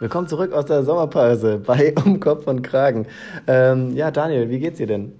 Willkommen 0.00 0.28
zurück 0.28 0.52
aus 0.52 0.66
der 0.66 0.84
Sommerpause 0.84 1.58
bei 1.58 1.92
Um 2.04 2.20
Kopf 2.20 2.46
und 2.46 2.62
Kragen. 2.62 3.06
Ähm, 3.48 3.96
ja, 3.96 4.12
Daniel, 4.12 4.48
wie 4.48 4.60
geht's 4.60 4.78
dir 4.78 4.86
denn? 4.86 5.12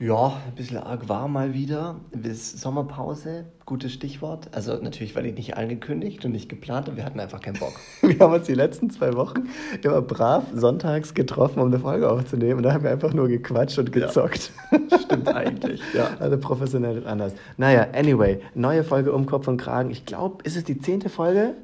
Ja, 0.00 0.42
ein 0.48 0.54
bisschen 0.56 0.78
arg 0.78 1.08
warm 1.08 1.34
mal 1.34 1.54
wieder. 1.54 1.94
Bis 2.10 2.60
Sommerpause, 2.60 3.44
gutes 3.64 3.92
Stichwort. 3.92 4.48
Also 4.50 4.76
natürlich 4.82 5.14
war 5.14 5.22
die 5.22 5.30
nicht 5.30 5.56
angekündigt 5.56 6.24
und 6.24 6.32
nicht 6.32 6.48
geplant 6.48 6.88
und 6.88 6.96
wir 6.96 7.04
hatten 7.04 7.20
einfach 7.20 7.40
keinen 7.40 7.60
Bock. 7.60 7.74
Wir 8.02 8.18
haben 8.18 8.32
uns 8.32 8.46
die 8.46 8.54
letzten 8.54 8.90
zwei 8.90 9.14
Wochen 9.14 9.48
immer 9.82 10.02
brav 10.02 10.42
sonntags 10.52 11.14
getroffen, 11.14 11.60
um 11.60 11.68
eine 11.68 11.78
Folge 11.78 12.10
aufzunehmen. 12.10 12.56
Und 12.56 12.62
da 12.64 12.72
haben 12.72 12.82
wir 12.82 12.90
einfach 12.90 13.14
nur 13.14 13.28
gequatscht 13.28 13.78
und 13.78 13.92
gezockt. 13.92 14.50
Ja, 14.72 14.98
stimmt 15.04 15.28
eigentlich, 15.28 15.80
ja. 15.94 16.08
Also 16.18 16.36
professionell 16.36 16.96
ist 16.96 17.06
anders. 17.06 17.32
Naja, 17.58 17.86
anyway, 17.94 18.40
neue 18.56 18.82
Folge 18.82 19.12
Um 19.12 19.26
Kopf 19.26 19.46
und 19.46 19.58
Kragen. 19.58 19.92
Ich 19.92 20.04
glaube, 20.04 20.42
ist 20.42 20.56
es 20.56 20.64
die 20.64 20.80
zehnte 20.80 21.08
Folge? 21.08 21.54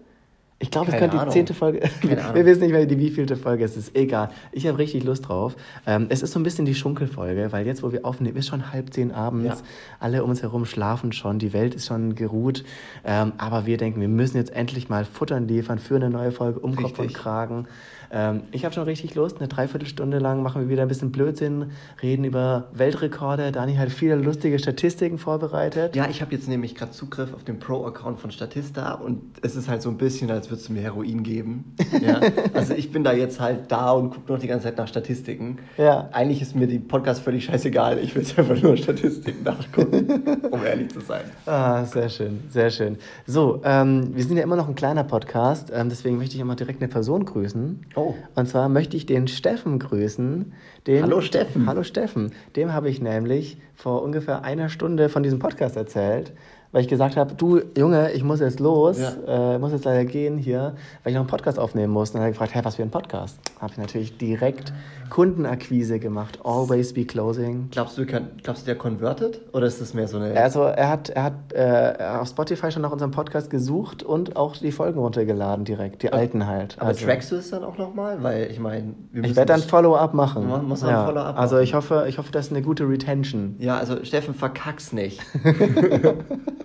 Ich 0.62 0.70
glaube, 0.70 0.92
es 0.92 0.98
könnte 0.98 1.18
die 1.18 1.30
zehnte 1.30 1.54
Folge. 1.54 1.80
Wir 2.02 2.44
wissen 2.44 2.60
nicht 2.60 2.72
mehr, 2.72 2.84
die 2.84 2.98
wievielte 2.98 3.36
Folge 3.36 3.64
es 3.64 3.78
ist. 3.78 3.96
Egal. 3.96 4.28
Ich 4.52 4.66
habe 4.66 4.76
richtig 4.76 5.04
Lust 5.04 5.26
drauf. 5.26 5.56
Ähm, 5.86 6.06
es 6.10 6.22
ist 6.22 6.32
so 6.32 6.38
ein 6.38 6.42
bisschen 6.42 6.66
die 6.66 6.74
Schunkelfolge, 6.74 7.50
weil 7.50 7.66
jetzt, 7.66 7.82
wo 7.82 7.92
wir 7.92 8.04
aufnehmen, 8.04 8.36
ist 8.36 8.48
schon 8.48 8.70
halb 8.70 8.92
zehn 8.92 9.10
abends. 9.10 9.60
Ja. 9.60 9.66
Alle 10.00 10.22
um 10.22 10.28
uns 10.28 10.42
herum 10.42 10.66
schlafen 10.66 11.12
schon. 11.12 11.38
Die 11.38 11.54
Welt 11.54 11.74
ist 11.74 11.86
schon 11.86 12.14
geruht. 12.14 12.64
Ähm, 13.04 13.32
aber 13.38 13.64
wir 13.64 13.78
denken, 13.78 14.02
wir 14.02 14.08
müssen 14.08 14.36
jetzt 14.36 14.52
endlich 14.52 14.90
mal 14.90 15.06
Futtern 15.06 15.48
liefern 15.48 15.78
für 15.78 15.96
eine 15.96 16.10
neue 16.10 16.30
Folge 16.30 16.60
um 16.60 16.76
Kopf 16.76 16.98
und 16.98 17.14
Kragen. 17.14 17.66
Ähm, 18.10 18.42
ich 18.52 18.64
habe 18.64 18.74
schon 18.74 18.84
richtig 18.84 19.14
Lust. 19.14 19.38
Eine 19.38 19.48
Dreiviertelstunde 19.48 20.18
lang 20.18 20.42
machen 20.42 20.62
wir 20.62 20.68
wieder 20.68 20.82
ein 20.82 20.88
bisschen 20.88 21.12
Blödsinn, 21.12 21.70
reden 22.02 22.24
über 22.24 22.68
Weltrekorde. 22.72 23.52
Dani 23.52 23.76
hat 23.76 23.90
viele 23.90 24.16
lustige 24.16 24.58
Statistiken 24.58 25.18
vorbereitet. 25.18 25.94
Ja, 25.94 26.08
ich 26.08 26.20
habe 26.20 26.32
jetzt 26.34 26.48
nämlich 26.48 26.74
gerade 26.74 26.92
Zugriff 26.92 27.34
auf 27.34 27.44
den 27.44 27.58
Pro-Account 27.58 28.18
von 28.20 28.30
Statista 28.30 28.94
und 28.94 29.22
es 29.42 29.56
ist 29.56 29.68
halt 29.68 29.82
so 29.82 29.90
ein 29.90 29.96
bisschen, 29.96 30.30
als 30.30 30.50
würdest 30.50 30.68
du 30.68 30.72
mir 30.72 30.82
Heroin 30.82 31.22
geben. 31.22 31.74
Ja? 32.00 32.20
also 32.54 32.72
ich 32.72 32.92
bin 32.92 33.04
da 33.04 33.12
jetzt 33.12 33.40
halt 33.40 33.70
da 33.70 33.90
und 33.90 34.10
gucke 34.10 34.32
noch 34.32 34.38
die 34.38 34.46
ganze 34.46 34.64
Zeit 34.64 34.78
nach 34.78 34.88
Statistiken. 34.88 35.58
Ja. 35.76 36.08
Eigentlich 36.12 36.40
ist 36.40 36.56
mir 36.56 36.66
die 36.66 36.78
Podcast 36.78 37.20
völlig 37.20 37.44
scheißegal. 37.44 37.98
Ich 37.98 38.14
will 38.14 38.24
einfach 38.36 38.62
nur 38.62 38.76
Statistiken 38.76 39.42
nachgucken, 39.42 40.40
um 40.50 40.64
ehrlich 40.64 40.88
zu 40.88 41.00
sein. 41.00 41.22
Ah, 41.44 41.84
sehr 41.84 42.08
schön, 42.08 42.44
sehr 42.48 42.70
schön. 42.70 42.96
So, 43.26 43.60
ähm, 43.64 44.14
wir 44.14 44.24
sind 44.24 44.36
ja 44.38 44.44
immer 44.44 44.56
noch 44.56 44.68
ein 44.68 44.74
kleiner 44.74 45.04
Podcast, 45.04 45.70
ähm, 45.74 45.90
deswegen 45.90 46.16
möchte 46.16 46.36
ich 46.36 46.40
immer 46.40 46.56
direkt 46.56 46.80
eine 46.80 46.88
Person 46.88 47.24
grüßen. 47.24 47.84
Oh. 47.96 47.99
Und 48.34 48.48
zwar 48.48 48.68
möchte 48.68 48.96
ich 48.96 49.06
den 49.06 49.28
Steffen 49.28 49.78
grüßen. 49.78 50.52
Den, 50.86 51.02
hallo 51.02 51.20
Steffen. 51.20 51.66
Hallo 51.66 51.82
Steffen. 51.82 52.32
Dem 52.56 52.72
habe 52.72 52.88
ich 52.88 53.00
nämlich 53.00 53.58
vor 53.74 54.02
ungefähr 54.02 54.42
einer 54.42 54.68
Stunde 54.68 55.08
von 55.08 55.22
diesem 55.22 55.38
Podcast 55.38 55.76
erzählt 55.76 56.32
weil 56.72 56.82
ich 56.82 56.88
gesagt 56.88 57.16
habe, 57.16 57.34
du 57.34 57.60
Junge, 57.76 58.12
ich 58.12 58.22
muss 58.22 58.40
jetzt 58.40 58.60
los, 58.60 58.98
ja. 58.98 59.54
äh, 59.54 59.58
muss 59.58 59.72
jetzt 59.72 59.84
leider 59.84 60.04
gehen 60.04 60.38
hier, 60.38 60.74
weil 61.02 61.10
ich 61.10 61.14
noch 61.14 61.22
einen 61.22 61.30
Podcast 61.30 61.58
aufnehmen 61.58 61.92
muss. 61.92 62.10
Und 62.10 62.14
dann 62.14 62.22
hat 62.22 62.28
er 62.28 62.32
gefragt, 62.32 62.54
hey, 62.54 62.64
was 62.64 62.76
für 62.76 62.82
ein 62.82 62.90
Podcast? 62.90 63.38
Habe 63.60 63.72
ich 63.72 63.78
natürlich 63.78 64.16
direkt 64.18 64.72
Kundenakquise 65.10 65.98
gemacht, 65.98 66.38
always 66.44 66.94
be 66.94 67.04
closing. 67.04 67.68
Glaubst 67.72 67.98
du, 67.98 68.06
glaubst 68.06 68.62
du, 68.62 68.66
der 68.66 68.76
converted 68.76 69.40
oder 69.52 69.66
ist 69.66 69.80
das 69.80 69.92
mehr 69.92 70.06
so 70.06 70.18
eine... 70.18 70.40
Also 70.40 70.62
er 70.62 70.88
hat, 70.88 71.08
er 71.10 71.24
hat 71.24 71.34
äh, 71.52 72.04
auf 72.20 72.28
Spotify 72.28 72.70
schon 72.70 72.82
nach 72.82 72.92
unserem 72.92 73.10
Podcast 73.10 73.50
gesucht 73.50 74.04
und 74.04 74.36
auch 74.36 74.56
die 74.56 74.70
Folgen 74.70 75.00
runtergeladen 75.00 75.64
direkt, 75.64 76.04
die 76.04 76.12
alten 76.12 76.46
halt. 76.46 76.76
Aber 76.78 76.88
also, 76.88 77.04
trackst 77.04 77.32
du 77.32 77.36
es 77.36 77.50
dann 77.50 77.64
auch 77.64 77.76
nochmal? 77.76 78.22
Weil 78.22 78.48
ich 78.50 78.60
meine... 78.60 78.94
Ich 79.12 79.34
werde 79.34 79.52
dann 79.52 79.62
Follow-up 79.62 80.14
machen. 80.14 80.48
Man 80.48 80.66
muss 80.66 80.82
ja. 80.82 81.04
Follow-up 81.04 81.36
Also 81.36 81.58
ich 81.58 81.74
hoffe, 81.74 82.04
ich 82.08 82.18
hoffe, 82.18 82.30
das 82.30 82.46
ist 82.46 82.52
eine 82.52 82.62
gute 82.62 82.88
Retention. 82.88 83.56
Ja, 83.58 83.78
also 83.78 84.04
Steffen, 84.04 84.34
verkack's 84.34 84.92
nicht. 84.92 85.20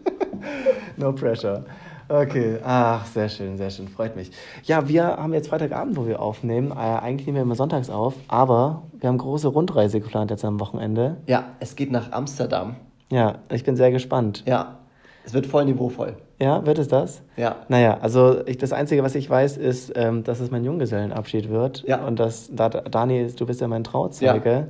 no 0.97 1.11
pressure. 1.11 1.63
Okay, 2.07 2.59
ach, 2.63 3.03
sehr 3.07 3.29
schön, 3.29 3.57
sehr 3.57 3.71
schön, 3.71 3.87
freut 3.87 4.15
mich. 4.15 4.29
Ja, 4.63 4.87
wir 4.87 5.03
haben 5.05 5.33
jetzt 5.33 5.47
Freitagabend, 5.47 5.97
wo 5.97 6.05
wir 6.05 6.21
aufnehmen. 6.21 6.71
Äh, 6.71 6.75
eigentlich 6.75 7.25
nehmen 7.25 7.37
wir 7.37 7.41
immer 7.41 7.55
sonntags 7.55 7.89
auf, 7.89 8.13
aber 8.27 8.83
wir 8.99 9.09
haben 9.09 9.17
große 9.17 9.47
Rundreise 9.47 9.99
geplant 9.99 10.29
jetzt 10.29 10.45
am 10.45 10.59
Wochenende. 10.59 11.17
Ja, 11.25 11.45
es 11.59 11.75
geht 11.75 11.91
nach 11.91 12.11
Amsterdam. 12.11 12.75
Ja, 13.11 13.39
ich 13.51 13.63
bin 13.63 13.75
sehr 13.75 13.91
gespannt. 13.91 14.43
Ja, 14.45 14.77
es 15.25 15.33
wird 15.33 15.47
voll 15.47 15.65
niveauvoll. 15.65 16.17
Ja, 16.39 16.65
wird 16.65 16.77
es 16.77 16.89
das? 16.89 17.23
Ja. 17.37 17.55
Naja, 17.69 17.97
also 18.01 18.45
ich, 18.45 18.57
das 18.57 18.71
Einzige, 18.71 19.01
was 19.01 19.15
ich 19.15 19.27
weiß, 19.27 19.57
ist, 19.57 19.91
ähm, 19.95 20.23
dass 20.23 20.39
es 20.39 20.51
mein 20.51 20.63
Junggesellenabschied 20.63 21.49
wird. 21.49 21.83
Ja. 21.87 22.05
Und 22.05 22.19
dass, 22.19 22.49
da, 22.53 22.69
Dani, 22.69 23.27
du 23.35 23.45
bist 23.45 23.61
ja 23.61 23.67
mein 23.67 23.83
Trauzeuge. 23.83 24.67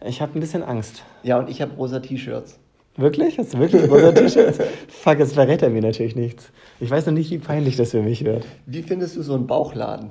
Ja. 0.00 0.08
Ich 0.08 0.20
habe 0.20 0.38
ein 0.38 0.40
bisschen 0.40 0.62
Angst. 0.62 1.02
Ja, 1.22 1.38
und 1.38 1.48
ich 1.48 1.62
habe 1.62 1.74
rosa 1.74 1.98
T-Shirts. 1.98 2.60
Wirklich? 2.96 3.38
Hast 3.38 3.54
du 3.54 3.58
wirklich 3.58 3.90
rosa 3.90 4.12
T-Shirts? 4.12 4.58
Fuck, 4.88 5.18
jetzt 5.18 5.34
verrät 5.34 5.62
er 5.62 5.70
mir 5.70 5.82
natürlich 5.82 6.14
nichts. 6.14 6.50
Ich 6.78 6.90
weiß 6.90 7.06
noch 7.06 7.12
nicht, 7.12 7.30
wie 7.30 7.38
peinlich 7.38 7.76
das 7.76 7.90
für 7.90 8.02
mich 8.02 8.24
wird. 8.24 8.46
Wie 8.66 8.82
findest 8.82 9.16
du 9.16 9.22
so 9.22 9.34
einen 9.34 9.46
Bauchladen? 9.46 10.10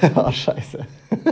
oh, 0.16 0.30
scheiße. 0.30 0.86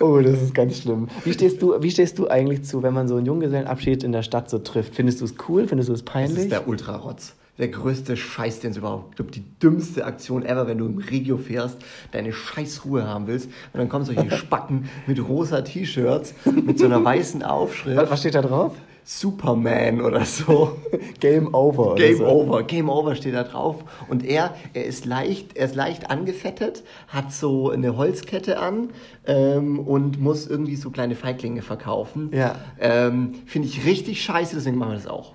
oh, 0.00 0.20
das 0.20 0.42
ist 0.42 0.54
ganz 0.54 0.78
schlimm. 0.78 1.08
Wie 1.24 1.32
stehst, 1.32 1.60
du, 1.60 1.82
wie 1.82 1.90
stehst 1.90 2.18
du 2.18 2.28
eigentlich 2.28 2.64
zu, 2.64 2.82
wenn 2.82 2.94
man 2.94 3.08
so 3.08 3.16
einen 3.16 3.26
Junggesellenabschied 3.26 4.04
in 4.04 4.12
der 4.12 4.22
Stadt 4.22 4.48
so 4.48 4.58
trifft? 4.58 4.94
Findest 4.94 5.20
du 5.20 5.24
es 5.24 5.34
cool? 5.48 5.66
Findest 5.66 5.88
du 5.88 5.94
es 5.94 6.02
peinlich? 6.02 6.34
Das 6.34 6.44
ist 6.44 6.52
der 6.52 6.68
Ultrarotz 6.68 7.34
der 7.60 7.68
größte 7.68 8.16
Scheiß, 8.16 8.60
den 8.60 8.72
es 8.72 8.78
überhaupt 8.78 9.16
gibt. 9.16 9.36
Die 9.36 9.44
dümmste 9.62 10.04
Aktion 10.04 10.44
ever, 10.44 10.66
wenn 10.66 10.78
du 10.78 10.86
im 10.86 10.98
Regio 10.98 11.36
fährst, 11.36 11.78
deine 12.10 12.32
scheiß 12.32 12.84
Ruhe 12.84 13.06
haben 13.06 13.26
willst. 13.26 13.46
Und 13.72 13.78
dann 13.78 13.88
kommen 13.88 14.04
solche 14.04 14.30
Spacken 14.36 14.88
mit 15.06 15.22
rosa 15.28 15.60
T-Shirts, 15.60 16.34
mit 16.46 16.78
so 16.78 16.86
einer 16.86 17.04
weißen 17.04 17.42
Aufschrift. 17.42 18.10
Was 18.10 18.20
steht 18.20 18.34
da 18.34 18.42
drauf? 18.42 18.72
Superman 19.04 20.00
oder 20.02 20.24
so. 20.24 20.78
Game 21.20 21.52
over. 21.54 21.96
Game 21.96 22.18
so. 22.18 22.26
over. 22.26 22.62
Game 22.62 22.88
over 22.88 23.14
steht 23.14 23.34
da 23.34 23.42
drauf. 23.42 23.82
Und 24.08 24.24
er, 24.24 24.54
er 24.72 24.84
ist 24.84 25.04
leicht, 25.04 25.56
er 25.56 25.66
ist 25.66 25.74
leicht 25.74 26.10
angefettet, 26.10 26.84
hat 27.08 27.32
so 27.32 27.70
eine 27.70 27.96
Holzkette 27.96 28.58
an 28.58 28.90
ähm, 29.26 29.80
und 29.80 30.20
muss 30.20 30.46
irgendwie 30.46 30.76
so 30.76 30.90
kleine 30.90 31.16
Feiglinge 31.16 31.62
verkaufen. 31.62 32.30
Ja. 32.32 32.56
Ähm, 32.78 33.34
Finde 33.46 33.68
ich 33.68 33.84
richtig 33.84 34.22
scheiße, 34.22 34.54
deswegen 34.54 34.78
machen 34.78 34.92
wir 34.92 34.96
das 34.96 35.06
auch. 35.08 35.34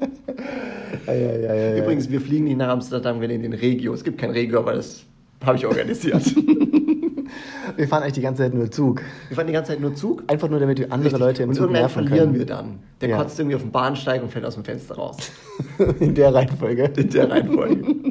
ja, 1.14 1.36
ja, 1.36 1.54
ja, 1.54 1.76
Übrigens, 1.76 2.10
wir 2.10 2.20
fliegen 2.20 2.44
nicht 2.44 2.56
nach 2.56 2.68
Amsterdam, 2.68 3.20
wir 3.20 3.28
nehmen 3.28 3.42
den 3.42 3.52
Regio. 3.52 3.92
Es 3.92 4.04
gibt 4.04 4.18
kein 4.18 4.30
Regio, 4.30 4.58
aber 4.58 4.74
das 4.74 5.04
habe 5.44 5.56
ich 5.56 5.66
organisiert. 5.66 6.24
wir 7.76 7.88
fahren 7.88 8.02
eigentlich 8.02 8.14
die 8.14 8.20
ganze 8.22 8.42
Zeit 8.42 8.54
nur 8.54 8.70
Zug. 8.70 9.02
Wir 9.28 9.36
fahren 9.36 9.46
die 9.46 9.52
ganze 9.52 9.72
Zeit 9.72 9.80
nur 9.80 9.94
Zug? 9.94 10.24
Einfach 10.26 10.48
nur, 10.48 10.60
damit 10.60 10.78
wir 10.78 10.92
andere 10.92 11.06
Richtig. 11.06 11.20
Leute 11.20 11.42
im 11.42 11.50
und 11.50 11.54
Zug 11.54 11.70
nerven 11.70 12.06
verlieren 12.06 12.34
wir 12.34 12.46
dann. 12.46 12.78
Der 13.00 13.10
ja. 13.10 13.18
kotzt 13.18 13.38
irgendwie 13.38 13.56
auf 13.56 13.62
den 13.62 13.72
Bahnsteig 13.72 14.22
und 14.22 14.30
fällt 14.30 14.44
aus 14.44 14.54
dem 14.54 14.64
Fenster 14.64 14.94
raus. 14.94 15.16
In 16.00 16.14
der 16.14 16.34
Reihenfolge. 16.34 16.90
In 16.96 17.10
der 17.10 17.30
Reihenfolge. 17.30 17.84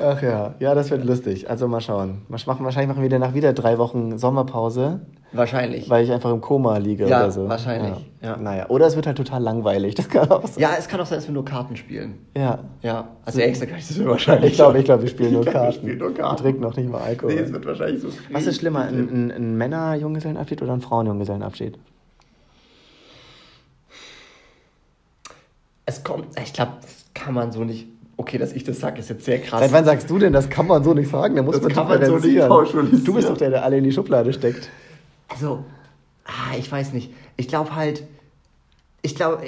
Ach 0.00 0.22
ja, 0.22 0.54
ja, 0.60 0.74
das 0.74 0.90
wird 0.90 1.04
lustig. 1.04 1.50
Also 1.50 1.66
mal 1.66 1.80
schauen. 1.80 2.22
Wahrscheinlich 2.28 2.88
machen 2.88 3.02
wir 3.02 3.08
danach 3.08 3.34
wieder 3.34 3.52
drei 3.52 3.78
Wochen 3.78 4.16
Sommerpause. 4.16 5.00
Wahrscheinlich. 5.32 5.90
Weil 5.90 6.04
ich 6.04 6.12
einfach 6.12 6.32
im 6.32 6.40
Koma 6.40 6.78
liege 6.78 7.06
ja, 7.06 7.20
oder 7.20 7.30
so. 7.30 7.48
Wahrscheinlich. 7.48 7.94
Ja. 8.22 8.30
ja. 8.30 8.36
Naja, 8.36 8.66
oder 8.68 8.86
es 8.86 8.96
wird 8.96 9.06
halt 9.06 9.16
total 9.16 9.42
langweilig. 9.42 9.94
Das 9.94 10.08
kann 10.08 10.30
auch 10.30 10.46
sein. 10.46 10.62
Ja, 10.62 10.70
es 10.78 10.88
kann 10.88 11.00
auch 11.00 11.06
sein, 11.06 11.18
dass 11.18 11.26
wir 11.26 11.34
nur 11.34 11.44
Karten 11.44 11.76
spielen. 11.76 12.18
Ja. 12.36 12.60
Ja. 12.82 13.08
Also 13.24 13.40
extra 13.40 13.66
kann 13.66 13.78
ich 13.78 13.88
das 13.88 14.04
wahrscheinlich. 14.04 14.52
Ich 14.52 14.56
glaube, 14.56 14.78
ich 14.78 14.84
glaube, 14.84 15.02
wir 15.02 15.10
spielen 15.10 15.32
nur 15.34 15.42
glaub, 15.42 15.54
Karten. 15.54 15.66
Wir 15.68 15.80
spielen 15.80 15.98
nur 15.98 16.14
Karten. 16.14 16.38
Wir 16.38 16.42
trinken 16.42 16.62
noch 16.62 16.76
nicht 16.76 16.90
mal 16.90 17.02
Alkohol. 17.02 17.34
Nee, 17.34 17.40
es 17.40 17.52
wird 17.52 17.66
wahrscheinlich 17.66 18.00
so. 18.00 18.08
Was 18.30 18.46
ist 18.46 18.58
schlimmer, 18.58 18.84
ein, 18.84 19.08
ein, 19.08 19.30
ein 19.30 19.56
Männer-Junggesellenabschied 19.56 20.62
oder 20.62 20.72
ein 20.72 20.80
Frauen-Junggesellenabschied? 20.80 21.78
Es 25.84 26.02
kommt, 26.04 26.26
ich 26.42 26.52
glaube, 26.52 26.72
das 26.80 27.06
kann 27.14 27.34
man 27.34 27.52
so 27.52 27.64
nicht 27.64 27.86
Okay, 28.20 28.36
dass 28.36 28.52
ich 28.52 28.64
das 28.64 28.80
sage, 28.80 28.98
ist 28.98 29.10
jetzt 29.10 29.24
sehr 29.24 29.38
krass. 29.38 29.60
Seit 29.60 29.72
wann 29.72 29.84
sagst 29.84 30.10
du 30.10 30.18
denn, 30.18 30.32
das 30.32 30.50
kann 30.50 30.66
man 30.66 30.82
so 30.82 30.92
nicht 30.92 31.08
sagen? 31.08 31.36
Da 31.36 31.42
muss 31.42 31.54
das 31.54 31.62
man 31.62 31.72
kann 31.72 31.86
man 31.86 32.04
so 32.04 32.18
nicht 32.18 32.48
pauschalisieren. 32.48 33.04
Du 33.04 33.14
bist 33.14 33.28
doch 33.28 33.36
der, 33.36 33.50
der 33.50 33.64
alle 33.64 33.78
in 33.78 33.84
die 33.84 33.92
Schublade 33.92 34.32
steckt. 34.32 34.68
Also, 35.28 35.64
ah, 36.24 36.56
ich 36.58 36.70
weiß 36.70 36.92
nicht. 36.92 37.12
Ich 37.36 37.48
glaube 37.48 37.74
halt, 37.74 38.04
ich 39.02 39.14
glaube, 39.14 39.42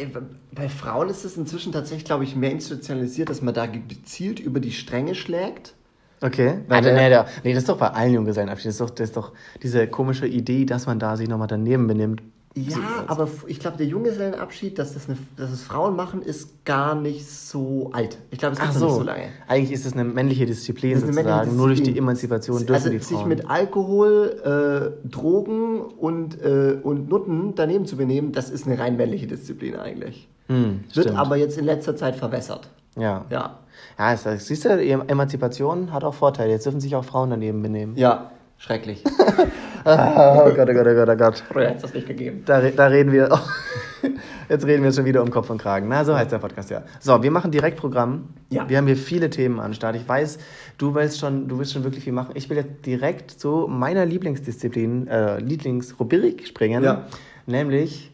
bei 0.52 0.68
Frauen 0.68 1.08
ist 1.08 1.24
es 1.24 1.36
inzwischen 1.36 1.72
tatsächlich, 1.72 2.04
glaube 2.04 2.24
ich, 2.24 2.36
mehr 2.36 2.52
institutionalisiert, 2.52 3.30
dass 3.30 3.42
man 3.42 3.54
da 3.54 3.66
gezielt 3.66 4.38
über 4.38 4.60
die 4.60 4.72
Stränge 4.72 5.14
schlägt. 5.14 5.74
Okay. 6.22 6.58
Weil, 6.68 6.82
nee, 6.82 7.08
nee, 7.08 7.24
nee, 7.44 7.54
das 7.54 7.62
ist 7.62 7.68
doch 7.68 7.78
bei 7.78 7.88
allen 7.88 8.12
Junggesellenabschieden. 8.12 8.76
Das, 8.76 8.94
das 8.94 9.08
ist 9.08 9.16
doch 9.16 9.32
diese 9.62 9.86
komische 9.86 10.26
Idee, 10.26 10.66
dass 10.66 10.86
man 10.86 10.98
da 10.98 11.16
sich 11.16 11.28
nochmal 11.28 11.48
daneben 11.48 11.86
benimmt. 11.86 12.22
Ja, 12.56 13.04
aber 13.06 13.28
ich 13.46 13.60
glaube, 13.60 13.76
der 13.76 13.86
Junggesellenabschied, 13.86 14.76
dass, 14.76 14.94
das 14.94 15.08
eine, 15.08 15.16
dass 15.36 15.52
es 15.52 15.62
Frauen 15.62 15.94
machen, 15.94 16.20
ist 16.20 16.64
gar 16.64 16.96
nicht 16.96 17.30
so 17.30 17.90
alt. 17.92 18.18
Ich 18.32 18.40
glaube, 18.40 18.54
es 18.54 18.60
gibt 18.60 18.72
so. 18.72 18.86
nicht 18.86 18.94
so 18.96 19.02
lange. 19.04 19.28
Eigentlich 19.46 19.70
ist 19.70 19.86
es 19.86 19.92
eine 19.92 20.02
männliche 20.02 20.46
Disziplin 20.46 20.92
eine 20.92 21.00
sozusagen. 21.00 21.26
Männliche 21.26 21.38
Disziplin. 21.42 21.56
Nur 21.56 21.66
durch 21.68 21.82
die 21.84 21.96
Emanzipation 21.96 22.58
dürfen 22.58 22.74
also 22.74 22.90
die 22.90 22.98
Frauen. 22.98 23.18
sich 23.18 23.26
mit 23.26 23.48
Alkohol, 23.48 24.96
äh, 25.04 25.08
Drogen 25.08 25.80
und, 25.80 26.42
äh, 26.42 26.78
und 26.82 27.08
Nutten 27.08 27.54
daneben 27.54 27.86
zu 27.86 27.96
benehmen, 27.96 28.32
das 28.32 28.50
ist 28.50 28.66
eine 28.66 28.78
rein 28.80 28.96
männliche 28.96 29.28
Disziplin 29.28 29.76
eigentlich. 29.76 30.28
Hm, 30.48 30.80
Wird 30.92 31.06
stimmt. 31.06 31.18
aber 31.18 31.36
jetzt 31.36 31.56
in 31.56 31.64
letzter 31.64 31.94
Zeit 31.94 32.16
verwässert. 32.16 32.68
Ja. 32.96 33.26
Ja. 33.30 33.60
Ja, 33.96 34.16
siehst 34.16 34.64
du, 34.64 34.70
Emanzipation 34.70 35.92
hat 35.92 36.02
auch 36.02 36.14
Vorteile. 36.14 36.50
Jetzt 36.50 36.66
dürfen 36.66 36.80
sich 36.80 36.96
auch 36.96 37.04
Frauen 37.04 37.30
daneben 37.30 37.62
benehmen. 37.62 37.96
Ja, 37.96 38.32
Schrecklich. 38.60 39.02
oh 39.86 40.50
Gott, 40.54 40.68
oh 40.68 40.74
Gott, 40.74 40.86
oh 40.86 40.94
Gott, 40.94 41.08
oh 41.08 41.16
Gott. 41.16 41.42
Früher 41.50 41.68
hätte 41.68 41.76
es 41.76 41.82
das 41.82 41.94
nicht 41.94 42.06
gegeben. 42.06 42.42
Da, 42.44 42.60
da 42.60 42.88
reden 42.88 43.10
wir. 43.10 43.30
jetzt 44.50 44.66
reden 44.66 44.82
wir 44.82 44.92
schon 44.92 45.06
wieder 45.06 45.22
um 45.22 45.30
Kopf 45.30 45.48
und 45.48 45.56
Kragen. 45.56 45.88
Na, 45.88 46.04
so 46.04 46.14
heißt 46.14 46.30
der 46.30 46.40
Podcast 46.40 46.68
ja. 46.68 46.82
So, 47.00 47.22
wir 47.22 47.30
machen 47.30 47.50
direkt 47.50 47.78
Programm. 47.78 48.34
Ja. 48.50 48.68
Wir 48.68 48.76
haben 48.76 48.86
hier 48.86 48.98
viele 48.98 49.30
Themen 49.30 49.60
an 49.60 49.72
Start. 49.72 49.96
Ich 49.96 50.06
weiß, 50.06 50.38
du 50.76 50.94
willst 50.94 51.18
schon, 51.18 51.48
du 51.48 51.58
willst 51.58 51.72
schon 51.72 51.84
wirklich 51.84 52.04
viel 52.04 52.12
machen. 52.12 52.32
Ich 52.34 52.50
will 52.50 52.58
jetzt 52.58 52.84
direkt 52.84 53.30
zu 53.30 53.66
meiner 53.66 54.04
Lieblingsdisziplin, 54.04 55.08
äh, 55.08 55.38
Lieblingsrubrik 55.40 56.46
springen. 56.46 56.84
Ja. 56.84 57.06
Nämlich. 57.46 58.10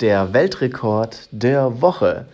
Der 0.00 0.32
Weltrekord 0.32 1.28
der 1.32 1.82
Woche. 1.82 2.26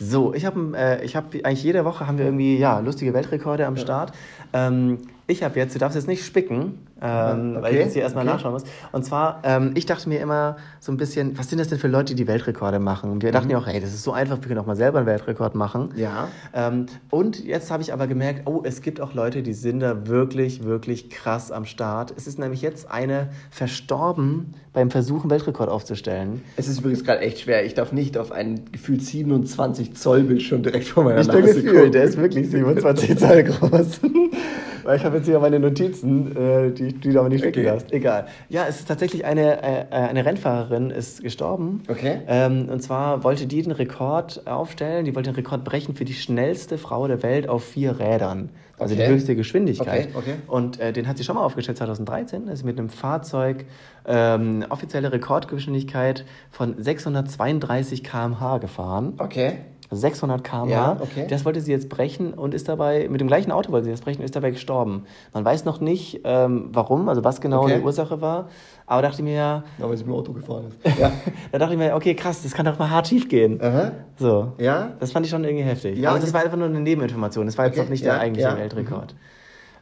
So, 0.00 0.32
ich 0.32 0.44
habe 0.44 0.76
äh, 0.76 1.08
hab, 1.08 1.34
eigentlich 1.34 1.64
jede 1.64 1.84
Woche 1.84 2.06
haben 2.06 2.18
wir 2.18 2.24
irgendwie 2.24 2.56
ja, 2.56 2.78
lustige 2.78 3.14
Weltrekorde 3.14 3.66
am 3.66 3.76
Start. 3.76 4.12
Ähm, 4.52 4.98
ich 5.26 5.42
habe 5.42 5.58
jetzt, 5.58 5.74
du 5.74 5.78
darfst 5.78 5.96
jetzt 5.96 6.06
nicht 6.08 6.24
spicken, 6.24 6.86
ähm, 7.00 7.52
okay. 7.52 7.62
weil 7.62 7.74
ich 7.74 7.80
jetzt 7.80 7.92
hier 7.94 8.02
erstmal 8.02 8.24
okay. 8.24 8.34
nachschauen 8.34 8.52
muss. 8.52 8.64
Und 8.92 9.04
zwar, 9.04 9.40
ähm, 9.44 9.72
ich 9.74 9.86
dachte 9.86 10.08
mir 10.08 10.20
immer 10.20 10.56
so 10.80 10.92
ein 10.92 10.96
bisschen, 10.96 11.38
was 11.38 11.48
sind 11.48 11.58
das 11.58 11.68
denn 11.68 11.78
für 11.78 11.88
Leute, 11.88 12.14
die 12.14 12.26
Weltrekorde 12.26 12.78
machen? 12.78 13.10
Und 13.10 13.22
wir 13.22 13.30
mhm. 13.30 13.34
dachten 13.34 13.50
ja 13.50 13.58
auch, 13.58 13.66
hey, 13.66 13.80
das 13.80 13.94
ist 13.94 14.02
so 14.02 14.12
einfach, 14.12 14.36
wir 14.36 14.48
können 14.48 14.60
auch 14.60 14.66
mal 14.66 14.76
selber 14.76 14.98
einen 14.98 15.06
Weltrekord 15.06 15.54
machen. 15.54 15.90
Ja. 15.96 16.28
Ähm, 16.52 16.86
und 17.10 17.44
jetzt 17.44 17.70
habe 17.70 17.82
ich 17.82 17.92
aber 17.92 18.06
gemerkt, 18.06 18.42
oh, 18.46 18.62
es 18.64 18.82
gibt 18.82 19.00
auch 19.00 19.14
Leute, 19.14 19.42
die 19.42 19.52
sind 19.52 19.80
da 19.80 20.06
wirklich, 20.06 20.64
wirklich 20.64 21.10
krass 21.10 21.52
am 21.52 21.64
Start. 21.64 22.12
Es 22.16 22.26
ist 22.26 22.38
nämlich 22.38 22.62
jetzt 22.62 22.90
eine 22.90 23.28
verstorben 23.50 24.54
beim 24.72 24.90
Versuch, 24.90 25.22
einen 25.22 25.30
Weltrekord 25.30 25.68
aufzustellen. 25.68 26.42
Es 26.56 26.68
ist 26.68 26.80
übrigens 26.80 27.04
gerade 27.04 27.20
echt 27.20 27.40
schwer. 27.40 27.64
Ich 27.64 27.74
darf 27.74 27.92
nicht 27.92 28.16
auf 28.16 28.32
einen 28.32 28.70
gefühlt 28.70 29.02
27 29.02 29.94
Zoll 29.94 30.22
Bildschirm 30.22 30.62
direkt 30.62 30.86
vor 30.86 31.04
meiner 31.04 31.24
Nase 31.24 31.62
Gefühl, 31.62 31.90
der 31.90 32.04
ist 32.04 32.16
wirklich 32.16 32.48
27 32.50 33.18
Zoll 33.18 33.44
groß. 33.44 34.00
Weil 34.84 34.96
ich 34.96 35.04
habe 35.04 35.18
jetzt 35.18 35.26
hier 35.26 35.38
meine 35.38 35.60
Notizen, 35.60 36.34
äh, 36.34 36.70
die, 36.70 36.87
die 36.92 37.10
du 37.12 37.18
aber 37.18 37.28
nicht 37.28 37.44
okay. 37.44 37.68
hast. 37.70 37.92
Egal. 37.92 38.26
Ja, 38.48 38.66
es 38.66 38.80
ist 38.80 38.88
tatsächlich 38.88 39.24
eine, 39.24 39.62
äh, 39.62 39.86
eine 39.90 40.24
Rennfahrerin 40.24 40.90
ist 40.90 41.22
gestorben. 41.22 41.82
Okay. 41.88 42.20
Ähm, 42.26 42.68
und 42.68 42.82
zwar 42.82 43.24
wollte 43.24 43.46
die 43.46 43.62
den 43.62 43.72
Rekord 43.72 44.46
aufstellen, 44.46 45.04
die 45.04 45.14
wollte 45.14 45.30
den 45.30 45.36
Rekord 45.36 45.64
brechen 45.64 45.94
für 45.94 46.04
die 46.04 46.14
schnellste 46.14 46.78
Frau 46.78 47.06
der 47.06 47.22
Welt 47.22 47.48
auf 47.48 47.64
vier 47.64 47.98
Rädern. 47.98 48.50
Also 48.78 48.94
okay. 48.94 49.06
die 49.06 49.12
höchste 49.12 49.36
Geschwindigkeit. 49.36 50.08
Okay. 50.14 50.32
Okay. 50.32 50.34
Und 50.46 50.78
äh, 50.78 50.92
den 50.92 51.08
hat 51.08 51.18
sie 51.18 51.24
schon 51.24 51.34
mal 51.34 51.42
aufgestellt 51.42 51.78
2013. 51.78 52.48
Ist 52.48 52.64
mit 52.64 52.78
einem 52.78 52.88
Fahrzeug 52.88 53.64
ähm, 54.06 54.64
offizielle 54.68 55.12
Rekordgeschwindigkeit 55.12 56.24
von 56.50 56.80
632 56.80 58.04
km/h 58.04 58.58
gefahren. 58.58 59.14
Okay. 59.18 59.58
600 59.90 60.44
km/h. 60.44 60.70
Ja, 60.70 60.96
okay. 61.00 61.26
Das 61.28 61.44
wollte 61.44 61.60
sie 61.60 61.72
jetzt 61.72 61.88
brechen 61.88 62.34
und 62.34 62.54
ist 62.54 62.68
dabei, 62.68 63.08
mit 63.08 63.20
dem 63.20 63.28
gleichen 63.28 63.50
Auto 63.50 63.72
wollte 63.72 63.86
sie 63.86 63.90
das 63.90 64.02
brechen 64.02 64.20
und 64.20 64.24
ist 64.24 64.36
dabei 64.36 64.50
gestorben. 64.50 65.04
Man 65.32 65.44
weiß 65.44 65.64
noch 65.64 65.80
nicht, 65.80 66.20
ähm, 66.24 66.68
warum, 66.72 67.08
also 67.08 67.24
was 67.24 67.40
genau 67.40 67.62
okay. 67.62 67.78
die 67.78 67.84
Ursache 67.84 68.20
war. 68.20 68.48
Aber 68.86 69.02
dachte 69.02 69.16
ich 69.16 69.24
mir 69.24 69.34
ja. 69.34 69.64
Ja, 69.78 69.88
weil 69.88 69.96
sie 69.96 70.04
mit 70.04 70.12
dem 70.12 70.18
Auto 70.18 70.32
gefahren 70.32 70.66
ist. 70.68 70.98
ja. 70.98 71.12
da 71.52 71.58
dachte 71.58 71.74
ich 71.74 71.78
mir, 71.78 71.94
okay, 71.94 72.14
krass, 72.14 72.42
das 72.42 72.52
kann 72.52 72.66
doch 72.66 72.78
mal 72.78 72.90
hart 72.90 73.08
schief 73.08 73.28
gehen. 73.28 73.60
Aha. 73.62 73.92
So. 74.18 74.52
Ja. 74.58 74.92
Das 75.00 75.12
fand 75.12 75.24
ich 75.26 75.30
schon 75.30 75.44
irgendwie 75.44 75.64
heftig. 75.64 75.98
Ja, 75.98 76.10
Aber 76.10 76.18
das 76.18 76.32
war 76.32 76.42
einfach 76.42 76.56
nur 76.56 76.68
eine 76.68 76.80
Nebeninformation. 76.80 77.46
Das 77.46 77.56
war 77.56 77.66
jetzt 77.66 77.78
noch 77.78 77.88
nicht 77.88 78.04
ja, 78.04 78.14
der 78.14 78.20
eigentliche 78.20 78.56
Weltrekord. 78.56 79.14
Mhm. 79.14 79.18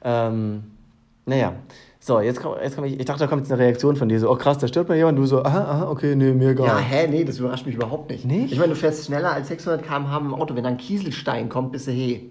Ähm, 0.05 0.64
naja. 1.25 1.53
So, 2.06 2.20
jetzt 2.20 2.41
kommt, 2.41 2.62
jetzt 2.62 2.76
kommt 2.76 2.87
ich, 2.87 3.00
ich 3.00 3.05
dachte, 3.05 3.19
da 3.19 3.26
kommt 3.26 3.43
jetzt 3.43 3.50
eine 3.50 3.61
Reaktion 3.61 3.97
von 3.97 4.08
dir, 4.08 4.20
so, 4.20 4.31
oh 4.31 4.37
krass, 4.37 4.58
da 4.58 4.69
stirbt 4.69 4.88
mal 4.88 4.94
jemand, 4.94 5.19
du 5.19 5.26
so, 5.26 5.43
aha, 5.43 5.58
aha, 5.58 5.91
okay, 5.91 6.14
nee, 6.14 6.31
mir 6.31 6.50
egal. 6.50 6.69
Ja, 6.69 6.79
hä, 6.79 7.08
nee, 7.08 7.25
das 7.25 7.41
überrascht 7.41 7.67
mich 7.67 7.75
überhaupt 7.75 8.11
nicht. 8.11 8.25
Nicht? 8.25 8.53
Ich 8.53 8.61
meine, 8.61 8.75
du 8.75 8.76
fährst 8.76 9.06
schneller 9.06 9.32
als 9.32 9.49
600 9.49 9.82
km/h 9.82 10.19
im 10.19 10.32
Auto, 10.32 10.55
wenn 10.55 10.62
da 10.62 10.69
ein 10.69 10.76
Kieselstein 10.76 11.49
kommt, 11.49 11.73
bist 11.73 11.88
du 11.88 11.91
hey. 11.91 12.31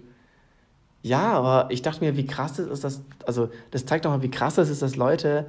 Ja, 1.02 1.34
aber 1.34 1.70
ich 1.70 1.82
dachte 1.82 2.02
mir, 2.02 2.16
wie 2.16 2.24
krass 2.24 2.54
das 2.54 2.68
ist, 2.68 2.84
das, 2.84 3.02
also, 3.26 3.50
das 3.70 3.84
zeigt 3.84 4.06
doch 4.06 4.10
mal, 4.12 4.22
wie 4.22 4.30
krass 4.30 4.56
es 4.56 4.70
ist, 4.70 4.80
dass 4.80 4.96
Leute 4.96 5.44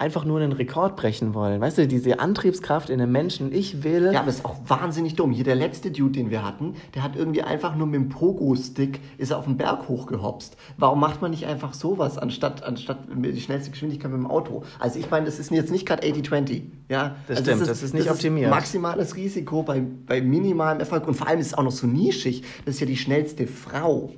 einfach 0.00 0.24
nur 0.24 0.40
einen 0.40 0.52
Rekord 0.52 0.96
brechen 0.96 1.34
wollen. 1.34 1.60
Weißt 1.60 1.76
du, 1.76 1.86
diese 1.86 2.20
Antriebskraft 2.20 2.88
in 2.88 2.98
den 2.98 3.12
Menschen, 3.12 3.52
ich 3.52 3.84
will. 3.84 4.10
Ja, 4.12 4.20
aber 4.20 4.26
das 4.26 4.36
ist 4.36 4.44
auch 4.46 4.56
wahnsinnig 4.66 5.14
dumm. 5.14 5.30
Hier 5.30 5.44
der 5.44 5.54
letzte 5.54 5.90
Dude, 5.90 6.12
den 6.12 6.30
wir 6.30 6.42
hatten, 6.42 6.74
der 6.94 7.02
hat 7.02 7.16
irgendwie 7.16 7.42
einfach 7.42 7.76
nur 7.76 7.86
mit 7.86 7.96
dem 7.96 8.08
Pogo-Stick 8.08 9.00
ist 9.18 9.30
er 9.30 9.38
auf 9.38 9.44
den 9.44 9.58
Berg 9.58 9.88
hochgehopst. 9.88 10.56
Warum 10.78 11.00
macht 11.00 11.20
man 11.20 11.30
nicht 11.30 11.46
einfach 11.46 11.74
sowas, 11.74 12.16
anstatt, 12.16 12.62
anstatt 12.62 12.98
die 13.14 13.40
schnellste 13.40 13.70
Geschwindigkeit 13.70 14.10
mit 14.10 14.20
dem 14.20 14.26
Auto? 14.26 14.64
Also 14.78 14.98
ich 14.98 15.10
meine, 15.10 15.26
das 15.26 15.38
ist 15.38 15.50
jetzt 15.50 15.70
nicht 15.70 15.84
gerade 15.84 16.06
80-20. 16.06 16.62
Ja? 16.88 17.16
Das 17.28 17.38
also 17.38 17.50
stimmt, 17.50 17.60
das 17.60 17.60
ist, 17.60 17.68
das 17.68 17.82
ist 17.82 17.94
nicht 17.94 18.06
das 18.06 18.14
optimiert. 18.14 18.46
Ist 18.46 18.54
maximales 18.54 19.16
Risiko 19.16 19.62
bei, 19.62 19.82
bei 20.06 20.22
minimalem 20.22 20.80
Erfolg. 20.80 21.06
Und 21.06 21.14
vor 21.14 21.28
allem 21.28 21.40
ist 21.40 21.48
es 21.48 21.54
auch 21.54 21.62
noch 21.62 21.70
so 21.72 21.86
nischig. 21.86 22.42
Das 22.64 22.76
ist 22.76 22.80
ja 22.80 22.86
die 22.86 22.96
schnellste 22.96 23.46
Frau. 23.46 24.14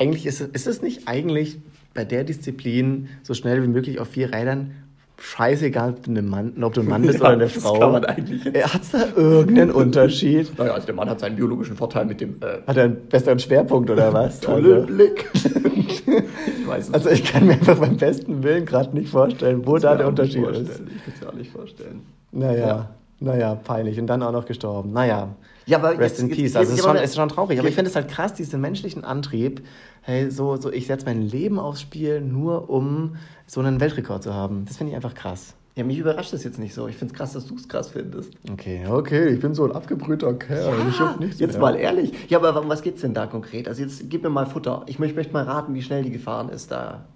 Eigentlich 0.00 0.26
ist 0.26 0.40
es, 0.40 0.48
ist 0.48 0.66
es 0.66 0.82
nicht 0.82 1.06
eigentlich 1.06 1.58
bei 1.94 2.04
der 2.04 2.24
Disziplin 2.24 3.08
so 3.22 3.34
schnell 3.34 3.62
wie 3.62 3.68
möglich 3.68 4.00
auf 4.00 4.08
vier 4.08 4.32
Rädern 4.32 4.72
scheißegal, 5.16 5.90
ob 5.90 6.02
du 6.02 6.10
ein 6.10 6.28
Mann, 6.28 6.62
ob 6.62 6.74
du 6.74 6.80
ein 6.80 6.88
Mann 6.88 7.02
bist 7.02 7.20
ja, 7.20 7.20
oder 7.26 7.32
eine 7.32 7.48
Frau. 7.48 7.78
Kann 7.78 7.92
man 7.92 8.04
eigentlich 8.04 8.44
Hat 8.44 8.82
es 8.82 8.90
da 8.90 9.04
irgendeinen 9.16 9.70
Unterschied? 9.72 10.56
Naja, 10.58 10.72
also 10.72 10.86
der 10.86 10.94
Mann 10.94 11.08
hat 11.08 11.20
seinen 11.20 11.36
biologischen 11.36 11.76
Vorteil 11.76 12.04
mit 12.04 12.20
dem. 12.20 12.36
Äh 12.40 12.66
hat 12.66 12.76
er 12.76 12.84
einen 12.84 13.08
besseren 13.08 13.38
Schwerpunkt 13.38 13.90
oder 13.90 14.12
was? 14.12 14.40
Tolle 14.40 14.74
also. 14.74 14.86
Blick. 14.86 15.30
ich 15.34 16.66
weiß 16.66 16.88
es 16.88 16.94
Also 16.94 17.10
ich 17.10 17.24
kann 17.24 17.46
mir 17.46 17.54
einfach 17.54 17.78
beim 17.78 17.96
besten 17.96 18.42
Willen 18.42 18.66
gerade 18.66 18.94
nicht 18.94 19.08
vorstellen, 19.10 19.66
wo 19.66 19.78
da 19.78 19.96
der 19.96 20.08
Unterschied 20.08 20.46
ist. 20.48 20.60
Ich 20.60 20.76
kann 20.76 21.14
es 21.14 21.20
mir 21.20 21.28
auch 21.28 21.34
nicht 21.34 21.52
vorstellen. 21.52 22.02
Naja, 22.32 22.66
ja. 22.66 22.90
naja, 23.20 23.54
peinlich. 23.54 23.98
Und 24.00 24.08
dann 24.08 24.22
auch 24.22 24.32
noch 24.32 24.46
gestorben. 24.46 24.92
Naja. 24.92 25.28
Ja, 25.66 25.78
aber 25.78 25.98
Rest 25.98 26.18
jetzt, 26.18 26.20
in 26.20 26.30
Peace. 26.30 26.56
also 26.56 26.72
es 26.72 26.78
ist, 26.78 26.84
schon, 26.84 26.96
ist 26.96 27.16
schon 27.16 27.28
traurig. 27.28 27.58
Aber 27.58 27.68
ich 27.68 27.74
finde 27.74 27.90
es 27.90 27.96
halt 27.96 28.08
krass, 28.08 28.34
diesen 28.34 28.60
menschlichen 28.60 29.04
Antrieb. 29.04 29.62
Hey, 30.02 30.30
so, 30.30 30.56
so 30.56 30.70
ich 30.70 30.86
setze 30.86 31.06
mein 31.06 31.22
Leben 31.22 31.58
aufs 31.58 31.80
Spiel, 31.80 32.20
nur 32.20 32.68
um 32.68 33.16
so 33.46 33.60
einen 33.60 33.80
Weltrekord 33.80 34.22
zu 34.22 34.34
haben. 34.34 34.64
Das 34.66 34.76
finde 34.76 34.90
ich 34.90 34.96
einfach 34.96 35.14
krass. 35.14 35.54
Ja, 35.76 35.82
mich 35.82 35.98
überrascht 35.98 36.32
das 36.32 36.44
jetzt 36.44 36.58
nicht 36.58 36.72
so. 36.72 36.86
Ich 36.86 36.96
finde 36.96 37.12
es 37.12 37.18
krass, 37.18 37.32
dass 37.32 37.46
du 37.46 37.56
es 37.56 37.68
krass 37.68 37.88
findest. 37.88 38.32
Okay, 38.52 38.86
okay, 38.88 39.28
ich 39.30 39.40
bin 39.40 39.54
so 39.54 39.64
ein 39.64 39.72
abgebrühter 39.72 40.32
Kerl. 40.34 40.78
Ja, 40.78 40.88
ich 40.88 41.00
hab 41.00 41.18
nichts 41.18 41.40
jetzt 41.40 41.54
mehr. 41.54 41.62
mal 41.62 41.74
ehrlich. 41.74 42.12
Ja, 42.30 42.38
aber 42.38 42.60
um 42.60 42.68
was 42.68 42.82
geht's 42.82 43.00
denn 43.00 43.12
da 43.12 43.26
konkret? 43.26 43.66
Also 43.66 43.82
jetzt 43.82 44.08
gib 44.08 44.22
mir 44.22 44.30
mal 44.30 44.46
Futter. 44.46 44.84
Ich 44.86 45.00
möchte, 45.00 45.32
mal 45.32 45.42
raten, 45.42 45.74
wie 45.74 45.82
schnell 45.82 46.04
die 46.04 46.12
gefahren 46.12 46.48
ist 46.48 46.70
da. 46.70 47.06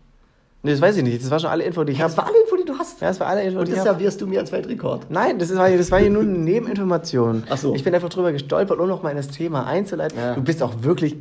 Nee, 0.65 0.73
das 0.73 0.81
weiß 0.81 0.97
ich 0.97 1.05
nicht. 1.05 1.23
Das 1.23 1.31
war 1.31 1.39
schon 1.39 1.51
alle 1.51 1.63
Info, 1.63 1.85
die 1.85 1.93
ich 1.93 2.01
habe. 2.01 2.11
Das 2.11 2.17
war 2.17 2.27
alle 2.27 2.41
Info, 2.43 2.57
du 2.69 2.79
hast. 2.79 3.01
Ja, 3.01 3.09
das 3.09 3.21
war 3.21 3.29
alle 3.29 3.43
Info, 3.43 3.61
Und 3.61 3.71
das 3.71 3.83
servierst 3.83 4.21
du 4.21 4.27
mir 4.27 4.41
als 4.41 4.53
Weltrekord. 4.53 5.11
Nein, 5.11 5.39
das 5.39 5.55
war, 5.57 5.71
das 5.71 5.91
war 5.91 6.01
hier 6.01 6.11
nur 6.11 6.23
eine 6.23 6.33
Nebeninformation. 6.33 7.45
Ach 7.49 7.57
so. 7.57 7.75
Ich 7.75 7.85
bin 7.85 7.95
einfach 7.95 8.09
drüber 8.09 8.33
gestolpert, 8.33 8.79
um 8.79 8.89
noch 8.89 9.03
mal 9.03 9.11
in 9.11 9.17
das 9.17 9.29
Thema 9.29 9.67
einzuleiten. 9.67 10.19
Ja. 10.19 10.35
Du 10.35 10.43
bist 10.43 10.63
auch 10.63 10.83
wirklich 10.83 11.17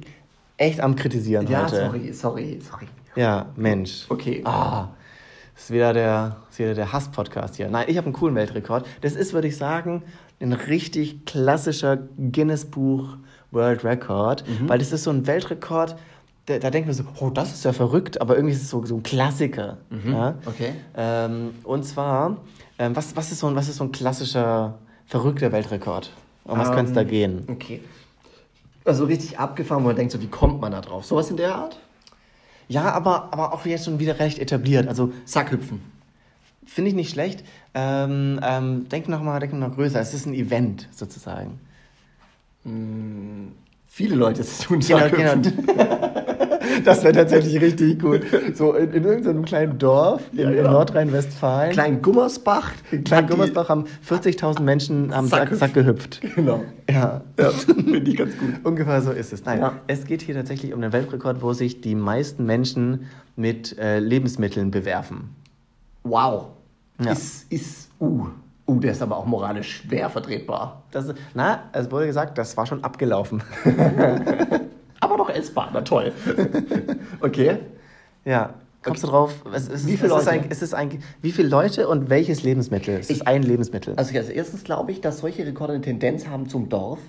echt 0.57 0.79
am 0.81 0.95
Kritisieren 0.95 1.47
ja, 1.47 1.65
heute. 1.65 1.75
Ja, 1.75 1.85
sorry, 1.85 2.13
sorry, 2.13 2.59
sorry. 2.69 2.87
Ja, 3.15 3.47
Mensch. 3.55 4.05
Okay. 4.09 4.41
Ah. 4.45 4.89
Das 5.55 5.63
ist 5.63 5.71
wieder 5.71 5.91
der, 5.91 6.37
der 6.59 6.93
Hass-Podcast 6.93 7.55
hier. 7.55 7.67
Nein, 7.67 7.85
ich 7.87 7.97
habe 7.97 8.05
einen 8.05 8.13
coolen 8.13 8.35
Weltrekord. 8.35 8.85
Das 9.01 9.13
ist, 9.13 9.33
würde 9.33 9.47
ich 9.47 9.57
sagen, 9.57 10.03
ein 10.39 10.53
richtig 10.53 11.25
klassischer 11.25 11.97
Guinness-Buch 12.17 13.17
World 13.51 13.83
Record, 13.83 14.43
mhm. 14.47 14.69
weil 14.69 14.77
das 14.77 14.91
ist 14.91 15.03
so 15.03 15.09
ein 15.09 15.25
Weltrekord, 15.25 15.95
da, 16.47 16.59
da 16.59 16.69
denkt 16.71 16.87
man 16.87 16.95
so, 16.95 17.03
oh, 17.19 17.29
das 17.29 17.53
ist 17.53 17.65
ja 17.65 17.73
verrückt, 17.73 18.19
aber 18.21 18.35
irgendwie 18.35 18.55
ist 18.55 18.61
es 18.61 18.69
so, 18.69 18.83
so 18.85 18.95
ein 18.95 19.03
Klassiker. 19.03 19.77
Mhm. 19.89 20.13
Ja? 20.13 20.35
Okay. 20.45 20.73
Ähm, 20.95 21.53
und 21.63 21.83
zwar, 21.83 22.37
ähm, 22.79 22.95
was, 22.95 23.15
was, 23.15 23.31
ist 23.31 23.39
so 23.39 23.47
ein, 23.47 23.55
was 23.55 23.67
ist 23.67 23.75
so 23.75 23.83
ein 23.83 23.91
klassischer, 23.91 24.77
verrückter 25.05 25.51
Weltrekord? 25.51 26.09
Um 26.45 26.57
was 26.57 26.69
um, 26.69 26.75
könnte 26.75 26.91
es 26.91 26.95
da 26.95 27.01
ähm, 27.01 27.07
gehen? 27.07 27.43
Okay. 27.47 27.81
Also 28.85 29.03
richtig 29.03 29.37
abgefahren, 29.37 29.83
wo 29.83 29.87
man 29.87 29.97
denkt, 29.97 30.13
so, 30.13 30.21
wie 30.21 30.27
kommt 30.27 30.61
man 30.61 30.71
da 30.71 30.79
drauf? 30.79 31.05
Sowas 31.05 31.29
in 31.29 31.35
der 31.35 31.53
Art? 31.53 31.77
Ja, 32.69 32.91
aber, 32.93 33.33
aber 33.33 33.53
auch 33.53 33.65
jetzt 33.65 33.83
schon 33.83 33.99
wieder 33.99 34.17
recht 34.19 34.39
etabliert. 34.39 34.87
Also 34.87 35.11
Sackhüpfen. 35.25 35.81
Finde 36.65 36.89
ich 36.89 36.95
nicht 36.95 37.09
schlecht. 37.09 37.43
Ähm, 37.73 38.39
ähm, 38.41 38.87
denk 38.87 39.09
nochmal 39.09 39.41
denk 39.41 39.51
noch 39.51 39.75
größer. 39.75 39.99
Es 39.99 40.13
ist 40.13 40.25
ein 40.25 40.33
Event 40.33 40.87
sozusagen. 40.91 41.59
Hm, 42.63 43.51
viele 43.87 44.15
Leute 44.15 44.45
tun 44.63 44.81
Sackhüpfen. 44.81 45.41
Genau, 45.41 45.63
genau. 45.65 46.11
Das 46.83 47.03
wäre 47.03 47.13
tatsächlich 47.13 47.61
richtig 47.61 47.99
gut. 47.99 48.21
So 48.53 48.73
in, 48.73 48.91
in 48.93 49.03
irgendeinem 49.03 49.45
kleinen 49.45 49.77
Dorf 49.77 50.21
in, 50.31 50.39
ja, 50.39 50.51
ja. 50.51 50.65
in 50.65 50.71
Nordrhein-Westfalen. 50.71 51.71
Klein 51.71 52.01
Gummersbach. 52.01 52.71
In 52.91 53.03
Klein 53.03 53.27
Gummersbach 53.27 53.69
haben 53.69 53.85
40.000 54.07 54.61
Menschen 54.61 55.13
am 55.13 55.27
Sack, 55.27 55.53
Sack, 55.53 55.73
gehüpft. 55.73 56.21
Genau. 56.35 56.63
Ja. 56.89 57.21
ja 57.39 57.49
Finde 57.49 57.99
ich 57.99 58.17
ganz 58.17 58.37
gut. 58.37 58.53
Ungefähr 58.63 59.01
so 59.01 59.11
ist 59.11 59.33
es. 59.33 59.45
Nein, 59.45 59.69
es 59.87 60.05
geht 60.05 60.21
hier 60.21 60.35
tatsächlich 60.35 60.73
um 60.73 60.81
den 60.81 60.93
Weltrekord, 60.93 61.41
wo 61.41 61.53
sich 61.53 61.81
die 61.81 61.95
meisten 61.95 62.45
Menschen 62.45 63.07
mit 63.35 63.77
äh, 63.77 63.99
Lebensmitteln 63.99 64.71
bewerfen. 64.71 65.35
Wow. 66.03 66.47
Ist, 66.99 67.51
ist, 67.51 67.89
uh. 67.99 68.27
Uh, 68.69 68.79
der 68.81 68.91
ist 68.91 69.01
aber 69.01 69.15
auch 69.15 69.25
moralisch 69.25 69.77
schwer 69.77 70.09
vertretbar. 70.09 70.83
Das, 70.91 71.13
na, 71.33 71.69
es 71.71 71.89
wurde 71.89 72.07
gesagt, 72.07 72.37
das 72.37 72.57
war 72.57 72.65
schon 72.65 72.83
abgelaufen. 72.83 73.41
aber 75.19 75.29
noch 75.29 75.35
essbar, 75.35 75.69
na 75.73 75.81
toll. 75.81 76.11
okay. 77.21 77.57
Ja. 78.25 78.53
Kommst 78.83 79.03
du 79.03 79.07
drauf? 79.07 79.33
Es, 79.53 79.67
es, 79.67 79.85
wie, 79.85 79.97
viele 79.97 80.09
Leute? 80.09 80.29
Ein, 80.29 80.45
es 80.49 80.73
ein, 80.73 80.99
wie 81.21 81.31
viele 81.31 81.49
Leute 81.49 81.89
und 81.89 82.09
welches 82.09 82.43
Lebensmittel? 82.43 82.95
Es 82.95 83.09
ist 83.09 83.27
ein 83.27 83.43
Lebensmittel. 83.43 83.95
Also, 83.97 84.17
also 84.17 84.31
erstens 84.31 84.63
glaube 84.63 84.91
ich, 84.91 85.01
dass 85.01 85.19
solche 85.19 85.45
Rekorde 85.45 85.73
eine 85.73 85.81
Tendenz 85.81 86.27
haben 86.27 86.47
zum 86.47 86.69
Dorf. 86.69 86.99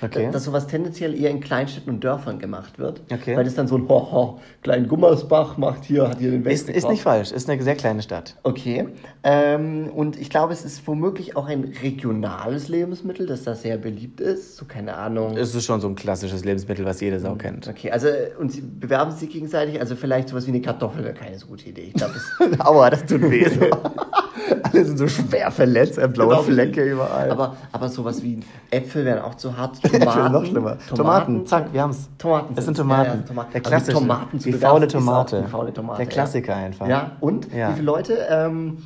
Okay. 0.00 0.30
Dass 0.30 0.44
sowas 0.44 0.66
tendenziell 0.66 1.18
eher 1.18 1.30
in 1.30 1.40
Kleinstädten 1.40 1.92
und 1.92 2.04
Dörfern 2.04 2.38
gemacht 2.38 2.78
wird. 2.78 3.02
Okay. 3.12 3.36
Weil 3.36 3.44
das 3.44 3.54
dann 3.54 3.66
so 3.66 3.76
ein 3.76 3.88
Hoho, 3.88 4.40
klein 4.62 4.88
Gummersbach 4.88 5.56
macht 5.56 5.84
hier, 5.84 6.08
hat 6.08 6.18
hier 6.18 6.30
den 6.30 6.44
Westen. 6.44 6.70
Ist, 6.70 6.84
ist 6.84 6.88
nicht 6.88 7.02
falsch, 7.02 7.32
ist 7.32 7.48
eine 7.48 7.62
sehr 7.62 7.74
kleine 7.74 8.02
Stadt. 8.02 8.36
Okay. 8.42 8.88
Ähm, 9.24 9.90
und 9.94 10.18
ich 10.18 10.30
glaube, 10.30 10.52
es 10.52 10.64
ist 10.64 10.86
womöglich 10.86 11.36
auch 11.36 11.46
ein 11.46 11.72
regionales 11.82 12.68
Lebensmittel, 12.68 13.26
das 13.26 13.42
da 13.44 13.54
sehr 13.54 13.76
beliebt 13.76 14.20
ist. 14.20 14.56
So, 14.56 14.64
keine 14.64 14.94
Ahnung. 14.94 15.36
Es 15.36 15.54
ist 15.54 15.64
schon 15.64 15.80
so 15.80 15.88
ein 15.88 15.94
klassisches 15.94 16.44
Lebensmittel, 16.44 16.84
was 16.84 17.00
jede 17.00 17.18
Sau 17.18 17.34
kennt. 17.34 17.68
Okay, 17.68 17.90
also 17.90 18.08
und 18.38 18.52
sie 18.52 18.60
bewerben 18.60 19.12
sich 19.12 19.30
gegenseitig, 19.30 19.80
also 19.80 19.96
vielleicht 19.96 20.28
sowas 20.28 20.46
wie 20.46 20.50
eine 20.50 20.60
Kartoffel 20.60 21.04
wäre 21.04 21.14
keine 21.14 21.38
so 21.38 21.46
gute 21.46 21.68
Idee. 21.68 21.82
Ich 21.88 21.94
glaube, 21.94 22.14
das. 22.14 22.60
Aua, 22.66 22.90
das 22.90 23.04
tut 23.04 23.22
weh. 23.22 23.46
Alle 24.62 24.84
sind 24.84 24.98
so 24.98 25.08
schwer 25.08 25.50
verletzt, 25.50 25.96
blaue 26.12 26.30
genau. 26.30 26.42
Flecke 26.42 26.82
überall. 26.82 27.30
Aber, 27.30 27.56
aber 27.72 27.88
sowas 27.88 28.22
wie 28.22 28.40
Äpfel 28.70 29.04
wären 29.04 29.22
auch 29.22 29.34
zu 29.34 29.56
hart. 29.56 29.82
Tomaten, 29.82 30.02
Äpfel 30.02 30.30
noch 30.30 30.44
schlimmer. 30.44 30.78
Tomaten, 30.78 30.96
Tomaten 30.96 31.46
zack, 31.46 31.72
wir 31.72 31.82
haben 31.82 31.90
es. 31.90 32.08
Tomaten. 32.18 32.54
Es 32.56 32.64
sind 32.64 32.76
Tomaten. 32.76 33.08
Ja, 33.08 33.14
ja, 33.16 33.22
Tomaten. 33.22 33.52
Der 33.52 33.60
klassische. 33.60 33.96
Also 33.96 34.00
die, 34.00 34.06
Tomaten 34.06 34.38
die 34.38 34.52
faule 34.52 34.88
Tomate. 34.88 35.42
Die 35.42 35.48
faule 35.48 35.72
Tomate. 35.72 35.98
Der 35.98 36.06
Klassiker 36.06 36.52
ja. 36.52 36.64
einfach. 36.66 36.88
Ja, 36.88 37.12
und? 37.20 37.52
Wie 37.52 37.72
viele 37.74 37.82
Leute? 37.82 38.26
Ähm, 38.30 38.78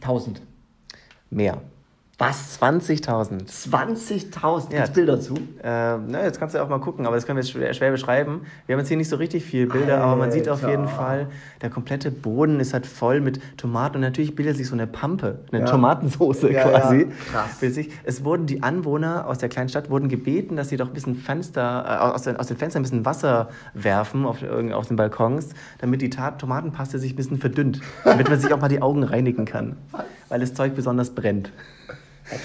1000. 0.00 0.40
Mehr. 1.30 1.58
Was? 2.18 2.58
20.000. 2.62 3.46
20.000? 3.46 4.74
Ja. 4.74 4.86
Bilder 4.86 5.20
zu? 5.20 5.34
Äh, 5.34 5.98
na, 5.98 6.22
jetzt 6.22 6.40
kannst 6.40 6.54
du 6.54 6.62
auch 6.62 6.68
mal 6.70 6.80
gucken, 6.80 7.04
aber 7.04 7.14
das 7.14 7.26
können 7.26 7.36
wir 7.36 7.42
jetzt 7.42 7.52
schwer, 7.52 7.74
schwer 7.74 7.90
beschreiben. 7.90 8.46
Wir 8.64 8.72
haben 8.74 8.80
jetzt 8.80 8.88
hier 8.88 8.96
nicht 8.96 9.10
so 9.10 9.16
richtig 9.16 9.44
viele 9.44 9.66
Bilder, 9.66 9.96
Alter. 9.96 10.04
aber 10.04 10.16
man 10.16 10.32
sieht 10.32 10.48
auf 10.48 10.66
jeden 10.66 10.88
Fall, 10.88 11.26
der 11.60 11.68
komplette 11.68 12.10
Boden 12.10 12.58
ist 12.58 12.72
halt 12.72 12.86
voll 12.86 13.20
mit 13.20 13.58
Tomaten 13.58 13.96
und 13.96 14.00
natürlich 14.00 14.34
bildet 14.34 14.56
sich 14.56 14.66
so 14.66 14.72
eine 14.72 14.86
Pampe, 14.86 15.40
eine 15.52 15.60
ja. 15.60 15.66
Tomatensoße 15.66 16.50
ja, 16.52 16.62
quasi. 16.62 17.00
Ja. 17.00 17.06
Krass. 17.32 17.78
Es 18.04 18.24
wurden 18.24 18.46
die 18.46 18.62
Anwohner 18.62 19.26
aus 19.26 19.36
der 19.36 19.50
kleinen 19.50 19.68
Stadt 19.68 19.90
wurden 19.90 20.08
gebeten, 20.08 20.56
dass 20.56 20.70
sie 20.70 20.78
doch 20.78 20.88
ein 20.88 20.94
bisschen 20.94 21.16
Fenster, 21.16 21.84
äh, 21.86 22.14
aus, 22.14 22.22
den, 22.22 22.38
aus 22.38 22.46
den 22.46 22.56
Fenstern 22.56 22.80
ein 22.80 22.84
bisschen 22.84 23.04
Wasser 23.04 23.50
werfen 23.74 24.24
auf, 24.24 24.38
auf 24.42 24.86
den 24.88 24.96
Balkons, 24.96 25.50
damit 25.80 26.00
die 26.00 26.08
Tomatenpaste 26.08 26.98
sich 26.98 27.12
ein 27.12 27.16
bisschen 27.16 27.36
verdünnt, 27.36 27.82
damit 28.04 28.30
man 28.30 28.40
sich 28.40 28.54
auch 28.54 28.60
mal 28.60 28.68
die 28.68 28.80
Augen 28.80 29.02
reinigen 29.02 29.44
kann, 29.44 29.76
weil 30.30 30.40
das 30.40 30.54
Zeug 30.54 30.74
besonders 30.74 31.10
brennt. 31.10 31.52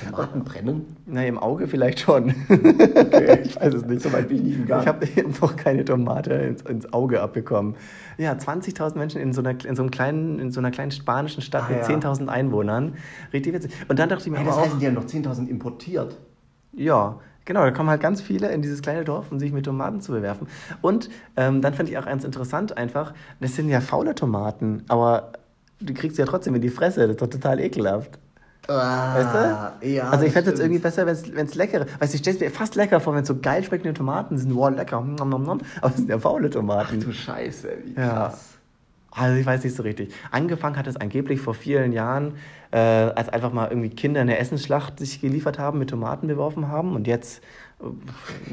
Tomaten 0.05 0.43
brennen? 0.43 0.95
Na, 1.05 1.25
im 1.25 1.37
Auge 1.37 1.67
vielleicht 1.67 1.99
schon. 1.99 2.33
Okay. 2.49 3.39
ich 3.43 3.59
weiß 3.59 3.73
es 3.73 3.85
nicht. 3.85 4.01
So 4.01 4.11
weit 4.13 4.27
bin 4.27 4.37
ich 4.37 4.43
nicht 4.43 4.57
gegangen. 4.61 4.81
Ich 4.81 4.87
habe 4.87 5.29
noch 5.41 5.55
keine 5.55 5.85
Tomate 5.85 6.33
ins, 6.33 6.61
ins 6.63 6.93
Auge 6.93 7.21
abbekommen. 7.21 7.75
Ja, 8.17 8.33
20.000 8.33 8.97
Menschen 8.97 9.21
in 9.21 9.33
so, 9.33 9.41
einer, 9.41 9.51
in, 9.65 9.75
so 9.75 9.81
einem 9.81 9.91
kleinen, 9.91 10.39
in 10.39 10.51
so 10.51 10.59
einer 10.59 10.71
kleinen 10.71 10.91
spanischen 10.91 11.41
Stadt 11.41 11.63
ah, 11.67 11.71
mit 11.71 11.89
ja. 11.89 11.95
10.000 11.95 12.27
Einwohnern. 12.27 12.95
Richtig 13.33 13.53
witzig. 13.53 13.71
Und 13.87 13.99
dann 13.99 14.09
dachte 14.09 14.25
ich 14.25 14.31
mir 14.31 14.37
hey, 14.37 14.45
das 14.45 14.55
auch... 14.55 14.63
Das 14.63 14.71
heißt, 14.71 14.81
die 14.81 14.87
haben 14.87 14.93
noch 14.93 15.05
10.000 15.05 15.47
importiert. 15.47 16.17
Ja, 16.73 17.19
Genau, 17.45 17.61
da 17.61 17.71
kommen 17.71 17.89
halt 17.89 18.01
ganz 18.01 18.21
viele 18.21 18.51
in 18.51 18.61
dieses 18.61 18.81
kleine 18.81 19.03
Dorf, 19.03 19.31
um 19.31 19.39
sich 19.39 19.51
mit 19.51 19.65
Tomaten 19.65 19.99
zu 19.99 20.11
bewerfen. 20.11 20.47
Und 20.81 21.09
ähm, 21.35 21.61
dann 21.61 21.73
fand 21.73 21.89
ich 21.89 21.97
auch 21.97 22.05
eins 22.05 22.23
interessant 22.23 22.77
einfach, 22.77 23.13
das 23.39 23.55
sind 23.55 23.67
ja 23.67 23.81
faule 23.81 24.13
Tomaten, 24.13 24.83
aber 24.87 25.31
du 25.79 25.93
kriegst 25.93 26.17
sie 26.17 26.21
ja 26.21 26.27
trotzdem 26.27 26.53
in 26.53 26.61
die 26.61 26.69
Fresse, 26.69 27.01
das 27.01 27.11
ist 27.11 27.21
doch 27.21 27.27
total 27.27 27.59
ekelhaft. 27.59 28.19
Ah, 28.71 29.15
weißt 29.15 29.81
du? 29.83 29.87
Ja, 29.87 30.09
also 30.09 30.25
ich 30.25 30.33
fände 30.33 30.49
es 30.49 30.57
jetzt 30.57 30.61
irgendwie 30.61 30.81
besser, 30.81 31.05
wenn 31.05 31.45
es 31.45 31.55
lecker 31.55 31.85
Weißt 31.99 32.13
du, 32.13 32.15
ich 32.15 32.21
stelle 32.21 32.37
es 32.37 32.41
mir 32.41 32.51
fast 32.51 32.75
lecker 32.75 32.99
vor, 32.99 33.13
wenn 33.13 33.21
es 33.21 33.27
so 33.27 33.37
geil 33.39 33.63
schmeckende 33.63 33.93
Tomaten 33.93 34.37
sind. 34.37 34.55
Wow, 34.55 34.75
lecker. 34.75 34.97
Aber 35.19 35.59
es 35.89 35.97
sind 35.97 36.09
ja 36.09 36.19
faule 36.19 36.49
Tomaten. 36.49 36.97
Ach 36.99 37.03
du 37.05 37.11
Scheiße, 37.11 37.69
wie 37.85 37.93
krass. 37.93 38.05
Ja. 38.05 38.33
Also 39.11 39.37
ich 39.37 39.45
weiß 39.45 39.63
nicht 39.63 39.75
so 39.75 39.83
richtig. 39.83 40.13
Angefangen 40.31 40.77
hat 40.77 40.87
es 40.87 40.95
angeblich 40.95 41.41
vor 41.41 41.53
vielen 41.53 41.91
Jahren, 41.91 42.33
äh, 42.71 42.77
als 42.77 43.27
einfach 43.27 43.51
mal 43.51 43.67
irgendwie 43.67 43.89
Kinder 43.89 44.21
eine 44.21 44.37
Essensschlacht 44.37 44.99
sich 44.99 45.19
geliefert 45.19 45.59
haben, 45.59 45.79
mit 45.79 45.89
Tomaten 45.89 46.27
beworfen 46.27 46.69
haben. 46.69 46.95
Und 46.95 47.07
jetzt 47.07 47.41
äh, 47.81 47.83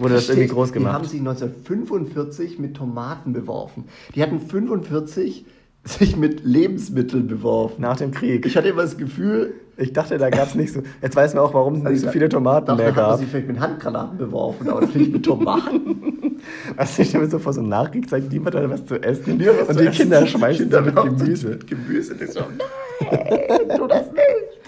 wurde 0.00 0.14
das, 0.14 0.26
das 0.26 0.37
irgendwie 0.37 0.52
groß 0.52 0.72
gemacht. 0.72 0.92
Die 0.92 0.94
haben 0.94 1.04
sich 1.04 1.20
1945 1.20 2.58
mit 2.58 2.76
Tomaten 2.76 3.32
beworfen. 3.32 3.84
Die 4.16 4.22
hatten 4.22 4.40
45 4.40 5.46
sich 5.84 6.16
mit 6.16 6.44
Lebensmitteln 6.44 7.28
beworfen. 7.28 7.80
Nach 7.80 7.96
dem 7.96 8.10
Krieg. 8.10 8.44
Ich 8.44 8.56
hatte 8.56 8.68
immer 8.68 8.82
das 8.82 8.98
Gefühl. 8.98 9.54
Ich 9.80 9.92
dachte, 9.92 10.18
da 10.18 10.28
gab 10.28 10.49
es 10.49 10.54
nicht 10.56 10.73
so. 10.73 10.82
Jetzt 11.00 11.14
weiß 11.14 11.35
man 11.35 11.44
auch, 11.44 11.54
warum 11.54 11.75
es 11.75 11.87
also 11.87 11.92
nicht 11.92 12.04
so 12.04 12.11
viele 12.11 12.28
Tomaten 12.28 12.66
dachte, 12.66 12.82
mehr 12.82 12.92
gab. 12.92 13.12
Haben 13.12 13.18
sie 13.20 13.26
vielleicht 13.26 13.47
mit 13.47 13.61
Handgranaten 13.61 14.18
beworfen, 14.18 14.68
aber 14.68 14.85
nicht 14.85 15.12
mit 15.12 15.25
Tomaten. 15.25 16.40
du, 16.76 17.02
ich 17.02 17.08
stelle 17.08 17.25
mir 17.25 17.30
so 17.30 17.38
vor, 17.38 17.52
so 17.52 17.61
einem 17.61 17.68
Nachkriegszeit, 17.68 18.30
niemand 18.30 18.56
hat 18.56 18.68
was 18.68 18.85
zu 18.85 19.00
essen. 19.00 19.40
Ja, 19.40 19.52
was 19.61 19.68
und 19.68 19.80
die 19.80 19.87
essen. 19.87 19.97
Kinder 19.97 20.26
schmeißen 20.26 20.68
da 20.68 20.80
mit 20.80 20.97
Gemüse. 20.97 21.49
Mit 21.50 21.66
Gemüse. 21.68 22.14
Und 22.14 22.23
ich 22.23 22.30
so, 22.32 22.40
nein, 23.00 23.76
tu 23.76 23.87
das 23.87 24.11
nicht. 24.12 24.58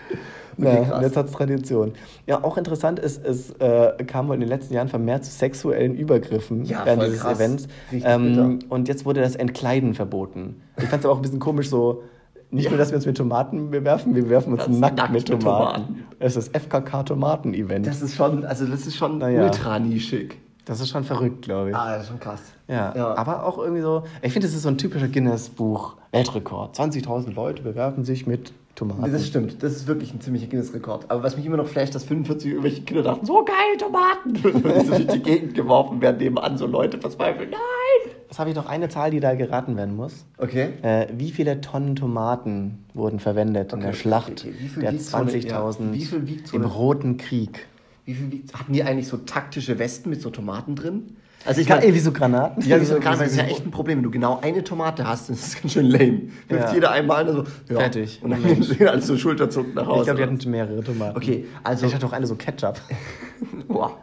Ja, 0.59 0.97
und 0.97 1.03
jetzt 1.03 1.17
hat 1.17 1.27
es 1.27 1.33
Tradition. 1.33 1.93
Ja, 2.27 2.45
auch 2.45 2.57
interessant 2.57 2.99
ist, 2.99 3.25
es 3.25 3.51
äh, 3.59 3.93
kam 4.05 4.29
wohl 4.29 4.35
in 4.35 4.41
den 4.41 4.49
letzten 4.49 4.75
Jahren 4.75 4.89
vermehrt 4.89 5.25
zu 5.25 5.31
sexuellen 5.31 5.95
Übergriffen 5.95 6.65
ja, 6.65 6.83
während 6.85 7.03
dieses 7.03 7.21
krass. 7.21 7.39
Events. 7.39 7.69
Ähm, 7.91 8.61
und 8.69 8.89
jetzt 8.89 9.05
wurde 9.07 9.23
das 9.23 9.37
Entkleiden 9.37 9.95
verboten. 9.95 10.61
Ich 10.77 10.85
fand 10.85 11.01
es 11.01 11.07
aber 11.07 11.15
auch 11.15 11.19
ein 11.19 11.23
bisschen 11.23 11.41
komisch, 11.41 11.69
so. 11.69 12.03
Nicht 12.51 12.65
ja. 12.65 12.71
nur, 12.71 12.79
dass 12.79 12.91
wir 12.91 12.97
uns 12.97 13.07
mit 13.07 13.17
Tomaten 13.17 13.71
bewerfen, 13.71 14.15
wir 14.15 14.29
werfen 14.29 14.53
uns 14.53 14.67
nackt, 14.67 14.97
nackt, 14.97 15.13
mit 15.13 15.27
Tomaten. 15.27 15.87
Tomaten. 15.87 16.07
Es 16.19 16.37
ist 16.37 16.53
das 16.53 16.63
FKK-Tomaten-Event. 16.63 17.87
Das 17.87 18.03
ist 18.03 18.17
schon, 18.17 18.45
also 18.45 18.67
das 18.67 18.87
ist 18.87 18.97
schon 18.97 19.19
naja. 19.19 19.45
ultra 19.45 19.79
nischig. 19.79 20.37
Das 20.65 20.81
ist 20.81 20.91
schon 20.91 21.05
verrückt, 21.05 21.43
glaube 21.43 21.71
ich. 21.71 21.77
Ah, 21.77 21.95
das 21.95 22.03
ist 22.03 22.09
schon 22.09 22.21
krass. 22.21 22.43
Ja, 22.69 22.95
ja. 22.95 23.17
aber 23.17 23.45
auch 23.47 23.59
irgendwie 23.59 23.83
so, 23.83 24.05
ich 24.23 24.33
finde, 24.33 24.47
das 24.47 24.55
ist 24.55 24.63
so 24.63 24.69
ein 24.69 24.79
typischer 24.79 25.09
Guinness-Buch. 25.09 25.97
Weltrekord. 26.13 26.77
20.000 26.77 27.35
Leute 27.35 27.63
bewerfen 27.63 28.05
sich 28.05 28.27
mit 28.27 28.53
Tomaten. 28.75 29.13
Das 29.13 29.27
stimmt, 29.27 29.63
das 29.63 29.73
ist 29.73 29.87
wirklich 29.87 30.13
ein 30.13 30.21
ziemlicher 30.21 30.47
Guinness-Rekord. 30.47 31.11
Aber 31.11 31.23
was 31.23 31.37
mich 31.37 31.47
immer 31.47 31.57
noch 31.57 31.67
flasht, 31.67 31.95
dass 31.95 32.05
45 32.05 32.51
irgendwelche 32.51 32.83
Kinder 32.83 33.03
dachten, 33.03 33.27
so 33.27 33.45
geil, 33.45 33.77
Tomaten! 33.79 34.65
Und 34.65 34.87
so 34.87 34.95
durch 34.95 35.07
die 35.07 35.23
Gegend 35.23 35.55
geworfen 35.55 36.01
werden 36.01 36.19
nebenan, 36.19 36.59
so 36.59 36.67
Leute 36.67 36.99
verzweifeln, 36.99 37.51
nein! 37.51 38.15
Das 38.31 38.39
habe 38.39 38.51
ich 38.51 38.57
noch 38.57 38.67
eine 38.67 38.89
Zahl, 38.89 39.11
die 39.11 39.19
da 39.19 39.35
geraten 39.35 39.77
werden 39.77 39.97
muss. 39.97 40.25
Okay. 40.39 40.75
Äh, 40.83 41.09
wie 41.17 41.33
viele 41.33 41.61
Tonnen 41.61 41.97
Tomaten 41.97 42.85
wurden 42.95 43.19
verwendet 43.19 43.73
okay, 43.73 43.81
in 43.81 43.87
der 43.89 43.93
Schlacht 43.93 44.47
der 44.81 44.95
20.000 44.95 45.95
ja. 45.97 46.39
im 46.53 46.65
Roten 46.65 47.17
Krieg? 47.17 47.67
Wie 48.05 48.15
viel 48.15 48.31
wiegt, 48.31 48.55
hatten 48.55 48.73
die 48.73 48.85
eigentlich 48.85 49.09
so 49.09 49.17
taktische 49.17 49.81
Westen 49.81 50.11
mit 50.11 50.23
so 50.23 50.31
Tomaten 50.31 50.77
drin? 50.77 51.17
Also 51.45 51.61
ich 51.61 51.67
kann 51.67 51.81
ey, 51.81 51.95
wie 51.95 51.99
so 51.99 52.13
Granaten? 52.13 52.63
Ja, 52.67 52.81
wie 52.81 52.85
so 52.85 52.95
Granaten, 53.01 53.21
das 53.21 53.33
ist 53.33 53.39
ja 53.39 53.45
echt 53.45 53.65
ein 53.65 53.71
Problem. 53.71 53.99
Wenn 53.99 54.05
du 54.05 54.11
genau 54.11 54.41
eine 54.41 54.63
Tomate 54.63 55.07
hast, 55.07 55.31
das 55.31 55.47
ist 55.47 55.63
ganz 55.63 55.73
schön 55.73 55.87
lame. 55.87 56.23
Wirft 56.49 56.69
ja. 56.69 56.75
jeder 56.75 56.91
einmal 56.91 57.27
so, 57.33 57.45
ja. 57.69 57.81
fertig. 57.81 58.21
Und 58.23 58.31
dann 58.31 58.43
gehen 58.43 58.89
alle 58.89 59.01
so 59.01 59.17
schulterzuckend 59.17 59.75
nach 59.75 59.87
Hause. 59.87 60.01
Ich 60.01 60.05
glaube, 60.05 60.19
die 60.19 60.39
hatten 60.39 60.51
mehrere 60.51 60.83
Tomaten. 60.83 61.17
Okay, 61.17 61.47
also. 61.65 61.87
Ich 61.87 61.95
hatte 61.95 62.07
auch 62.07 62.13
eine 62.13 62.27
so 62.27 62.35
Ketchup. 62.35 62.81
Boah. 63.69 63.97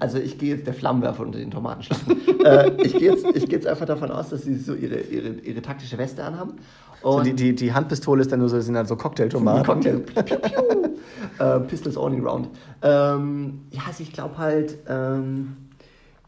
Also 0.00 0.18
ich 0.18 0.36
gehe 0.36 0.56
jetzt 0.56 0.66
der 0.66 0.74
Flammenwerfer 0.74 1.22
unter 1.22 1.38
den 1.38 1.52
Tomatenschlachten. 1.52 2.16
äh, 2.44 2.72
ich 2.82 2.92
gehe 2.94 3.12
jetzt, 3.12 3.24
geh 3.32 3.52
jetzt 3.52 3.66
einfach 3.68 3.86
davon 3.86 4.10
aus, 4.10 4.30
dass 4.30 4.42
sie 4.42 4.56
so 4.56 4.74
ihre, 4.74 4.98
ihre, 4.98 5.28
ihre 5.28 5.62
taktische 5.62 5.96
Weste 5.96 6.24
anhaben. 6.24 6.54
Und 7.02 7.18
so 7.18 7.20
die, 7.22 7.34
die, 7.34 7.54
die 7.54 7.72
Handpistole 7.72 8.22
ist 8.22 8.32
dann 8.32 8.40
nur 8.40 8.48
so, 8.48 8.60
sind 8.60 8.76
halt 8.76 8.88
so 8.88 8.96
Cocktailtomaten. 8.96 9.64
Cocktail. 9.64 9.98
Piu, 10.00 10.22
piu, 10.22 10.38
piu. 10.38 11.44
äh, 11.44 11.60
Pistols 11.60 11.96
only 11.96 12.18
round. 12.18 12.48
Ähm, 12.82 13.60
ja, 13.70 13.82
also 13.86 14.02
ich 14.02 14.12
glaube 14.12 14.38
halt. 14.38 14.78
Ähm, 14.88 15.56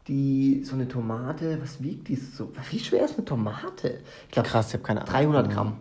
die, 0.08 0.62
so 0.64 0.74
eine 0.74 0.86
Tomate, 0.88 1.58
was 1.60 1.82
wiegt 1.82 2.08
die 2.08 2.16
so? 2.16 2.50
Wie 2.70 2.78
schwer 2.78 3.04
ist 3.04 3.16
eine 3.16 3.24
Tomate? 3.24 4.00
Ich 4.26 4.32
glaube, 4.32 4.48
krass, 4.48 4.68
ich 4.68 4.74
habe 4.74 4.84
keine 4.84 5.00
Ahnung. 5.00 5.12
300 5.12 5.50
Gramm. 5.50 5.76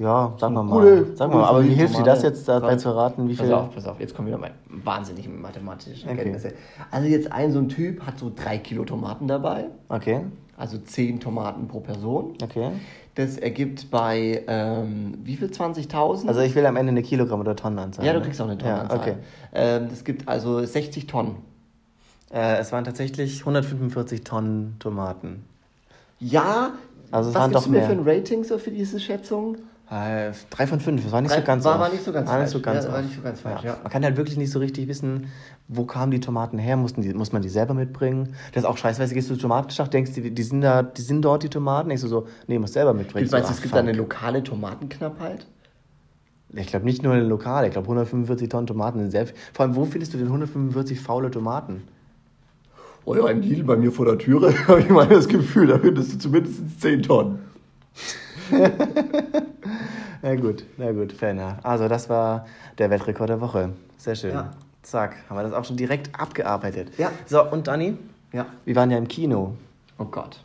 Ja, 0.00 0.32
sagen 0.38 0.54
wir 0.54 0.62
mal. 0.62 0.80
Gute, 0.80 1.16
sagen 1.16 1.32
wir 1.32 1.40
mal. 1.40 1.48
Aber 1.48 1.62
wie 1.62 1.74
hilft 1.74 1.98
dir 1.98 2.02
das 2.02 2.22
jetzt 2.22 2.48
dabei 2.48 2.76
zu 2.76 2.90
raten? 2.96 3.28
Wie 3.28 3.36
viel? 3.36 3.48
Pass 3.48 3.54
auf, 3.54 3.74
pass 3.74 3.86
auf, 3.86 4.00
jetzt 4.00 4.14
kommen 4.14 4.28
wieder 4.28 4.38
meine 4.38 4.54
wahnsinnigen 4.66 5.40
mathematischen 5.42 6.08
okay. 6.08 6.22
Kenntnisse. 6.22 6.54
Also 6.90 7.06
jetzt 7.06 7.30
ein 7.30 7.52
so 7.52 7.58
ein 7.58 7.68
Typ 7.68 8.06
hat 8.06 8.18
so 8.18 8.32
drei 8.34 8.56
Kilo 8.58 8.84
Tomaten 8.84 9.28
dabei. 9.28 9.66
Okay. 9.90 10.22
Also 10.56 10.78
zehn 10.78 11.20
Tomaten 11.20 11.68
pro 11.68 11.80
Person. 11.80 12.34
Okay. 12.42 12.70
Das 13.14 13.36
ergibt 13.36 13.90
bei 13.90 14.42
ähm, 14.46 15.18
wie 15.22 15.36
viel? 15.36 15.48
20.000? 15.48 16.28
Also 16.28 16.40
ich 16.40 16.54
will 16.54 16.64
am 16.64 16.76
Ende 16.76 16.92
eine 16.92 17.02
Kilogramm 17.02 17.40
oder 17.40 17.54
Tonnenanzahl. 17.54 18.06
Ja, 18.06 18.14
du 18.14 18.20
ne? 18.20 18.24
kriegst 18.24 18.40
auch 18.40 18.46
eine 18.46 18.56
Tonnenanzahl. 18.56 18.96
Ja, 18.96 19.02
okay. 19.02 19.14
Ähm, 19.52 19.88
das 19.90 20.04
gibt 20.04 20.28
also 20.28 20.64
60 20.64 21.06
Tonnen. 21.08 21.49
Äh, 22.32 22.58
es 22.58 22.72
waren 22.72 22.84
tatsächlich 22.84 23.40
145 23.40 24.22
Tonnen 24.22 24.76
Tomaten. 24.78 25.44
Ja, 26.18 26.72
also 27.10 27.30
es 27.30 27.34
was 27.34 27.42
waren 27.42 27.52
doch 27.52 27.66
mehr. 27.66 27.84
für 27.86 27.92
ein 27.92 28.02
Rating 28.04 28.44
so 28.44 28.58
für 28.58 28.70
diese 28.70 29.00
Schätzung? 29.00 29.56
Äh, 29.90 30.30
drei 30.50 30.68
von 30.68 30.78
fünf, 30.78 31.02
das 31.02 31.10
war 31.10 31.20
nicht 31.20 31.32
drei, 31.32 31.40
so 31.40 31.44
ganz 31.44 31.64
war, 31.64 31.80
war 31.80 31.88
nicht 31.88 32.04
so 32.04 32.12
ganz 32.12 32.28
war 32.28 32.34
falsch. 32.34 32.44
Nicht 32.44 32.52
so 32.52 32.60
ganz 32.60 32.84
ja, 32.84 32.92
war 32.92 33.02
nicht 33.02 33.16
so 33.16 33.22
ganz 33.22 33.40
falsch, 33.40 33.64
ja. 33.64 33.76
Man 33.82 33.90
kann 33.90 34.04
halt 34.04 34.16
wirklich 34.16 34.36
nicht 34.36 34.52
so 34.52 34.60
richtig 34.60 34.86
wissen, 34.86 35.26
wo 35.66 35.84
kamen 35.84 36.12
die 36.12 36.20
Tomaten 36.20 36.58
her, 36.58 36.76
Mussten 36.76 37.02
die, 37.02 37.12
muss 37.12 37.32
man 37.32 37.42
die 37.42 37.48
selber 37.48 37.74
mitbringen? 37.74 38.36
Das 38.52 38.62
ist 38.62 38.68
auch 38.68 38.78
du 38.78 39.08
gehst 39.08 39.28
du 39.28 39.34
Tomatenschacht, 39.34 39.92
denkst 39.92 40.12
du, 40.14 40.30
die 40.30 40.42
sind, 40.44 40.60
da, 40.60 40.84
die 40.84 41.02
sind 41.02 41.22
dort 41.22 41.42
die 41.42 41.48
Tomaten, 41.48 41.88
denkst 41.88 42.02
du 42.02 42.08
so, 42.08 42.28
nee, 42.46 42.60
muss 42.60 42.74
selber 42.74 42.94
mitbringen. 42.94 43.26
Du 43.28 43.32
meinst, 43.32 43.48
so, 43.48 43.54
es 43.54 43.62
gibt 43.62 43.74
da 43.74 43.80
eine 43.80 43.92
lokale 43.92 44.44
Tomatenknappheit? 44.44 45.46
Ich 46.52 46.68
glaube 46.68 46.84
nicht 46.84 47.02
nur 47.02 47.14
eine 47.14 47.24
lokale, 47.24 47.66
ich 47.66 47.72
glaube 47.72 47.86
145 47.86 48.48
Tonnen 48.48 48.68
Tomaten 48.68 49.00
sind 49.00 49.10
sehr 49.10 49.26
Vor 49.52 49.66
allem, 49.66 49.74
wo 49.74 49.86
findest 49.86 50.14
du 50.14 50.18
denn 50.18 50.28
145 50.28 51.00
faule 51.00 51.32
Tomaten? 51.32 51.82
Oh 53.04 53.14
ja, 53.14 53.24
ein 53.26 53.42
Lidl 53.42 53.64
bei 53.64 53.76
mir 53.76 53.92
vor 53.92 54.06
der 54.06 54.18
Türe, 54.18 54.54
habe 54.68 54.80
ich 54.80 54.88
mal 54.88 55.06
das 55.06 55.28
Gefühl, 55.28 55.66
da 55.68 55.78
findest 55.78 56.14
du 56.14 56.18
zumindest 56.18 56.80
10 56.80 57.02
Tonnen. 57.02 57.38
na 60.22 60.34
gut, 60.36 60.64
na 60.76 60.92
gut, 60.92 61.12
fair 61.12 61.30
enough. 61.30 61.54
Also 61.62 61.88
das 61.88 62.08
war 62.08 62.46
der 62.78 62.90
Weltrekord 62.90 63.28
der 63.28 63.40
Woche. 63.40 63.70
Sehr 63.96 64.14
schön. 64.14 64.32
Ja. 64.32 64.50
Zack, 64.82 65.16
haben 65.28 65.36
wir 65.36 65.42
das 65.42 65.52
auch 65.52 65.64
schon 65.64 65.76
direkt 65.76 66.18
abgearbeitet. 66.18 66.92
Ja. 66.98 67.12
So, 67.26 67.44
und 67.44 67.66
Dani? 67.66 67.96
Ja. 68.32 68.46
Wir 68.64 68.74
waren 68.76 68.90
ja 68.90 68.98
im 68.98 69.08
Kino. 69.08 69.54
Oh 69.98 70.06
Gott. 70.06 70.42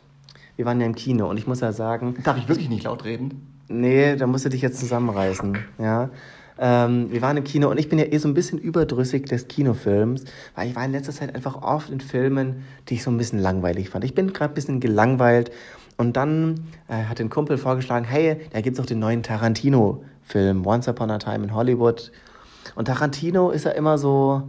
Wir 0.56 0.66
waren 0.66 0.80
ja 0.80 0.86
im 0.86 0.94
Kino 0.94 1.28
und 1.28 1.38
ich 1.38 1.46
muss 1.46 1.60
ja 1.60 1.72
sagen. 1.72 2.16
Darf 2.22 2.36
ich 2.36 2.48
wirklich 2.48 2.68
nicht 2.68 2.84
laut 2.84 3.04
reden? 3.04 3.54
Nee, 3.68 4.16
da 4.16 4.26
musst 4.26 4.44
du 4.44 4.48
dich 4.48 4.62
jetzt 4.62 4.78
zusammenreißen. 4.78 5.58
Ja. 5.78 6.10
Ähm, 6.58 7.10
wir 7.10 7.22
waren 7.22 7.36
im 7.36 7.44
Kino 7.44 7.70
und 7.70 7.78
ich 7.78 7.88
bin 7.88 7.98
ja 7.98 8.06
eh 8.06 8.18
so 8.18 8.28
ein 8.28 8.34
bisschen 8.34 8.58
überdrüssig 8.58 9.26
des 9.26 9.48
Kinofilms, 9.48 10.24
weil 10.54 10.68
ich 10.68 10.76
war 10.76 10.84
in 10.84 10.92
letzter 10.92 11.12
Zeit 11.12 11.34
einfach 11.34 11.62
oft 11.62 11.90
in 11.90 12.00
Filmen, 12.00 12.64
die 12.88 12.94
ich 12.94 13.02
so 13.02 13.10
ein 13.10 13.18
bisschen 13.18 13.38
langweilig 13.38 13.90
fand. 13.90 14.04
Ich 14.04 14.14
bin 14.14 14.32
gerade 14.32 14.52
ein 14.52 14.54
bisschen 14.54 14.80
gelangweilt 14.80 15.50
und 15.96 16.16
dann 16.16 16.66
äh, 16.88 17.04
hat 17.04 17.20
ein 17.20 17.30
Kumpel 17.30 17.58
vorgeschlagen, 17.58 18.06
hey, 18.06 18.40
da 18.52 18.60
gibt 18.60 18.76
es 18.76 18.82
doch 18.82 18.86
den 18.86 18.98
neuen 18.98 19.22
Tarantino-Film, 19.22 20.66
Once 20.66 20.88
Upon 20.88 21.10
a 21.10 21.18
Time 21.18 21.44
in 21.44 21.54
Hollywood. 21.54 22.10
Und 22.74 22.86
Tarantino 22.86 23.50
ist 23.50 23.64
ja 23.64 23.72
immer 23.72 23.98
so, 23.98 24.42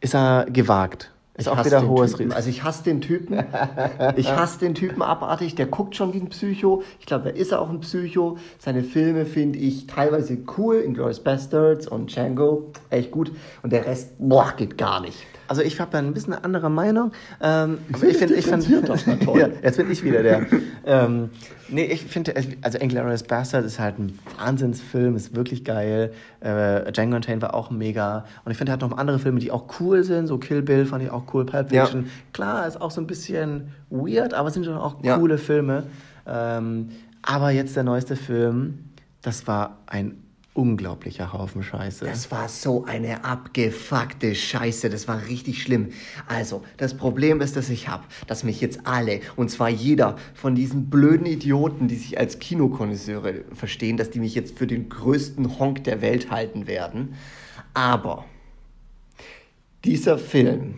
ist 0.00 0.14
er 0.14 0.46
gewagt. 0.50 1.13
Ist 1.36 1.46
ich 1.46 1.52
auch 1.52 1.64
wieder 1.64 1.86
hohes 1.86 2.18
Risiko. 2.18 2.36
Also 2.36 2.48
ich 2.48 2.62
hasse 2.62 2.84
den 2.84 3.00
Typen. 3.00 3.44
Ich 4.16 4.30
hasse 4.30 4.60
den 4.60 4.74
Typen 4.74 5.02
abartig. 5.02 5.54
Der 5.56 5.66
guckt 5.66 5.96
schon 5.96 6.12
wie 6.12 6.18
ein 6.18 6.28
Psycho. 6.28 6.82
Ich 7.00 7.06
glaube, 7.06 7.30
er 7.30 7.36
ist 7.36 7.52
auch 7.52 7.68
ein 7.68 7.80
Psycho. 7.80 8.38
Seine 8.58 8.82
Filme 8.84 9.26
finde 9.26 9.58
ich 9.58 9.86
teilweise 9.86 10.38
cool. 10.56 10.76
Inglourious 10.76 11.20
Bastards 11.20 11.88
und 11.88 12.14
Django. 12.14 12.72
Echt 12.90 13.10
gut. 13.10 13.32
Und 13.62 13.72
der 13.72 13.86
Rest, 13.86 14.12
boah, 14.18 14.52
geht 14.56 14.78
gar 14.78 15.00
nicht. 15.00 15.18
Also 15.46 15.62
ich 15.62 15.80
habe 15.80 15.90
da 15.90 15.98
ein 15.98 16.14
bisschen 16.14 16.32
eine 16.32 16.44
andere 16.44 16.70
Meinung. 16.70 17.12
Ähm, 17.40 17.78
ich 18.02 18.16
finde, 18.16 18.34
ich 18.34 18.46
finde, 18.46 18.66
ja, 19.38 19.48
jetzt 19.62 19.76
bin 19.76 19.90
ich 19.90 20.02
wieder 20.02 20.22
der. 20.22 20.46
ähm, 20.86 21.30
nee, 21.68 21.84
ich 21.84 22.04
finde, 22.04 22.34
also 22.62 22.78
Inglourious 22.78 23.22
Bastard 23.22 23.64
ist 23.64 23.78
halt 23.78 23.98
ein 23.98 24.18
Wahnsinnsfilm, 24.38 25.16
ist 25.16 25.36
wirklich 25.36 25.64
geil. 25.64 26.12
Äh, 26.40 26.90
Django 26.92 27.16
Unchained 27.16 27.42
war 27.42 27.54
auch 27.54 27.70
mega. 27.70 28.24
Und 28.44 28.52
ich 28.52 28.58
finde, 28.58 28.72
er 28.72 28.74
hat 28.74 28.80
noch 28.80 28.96
andere 28.96 29.18
Filme, 29.18 29.40
die 29.40 29.50
auch 29.50 29.66
cool 29.80 30.02
sind. 30.04 30.26
So 30.26 30.38
Kill 30.38 30.62
Bill 30.62 30.86
fand 30.86 31.04
ich 31.04 31.10
auch 31.10 31.32
cool, 31.34 31.44
Pulp 31.44 31.70
Fiction. 31.70 32.04
Ja. 32.04 32.10
Klar, 32.32 32.66
ist 32.66 32.80
auch 32.80 32.90
so 32.90 33.00
ein 33.00 33.06
bisschen 33.06 33.72
weird, 33.90 34.34
aber 34.34 34.48
es 34.48 34.54
sind 34.54 34.64
schon 34.64 34.76
auch 34.76 35.00
coole 35.02 35.34
ja. 35.34 35.40
Filme. 35.40 35.84
Ähm, 36.26 36.90
aber 37.22 37.50
jetzt 37.50 37.76
der 37.76 37.84
neueste 37.84 38.16
Film, 38.16 38.90
das 39.22 39.46
war 39.46 39.78
ein 39.86 40.23
unglaublicher 40.54 41.32
Haufen 41.32 41.62
Scheiße. 41.62 42.04
Das 42.06 42.30
war 42.30 42.48
so 42.48 42.84
eine 42.84 43.24
abgefuckte 43.24 44.34
Scheiße. 44.34 44.88
Das 44.88 45.08
war 45.08 45.26
richtig 45.26 45.60
schlimm. 45.60 45.90
Also, 46.26 46.62
das 46.76 46.96
Problem 46.96 47.40
ist, 47.40 47.56
dass 47.56 47.68
ich 47.68 47.88
habe, 47.88 48.04
dass 48.28 48.44
mich 48.44 48.60
jetzt 48.60 48.86
alle, 48.86 49.20
und 49.36 49.50
zwar 49.50 49.68
jeder 49.68 50.16
von 50.32 50.54
diesen 50.54 50.88
blöden 50.88 51.26
Idioten, 51.26 51.88
die 51.88 51.96
sich 51.96 52.18
als 52.18 52.38
Kinokonnoisseure 52.38 53.44
verstehen, 53.52 53.96
dass 53.96 54.10
die 54.10 54.20
mich 54.20 54.34
jetzt 54.36 54.56
für 54.56 54.68
den 54.68 54.88
größten 54.88 55.58
Honk 55.58 55.84
der 55.84 56.00
Welt 56.00 56.30
halten 56.30 56.68
werden. 56.68 57.14
Aber 57.74 58.24
dieser 59.84 60.18
Film, 60.18 60.76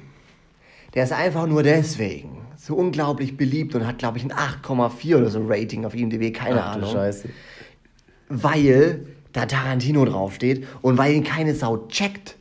der 0.94 1.04
ist 1.04 1.12
einfach 1.12 1.46
nur 1.46 1.62
deswegen 1.62 2.38
so 2.56 2.74
unglaublich 2.74 3.36
beliebt 3.36 3.74
und 3.74 3.86
hat, 3.86 3.98
glaube 3.98 4.16
ich, 4.16 4.24
ein 4.24 4.32
8,4 4.32 5.16
oder 5.18 5.28
so 5.28 5.44
Rating 5.46 5.84
auf 5.84 5.94
IMDb, 5.94 6.34
keine 6.34 6.64
Ach, 6.64 6.76
Ahnung. 6.76 6.90
Scheiße. 6.90 7.28
Weil 8.28 9.06
da 9.36 9.44
Tarantino 9.44 10.04
draufsteht 10.06 10.66
und 10.80 10.96
weil 10.96 11.14
ihn 11.14 11.24
keine 11.24 11.54
Sau 11.54 11.86
checkt 11.88 12.36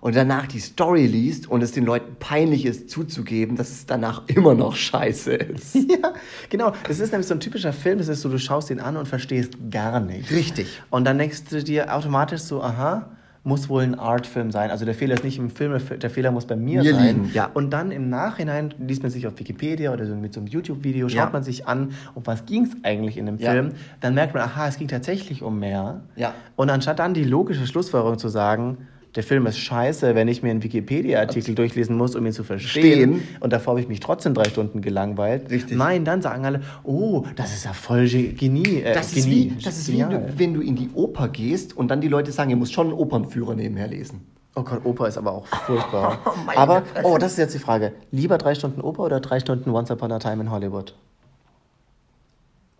und 0.00 0.16
danach 0.16 0.46
die 0.46 0.60
Story 0.60 1.06
liest 1.06 1.50
und 1.50 1.62
es 1.62 1.72
den 1.72 1.84
Leuten 1.84 2.16
peinlich 2.18 2.64
ist 2.64 2.88
zuzugeben, 2.88 3.56
dass 3.56 3.70
es 3.70 3.84
danach 3.84 4.22
immer 4.28 4.54
noch 4.54 4.74
scheiße 4.74 5.34
ist. 5.34 5.74
ja, 5.88 6.14
genau. 6.48 6.72
Das 6.86 7.00
ist 7.00 7.12
nämlich 7.12 7.26
so 7.26 7.34
ein 7.34 7.40
typischer 7.40 7.72
Film, 7.72 7.98
das 7.98 8.08
ist 8.08 8.22
so, 8.22 8.30
du 8.30 8.38
schaust 8.38 8.70
ihn 8.70 8.80
an 8.80 8.96
und 8.96 9.06
verstehst 9.06 9.52
gar 9.70 10.00
nicht. 10.00 10.30
Richtig. 10.30 10.68
Und 10.88 11.04
dann 11.04 11.18
denkst 11.18 11.44
du 11.50 11.62
dir 11.62 11.94
automatisch 11.94 12.40
so, 12.40 12.62
aha, 12.62 13.10
muss 13.44 13.68
wohl 13.68 13.82
ein 13.82 13.98
Artfilm 13.98 14.50
sein. 14.50 14.70
Also 14.70 14.84
der 14.84 14.94
Fehler 14.94 15.14
ist 15.14 15.24
nicht 15.24 15.38
im 15.38 15.50
Film, 15.50 15.78
der 15.98 16.10
Fehler 16.10 16.30
muss 16.30 16.46
bei 16.46 16.56
mir, 16.56 16.82
mir 16.82 16.94
sein. 16.94 17.06
Liegen, 17.06 17.30
ja. 17.32 17.50
Und 17.52 17.70
dann 17.70 17.90
im 17.90 18.08
Nachhinein 18.08 18.74
liest 18.78 19.02
man 19.02 19.10
sich 19.10 19.26
auf 19.26 19.38
Wikipedia 19.38 19.92
oder 19.92 20.06
so 20.06 20.14
mit 20.14 20.34
so 20.34 20.40
einem 20.40 20.48
YouTube-Video, 20.48 21.08
schaut 21.08 21.16
ja. 21.16 21.30
man 21.30 21.42
sich 21.42 21.66
an, 21.66 21.92
um 22.14 22.26
was 22.26 22.46
ging 22.46 22.64
es 22.64 22.76
eigentlich 22.82 23.16
in 23.16 23.26
dem 23.26 23.38
Film. 23.38 23.68
Ja. 23.68 23.74
Dann 24.00 24.14
merkt 24.14 24.34
man, 24.34 24.42
aha, 24.42 24.68
es 24.68 24.76
ging 24.76 24.88
tatsächlich 24.88 25.42
um 25.42 25.58
mehr. 25.58 26.00
Ja. 26.16 26.34
Und 26.56 26.70
anstatt 26.70 26.98
dann 26.98 27.14
die 27.14 27.24
logische 27.24 27.66
Schlussfolgerung 27.66 28.18
zu 28.18 28.28
sagen, 28.28 28.78
der 29.18 29.24
Film 29.24 29.46
ist 29.46 29.58
scheiße, 29.58 30.14
wenn 30.14 30.28
ich 30.28 30.44
mir 30.44 30.52
einen 30.52 30.62
Wikipedia-Artikel 30.62 31.56
durchlesen 31.56 31.96
muss, 31.96 32.14
um 32.14 32.24
ihn 32.24 32.32
zu 32.32 32.44
verstehen. 32.44 33.16
Stehen. 33.16 33.28
Und 33.40 33.52
davor 33.52 33.72
habe 33.72 33.80
ich 33.80 33.88
mich 33.88 33.98
trotzdem 33.98 34.32
drei 34.32 34.44
Stunden 34.44 34.80
gelangweilt. 34.80 35.50
Richtig. 35.50 35.76
Nein, 35.76 36.04
dann 36.04 36.22
sagen 36.22 36.44
alle, 36.44 36.60
oh, 36.84 37.24
das 37.34 37.52
ist 37.52 37.64
ja 37.64 37.72
voll 37.72 38.06
Genie. 38.06 38.82
Äh, 38.82 38.94
das, 38.94 39.12
Genie. 39.12 39.18
Ist 39.18 39.56
wie, 39.58 39.64
das 39.64 39.76
ist 39.76 39.92
wie, 39.92 40.04
wenn 40.36 40.54
du 40.54 40.60
in 40.60 40.76
die 40.76 40.90
Oper 40.94 41.26
gehst 41.26 41.76
und 41.76 41.88
dann 41.88 42.00
die 42.00 42.06
Leute 42.06 42.30
sagen, 42.30 42.50
ihr 42.50 42.56
müsst 42.56 42.72
schon 42.72 42.90
einen 42.90 42.96
Opernführer 42.96 43.56
nebenher 43.56 43.88
lesen. 43.88 44.20
Oh 44.54 44.62
Gott, 44.62 44.84
Oper 44.84 45.08
ist 45.08 45.18
aber 45.18 45.32
auch 45.32 45.46
furchtbar. 45.46 46.20
oh, 46.24 46.30
aber, 46.54 46.84
oh, 47.02 47.18
das 47.18 47.32
ist 47.32 47.38
jetzt 47.38 47.54
die 47.56 47.58
Frage. 47.58 47.94
Lieber 48.12 48.38
drei 48.38 48.54
Stunden 48.54 48.80
Oper 48.80 49.02
oder 49.02 49.18
drei 49.18 49.40
Stunden 49.40 49.70
Once 49.70 49.90
Upon 49.90 50.12
a 50.12 50.20
Time 50.20 50.44
in 50.44 50.52
Hollywood? 50.52 50.94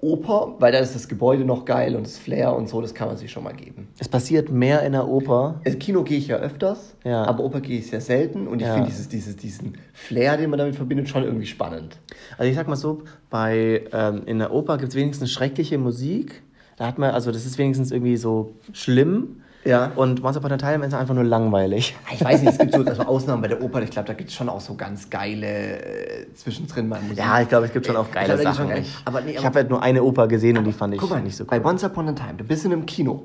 Oper, 0.00 0.54
weil 0.60 0.70
da 0.70 0.78
ist 0.78 0.94
das 0.94 1.08
Gebäude 1.08 1.44
noch 1.44 1.64
geil 1.64 1.96
und 1.96 2.06
das 2.06 2.18
Flair 2.18 2.54
und 2.54 2.68
so, 2.68 2.80
das 2.80 2.94
kann 2.94 3.08
man 3.08 3.16
sich 3.16 3.32
schon 3.32 3.42
mal 3.42 3.52
geben. 3.52 3.88
Es 3.98 4.08
passiert 4.08 4.48
mehr 4.48 4.82
in 4.84 4.92
der 4.92 5.08
Oper. 5.08 5.60
Also 5.64 5.76
Kino 5.76 6.04
gehe 6.04 6.18
ich 6.18 6.28
ja 6.28 6.36
öfters, 6.36 6.94
ja. 7.04 7.24
aber 7.24 7.42
Oper 7.42 7.60
gehe 7.60 7.80
ich 7.80 7.88
sehr 7.88 8.00
selten 8.00 8.46
und 8.46 8.60
ich 8.60 8.68
ja. 8.68 8.74
finde 8.74 8.90
dieses, 8.90 9.08
dieses, 9.08 9.34
diesen 9.36 9.76
Flair, 9.92 10.36
den 10.36 10.50
man 10.50 10.58
damit 10.60 10.76
verbindet, 10.76 11.08
schon 11.08 11.24
irgendwie 11.24 11.46
spannend. 11.46 11.98
Also 12.36 12.48
ich 12.48 12.54
sag 12.54 12.68
mal 12.68 12.76
so, 12.76 13.02
bei, 13.28 13.86
ähm, 13.92 14.22
in 14.26 14.38
der 14.38 14.52
Oper 14.52 14.78
gibt 14.78 14.90
es 14.90 14.94
wenigstens 14.94 15.32
schreckliche 15.32 15.78
Musik. 15.78 16.42
Da 16.76 16.86
hat 16.86 16.98
man, 16.98 17.10
also 17.10 17.32
das 17.32 17.44
ist 17.44 17.58
wenigstens 17.58 17.90
irgendwie 17.90 18.16
so 18.16 18.54
schlimm. 18.72 19.42
Ja. 19.68 19.92
Und 19.96 20.24
Once 20.24 20.38
Upon 20.38 20.50
a 20.52 20.56
Time 20.56 20.86
ist 20.86 20.94
einfach 20.94 21.14
nur 21.14 21.24
langweilig. 21.24 21.94
Ich 22.10 22.24
weiß 22.24 22.40
nicht, 22.40 22.52
es 22.52 22.58
gibt 22.58 22.72
so 22.72 22.82
also 22.82 23.02
Ausnahmen 23.02 23.42
bei 23.42 23.48
der 23.48 23.62
Oper. 23.62 23.82
Ich 23.82 23.90
glaube, 23.90 24.08
da 24.08 24.14
gibt 24.14 24.30
es 24.30 24.34
schon 24.34 24.48
auch 24.48 24.62
so 24.62 24.74
ganz 24.74 25.10
geile 25.10 25.46
äh, 25.46 26.34
zwischendrin 26.34 26.88
mal 26.88 27.02
Musik. 27.02 27.18
Ja, 27.18 27.42
ich 27.42 27.48
glaube, 27.48 27.66
es 27.66 27.72
gibt 27.74 27.84
schon 27.84 27.96
auch 27.96 28.10
geile 28.10 28.38
glaub, 28.38 28.54
Sachen. 28.54 28.68
Schon, 28.68 28.84
aber 29.04 29.20
nee, 29.20 29.32
aber 29.32 29.38
ich 29.40 29.44
habe 29.44 29.56
halt 29.56 29.68
nur 29.68 29.82
eine 29.82 30.02
Oper 30.02 30.26
gesehen 30.26 30.56
und 30.56 30.64
die 30.64 30.72
fand 30.72 30.94
ich 30.94 31.02
mal, 31.02 31.20
nicht 31.20 31.36
so 31.36 31.44
cool. 31.44 31.60
Bei 31.60 31.62
Once 31.62 31.84
Upon 31.84 32.08
a 32.08 32.12
Time, 32.12 32.34
du 32.38 32.44
bist 32.44 32.64
in 32.64 32.72
einem 32.72 32.86
Kino. 32.86 33.24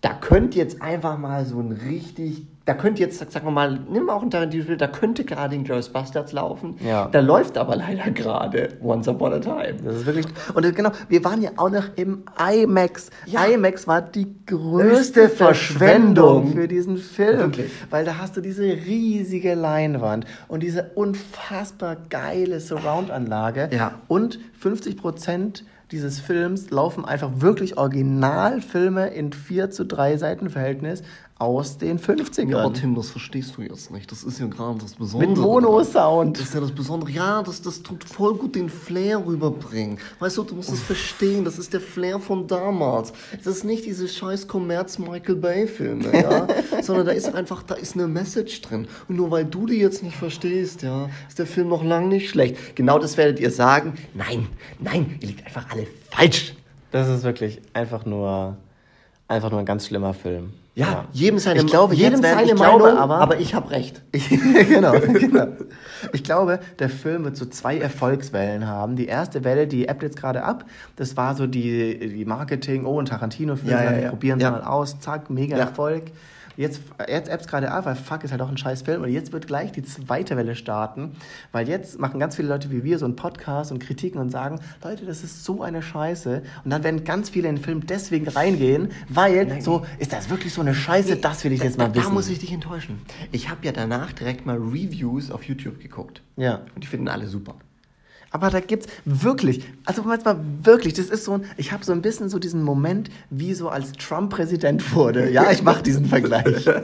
Da 0.00 0.14
könnt 0.14 0.56
jetzt 0.56 0.82
einfach 0.82 1.16
mal 1.16 1.44
so 1.44 1.60
ein 1.60 1.70
richtig 1.70 2.46
da 2.68 2.74
könnte 2.74 3.00
jetzt, 3.00 3.18
sagen 3.32 3.46
wir 3.46 3.50
mal, 3.50 3.80
nimm 3.90 4.04
mal 4.04 4.12
auch 4.12 4.20
einen 4.20 4.30
Tarantino-Film, 4.30 4.76
da 4.76 4.88
könnte 4.88 5.24
gerade 5.24 5.54
in 5.54 5.64
Glorious 5.64 5.88
Bastards 5.88 6.32
laufen. 6.32 6.76
Ja. 6.84 7.08
Da 7.10 7.20
läuft 7.20 7.56
aber 7.56 7.76
leider 7.76 8.10
gerade 8.10 8.68
Once 8.82 9.08
Upon 9.08 9.32
a 9.32 9.38
Time. 9.38 9.76
Das 9.82 9.96
ist 9.96 10.06
wirklich. 10.06 10.26
Und 10.52 10.76
genau, 10.76 10.90
wir 11.08 11.24
waren 11.24 11.40
ja 11.40 11.52
auch 11.56 11.70
noch 11.70 11.84
im 11.96 12.24
IMAX. 12.38 13.08
Ja. 13.24 13.46
IMAX 13.46 13.86
war 13.86 14.02
die 14.02 14.26
größte 14.44 15.30
Verschwendung 15.30 16.52
für 16.52 16.68
diesen 16.68 16.98
Film. 16.98 17.38
Wirklich. 17.38 17.70
Weil 17.88 18.04
da 18.04 18.18
hast 18.18 18.36
du 18.36 18.42
diese 18.42 18.64
riesige 18.64 19.54
Leinwand 19.54 20.26
und 20.48 20.62
diese 20.62 20.90
unfassbar 20.94 21.96
geile 22.10 22.60
Surround-Anlage. 22.60 23.70
Ja. 23.72 23.92
Und 24.08 24.40
50 24.58 24.98
Prozent 24.98 25.64
dieses 25.90 26.20
Films 26.20 26.70
laufen 26.70 27.06
einfach 27.06 27.30
wirklich 27.36 27.78
Originalfilme 27.78 29.08
in 29.08 29.32
4 29.32 29.70
zu 29.70 29.86
3 29.86 30.18
Seitenverhältnis 30.18 31.02
aus 31.38 31.78
den 31.78 32.00
50ern. 32.00 32.50
Ja, 32.50 32.64
aber 32.64 32.72
Tim, 32.72 32.96
das 32.96 33.10
verstehst 33.10 33.56
du 33.56 33.62
jetzt 33.62 33.92
nicht. 33.92 34.10
Das 34.10 34.24
ist 34.24 34.40
ja 34.40 34.46
gerade 34.46 34.80
das 34.80 34.94
Besondere. 34.94 35.30
Mit 35.30 35.38
Mono-Sound. 35.38 36.36
Das 36.36 36.46
ist 36.46 36.54
ja 36.54 36.60
das 36.60 36.72
Besondere. 36.72 37.12
Ja, 37.12 37.42
das, 37.44 37.62
das 37.62 37.80
tut 37.82 38.02
voll 38.02 38.34
gut 38.34 38.56
den 38.56 38.68
Flair 38.68 39.24
rüberbringen. 39.24 39.98
Weißt 40.18 40.36
du, 40.36 40.42
du 40.42 40.56
musst 40.56 40.72
es 40.72 40.80
verstehen. 40.80 41.44
Das 41.44 41.58
ist 41.58 41.72
der 41.72 41.80
Flair 41.80 42.18
von 42.18 42.48
damals. 42.48 43.12
Das 43.44 43.58
ist 43.58 43.64
nicht 43.64 43.84
diese 43.84 44.08
scheiß 44.08 44.48
Kommerz-Michael 44.48 45.36
Bay-Filme, 45.36 46.12
ja. 46.12 46.48
Sondern 46.82 47.06
da 47.06 47.12
ist 47.12 47.32
einfach, 47.32 47.62
da 47.62 47.74
ist 47.74 47.94
eine 47.94 48.08
Message 48.08 48.60
drin. 48.62 48.88
Und 49.08 49.16
nur 49.16 49.30
weil 49.30 49.44
du 49.44 49.66
die 49.66 49.78
jetzt 49.78 50.02
nicht 50.02 50.16
verstehst, 50.16 50.82
ja, 50.82 51.08
ist 51.28 51.38
der 51.38 51.46
Film 51.46 51.68
noch 51.68 51.84
lang 51.84 52.08
nicht 52.08 52.30
schlecht. 52.30 52.74
Genau 52.74 52.98
das 52.98 53.16
werdet 53.16 53.38
ihr 53.38 53.52
sagen. 53.52 53.94
Nein, 54.12 54.48
nein, 54.80 55.18
ihr 55.20 55.28
liegt 55.28 55.46
einfach 55.46 55.70
alle 55.70 55.86
falsch. 56.10 56.54
Das 56.90 57.06
ist 57.08 57.22
wirklich 57.22 57.60
einfach 57.74 58.04
nur, 58.06 58.56
einfach 59.28 59.50
nur 59.50 59.60
ein 59.60 59.66
ganz 59.66 59.86
schlimmer 59.86 60.14
Film. 60.14 60.52
Ja, 60.78 60.86
ja, 60.86 61.04
jedem 61.12 61.40
seine, 61.40 61.58
ich 61.58 61.66
glaube, 61.66 61.96
jedem 61.96 62.22
seine 62.22 62.52
ich 62.52 62.54
Meinung, 62.54 62.78
glaube, 62.78 63.00
aber, 63.00 63.18
aber 63.18 63.40
ich 63.40 63.52
habe 63.52 63.72
recht. 63.72 64.00
Ich, 64.12 64.28
genau, 64.68 64.92
genau. 65.00 65.48
Ich 66.12 66.22
glaube, 66.22 66.60
der 66.78 66.88
Film 66.88 67.24
wird 67.24 67.36
so 67.36 67.46
zwei 67.46 67.78
Erfolgswellen 67.78 68.64
haben. 68.68 68.94
Die 68.94 69.06
erste 69.06 69.42
Welle, 69.42 69.66
die 69.66 69.88
ebbt 69.88 70.04
jetzt 70.04 70.16
gerade 70.16 70.44
ab. 70.44 70.66
Das 70.94 71.16
war 71.16 71.34
so 71.34 71.48
die, 71.48 71.98
die 71.98 72.24
Marketing, 72.24 72.84
oh, 72.84 73.00
ein 73.00 73.06
Tarantino-Film, 73.06 73.70
ja, 73.72 73.98
ja, 73.98 74.08
probieren 74.10 74.38
es 74.40 74.48
mal 74.48 74.62
aus, 74.62 75.00
zack, 75.00 75.30
mega 75.30 75.56
Erfolg. 75.56 76.12
Jetzt, 76.58 76.80
jetzt 77.06 77.28
Apps 77.28 77.46
gerade 77.46 77.70
ab, 77.70 77.86
weil 77.86 77.94
fuck 77.94 78.24
ist 78.24 78.32
halt 78.32 78.42
auch 78.42 78.48
ein 78.48 78.56
scheiß 78.56 78.82
Film. 78.82 79.04
Und 79.04 79.10
jetzt 79.10 79.32
wird 79.32 79.46
gleich 79.46 79.70
die 79.70 79.84
zweite 79.84 80.36
Welle 80.36 80.56
starten, 80.56 81.12
weil 81.52 81.68
jetzt 81.68 82.00
machen 82.00 82.18
ganz 82.18 82.34
viele 82.34 82.48
Leute 82.48 82.72
wie 82.72 82.82
wir 82.82 82.98
so 82.98 83.04
einen 83.04 83.14
Podcast 83.14 83.70
und 83.70 83.78
Kritiken 83.78 84.20
und 84.20 84.30
sagen, 84.30 84.58
Leute, 84.82 85.06
das 85.06 85.22
ist 85.22 85.44
so 85.44 85.62
eine 85.62 85.82
Scheiße. 85.82 86.42
Und 86.64 86.70
dann 86.70 86.82
werden 86.82 87.04
ganz 87.04 87.30
viele 87.30 87.48
in 87.48 87.54
den 87.54 87.64
Film 87.64 87.86
deswegen 87.86 88.26
reingehen, 88.26 88.90
weil 89.08 89.46
Nein, 89.46 89.62
so, 89.62 89.86
ist 90.00 90.12
das 90.12 90.30
wirklich 90.30 90.52
so 90.52 90.60
eine 90.60 90.74
Scheiße? 90.74 91.14
Nee, 91.14 91.20
das 91.20 91.44
will 91.44 91.52
ich 91.52 91.62
jetzt 91.62 91.78
mal 91.78 91.90
da, 91.90 91.94
wissen. 91.94 92.08
Da 92.08 92.12
muss 92.12 92.28
ich 92.28 92.40
dich 92.40 92.52
enttäuschen. 92.52 93.02
Ich 93.30 93.48
habe 93.48 93.64
ja 93.64 93.70
danach 93.70 94.12
direkt 94.12 94.44
mal 94.44 94.56
Reviews 94.56 95.30
auf 95.30 95.44
YouTube 95.44 95.78
geguckt. 95.78 96.22
Ja. 96.34 96.62
Und 96.74 96.82
die 96.82 96.88
finden 96.88 97.06
alle 97.06 97.28
super. 97.28 97.54
Aber 98.30 98.50
da 98.50 98.60
gibt's 98.60 98.86
wirklich, 99.04 99.64
also 99.84 100.02
manchmal 100.02 100.38
wirklich, 100.62 100.94
das 100.94 101.06
ist 101.06 101.24
so 101.24 101.34
ein, 101.34 101.44
ich 101.56 101.72
habe 101.72 101.84
so 101.84 101.92
ein 101.92 102.02
bisschen 102.02 102.28
so 102.28 102.38
diesen 102.38 102.62
Moment, 102.62 103.10
wie 103.30 103.54
so 103.54 103.68
als 103.68 103.92
Trump 103.92 104.30
Präsident 104.30 104.94
wurde. 104.94 105.30
Ja, 105.30 105.50
ich 105.50 105.62
mache 105.62 105.82
diesen 105.82 106.06
Vergleich. 106.06 106.68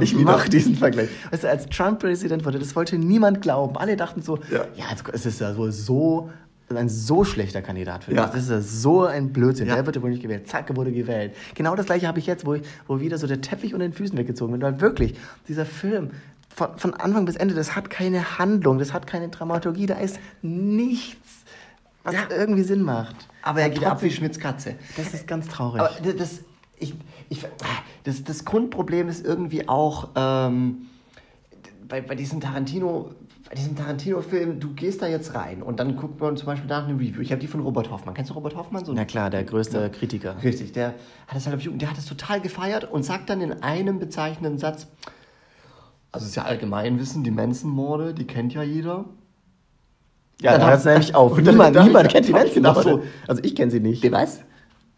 Ich 0.00 0.14
mache 0.14 0.48
diesen 0.48 0.74
Vergleich. 0.76 1.08
Weißt 1.30 1.44
du, 1.44 1.48
als 1.48 1.66
Trump 1.66 2.00
Präsident 2.00 2.44
wurde, 2.44 2.58
das 2.58 2.76
wollte 2.76 2.98
niemand 2.98 3.42
glauben. 3.42 3.76
Alle 3.76 3.96
dachten 3.96 4.22
so, 4.22 4.38
ja, 4.50 4.66
ja 4.76 4.84
es 5.12 5.26
ist 5.26 5.40
ja 5.40 5.56
wohl 5.56 5.72
so 5.72 6.30
ein 6.76 6.88
so 6.88 7.24
schlechter 7.24 7.62
Kandidat 7.62 8.04
für 8.04 8.14
ja. 8.14 8.24
das. 8.24 8.32
Das 8.32 8.42
ist 8.44 8.50
ja 8.50 8.60
so 8.60 9.04
ein 9.04 9.32
Blödsinn. 9.32 9.68
Ja. 9.68 9.76
Der 9.76 9.86
wird 9.86 10.00
wohl 10.02 10.10
nicht 10.10 10.22
gewählt. 10.22 10.48
Zack, 10.48 10.74
wurde 10.76 10.92
gewählt. 10.92 11.34
Genau 11.54 11.74
das 11.74 11.86
gleiche 11.86 12.06
habe 12.06 12.18
ich 12.18 12.26
jetzt, 12.26 12.44
wo, 12.44 12.54
ich, 12.54 12.62
wo 12.86 13.00
wieder 13.00 13.18
so 13.18 13.26
der 13.26 13.40
Teppich 13.40 13.72
unter 13.74 13.86
den 13.86 13.92
Füßen 13.94 14.16
weggezogen 14.18 14.52
wird. 14.52 14.62
Weil 14.62 14.80
wirklich, 14.80 15.14
dieser 15.48 15.64
Film, 15.64 16.10
von, 16.58 16.76
von 16.76 16.94
Anfang 16.94 17.24
bis 17.24 17.36
Ende, 17.36 17.54
das 17.54 17.76
hat 17.76 17.88
keine 17.88 18.38
Handlung, 18.38 18.78
das 18.78 18.92
hat 18.92 19.06
keine 19.06 19.28
Dramaturgie, 19.28 19.86
da 19.86 19.94
ist 19.94 20.18
nichts, 20.42 21.44
was 22.02 22.14
ja. 22.14 22.22
irgendwie 22.30 22.64
Sinn 22.64 22.82
macht. 22.82 23.14
Aber 23.42 23.60
er 23.60 23.70
geht 23.70 23.84
ab 23.84 24.02
wie 24.02 24.10
Schmitz 24.10 24.38
Katze. 24.38 24.74
Das 24.96 25.14
ist 25.14 25.28
ganz 25.28 25.46
traurig. 25.46 25.80
Aber 25.80 26.12
das, 26.12 26.40
ich, 26.76 26.94
ich, 27.28 27.46
das, 28.02 28.24
das 28.24 28.44
Grundproblem 28.44 29.08
ist 29.08 29.24
irgendwie 29.24 29.68
auch 29.68 30.08
ähm, 30.16 30.88
bei, 31.88 32.00
bei 32.00 32.16
diesem 32.16 32.40
Tarantino 32.40 33.14
bei 33.48 33.54
diesem 33.54 33.76
Tarantino-Film, 33.76 34.60
du 34.60 34.74
gehst 34.74 35.00
da 35.00 35.06
jetzt 35.06 35.34
rein 35.34 35.62
und 35.62 35.80
dann 35.80 35.96
guckt 35.96 36.20
man 36.20 36.36
zum 36.36 36.44
Beispiel 36.44 36.68
nach 36.68 36.86
einem 36.86 36.98
Review. 36.98 37.22
Ich 37.22 37.32
habe 37.32 37.40
die 37.40 37.46
von 37.46 37.60
Robert 37.60 37.90
Hoffmann. 37.90 38.12
Kennst 38.12 38.30
du 38.30 38.34
Robert 38.34 38.54
Hoffmann? 38.54 38.84
So 38.84 38.92
Na 38.92 39.06
klar, 39.06 39.30
der 39.30 39.42
größte 39.42 39.78
ja. 39.78 39.88
Kritiker. 39.88 40.36
Richtig, 40.42 40.72
der 40.72 40.88
hat 41.26 41.36
das 41.36 41.46
halt 41.46 41.80
der 41.80 41.88
hat 41.88 41.96
das 41.96 42.04
total 42.04 42.42
gefeiert 42.42 42.84
und 42.92 43.04
sagt 43.04 43.30
dann 43.30 43.40
in 43.40 43.62
einem 43.62 44.00
bezeichnenden 44.00 44.58
Satz, 44.58 44.86
also 46.12 46.24
es 46.24 46.30
ist 46.30 46.36
ja 46.36 46.44
Allgemeinwissen, 46.44 47.24
die 47.24 47.30
Manson-Morde, 47.30 48.14
die 48.14 48.26
kennt 48.26 48.54
ja 48.54 48.62
jeder. 48.62 49.04
Ja, 50.40 50.56
dann 50.56 50.68
hört 50.68 50.78
es 50.78 50.84
nämlich 50.84 51.14
auf. 51.14 51.36
Niemand, 51.36 51.76
niemand 51.76 52.08
kennt 52.08 52.28
die 52.28 52.32
Manson-Morde. 52.32 53.02
Also 53.26 53.42
ich 53.44 53.54
kenne 53.54 53.70
sie 53.70 53.80
nicht. 53.80 54.02
Der 54.02 54.12
was? 54.12 54.40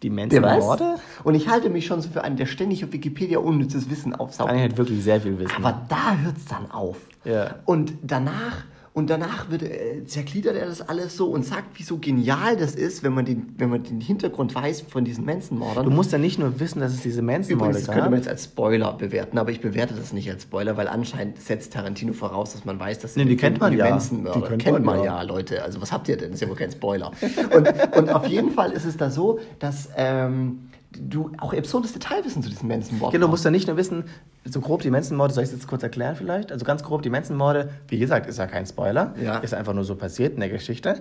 Die 0.03 0.11
Manson-Morde? 0.11 0.97
Und 1.25 1.35
ich 1.35 1.49
halte 1.49 1.69
mich 1.69 1.87
schon 1.87 2.01
so 2.01 2.09
für 2.09 2.25
einen, 2.25 2.37
der 2.37 2.47
ständig 2.47 2.85
auf 2.85 2.93
Wikipedia 2.93 3.39
unnützes 3.39 3.91
Wissen 3.91 4.15
aufsaugt. 4.15 4.51
Kann 4.51 4.59
halt 4.59 4.79
wirklich 4.79 5.03
sehr 5.03 5.21
viel 5.21 5.39
wissen. 5.39 5.63
Aber 5.63 5.83
da 5.89 6.17
hört 6.17 6.37
es 6.37 6.45
dann 6.47 6.71
auf. 6.71 6.97
Ja. 7.25 7.57
Und 7.65 7.93
danach 8.03 8.65
und 8.93 9.09
danach 9.09 9.51
wird, 9.51 9.63
äh, 9.63 10.05
zergliedert 10.05 10.57
er 10.57 10.67
das 10.67 10.81
alles 10.81 11.17
so 11.17 11.31
und 11.31 11.45
sagt, 11.45 11.79
wie 11.79 11.85
so 11.85 11.99
genial 11.99 12.57
das 12.57 12.75
ist, 12.75 13.05
wenn 13.05 13.13
man 13.13 13.25
den, 13.25 13.55
wenn 13.57 13.71
man 13.71 13.85
den 13.85 14.01
Hintergrund 14.01 14.55
weiß 14.55 14.81
von 14.83 15.05
diesen 15.05 15.25
Manson-Mordern. 15.25 15.85
Du 15.85 15.93
musst 15.93 16.11
ja 16.11 16.19
nicht 16.19 16.39
nur 16.39 16.59
wissen, 16.59 16.81
dass 16.81 16.93
es 16.93 17.03
diese 17.03 17.23
Manson-Morde 17.23 17.75
gab. 17.75 17.81
Das 17.87 17.95
könnte 17.95 18.11
man 18.11 18.19
jetzt 18.19 18.29
als 18.29 18.45
Spoiler 18.45 18.93
bewerten, 18.95 19.39
aber 19.39 19.53
ich 19.53 19.61
bewerte 19.61 19.95
das 19.95 20.13
nicht 20.13 20.29
als 20.29 20.43
Spoiler, 20.43 20.77
weil 20.77 20.89
anscheinend 20.89 21.41
setzt 21.41 21.73
Tarantino 21.73 22.13
voraus, 22.13 22.53
dass 22.53 22.65
man 22.65 22.81
weiß, 22.81 22.99
dass 22.99 23.15
nee, 23.15 23.25
die, 23.25 23.37
kennt 23.37 23.61
man 23.61 23.73
die 23.73 23.79
ja. 23.79 23.91
Manson-Mörder 23.91 24.49
kennt, 24.49 24.63
kennt 24.63 24.85
man 24.85 24.99
ja. 24.99 25.05
ja, 25.05 25.23
Leute. 25.23 25.63
Also 25.63 25.81
was 25.81 25.93
habt 25.93 26.09
ihr 26.09 26.17
denn? 26.17 26.31
Das 26.31 26.37
ist 26.37 26.43
ja 26.43 26.49
wohl 26.49 26.57
kein 26.57 26.73
Spoiler. 26.73 27.13
und, 27.55 27.97
und 27.97 28.11
auf 28.11 28.27
jeden 28.27 28.51
Fall 28.51 28.73
ist 28.73 28.85
es 28.85 28.97
da 28.97 29.11
so, 29.11 29.39
dass... 29.61 29.89
Ähm, 29.97 30.70
du 30.93 31.31
auch 31.39 31.53
absurdes 31.55 31.93
Detailwissen 31.93 32.43
zu 32.43 32.49
diesen 32.49 32.69
Manson-Morden 32.69 33.13
Genau, 33.13 33.27
du 33.27 33.31
musst 33.31 33.45
ja 33.45 33.51
nicht 33.51 33.69
nur 33.69 33.77
wissen, 33.77 34.05
so 34.45 34.61
grob 34.61 34.83
die 34.83 34.91
Manson-Morde, 34.91 35.35
soll 35.35 35.45
ich 35.45 35.51
es 35.51 35.55
jetzt 35.55 35.69
kurz 35.69 35.83
erklären 35.83 36.17
vielleicht? 36.17 36.53
Also 36.53 36.65
ganz 36.65 36.83
grob 36.83 37.03
die 37.03 37.11
Manson-Morde, 37.11 37.71
wie 37.89 37.99
gesagt, 37.99 38.27
ist 38.27 38.39
ja 38.39 38.47
kein 38.47 38.67
Spoiler, 38.67 39.15
ja. 39.23 39.39
ist 39.39 39.55
einfach 39.55 39.73
nur 39.73 39.85
so 39.85 39.95
passiert 39.95 40.35
in 40.35 40.41
der 40.41 40.49
Geschichte. 40.49 41.01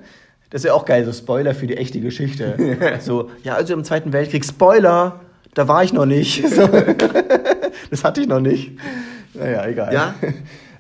Das 0.50 0.62
ist 0.62 0.66
ja 0.66 0.74
auch 0.74 0.86
geil, 0.86 1.06
so 1.06 1.14
Spoiler 1.14 1.54
für 1.54 1.68
die 1.68 1.78
echte 1.78 2.00
Geschichte. 2.02 2.56
so, 3.00 3.30
ja, 3.44 3.56
also 3.56 3.74
im 3.74 3.84
Zweiten 3.84 4.14
Weltkrieg, 4.14 4.46
Spoiler, 4.46 5.20
da 5.54 5.68
war 5.68 5.84
ich 5.84 5.94
noch 5.94 6.06
nicht. 6.06 6.44
So. 6.50 6.68
das 7.90 8.04
hatte 8.04 8.22
ich 8.22 8.28
noch 8.28 8.40
nicht. 8.40 8.78
Naja, 9.34 9.66
egal. 9.66 9.94
Ja? 9.94 10.16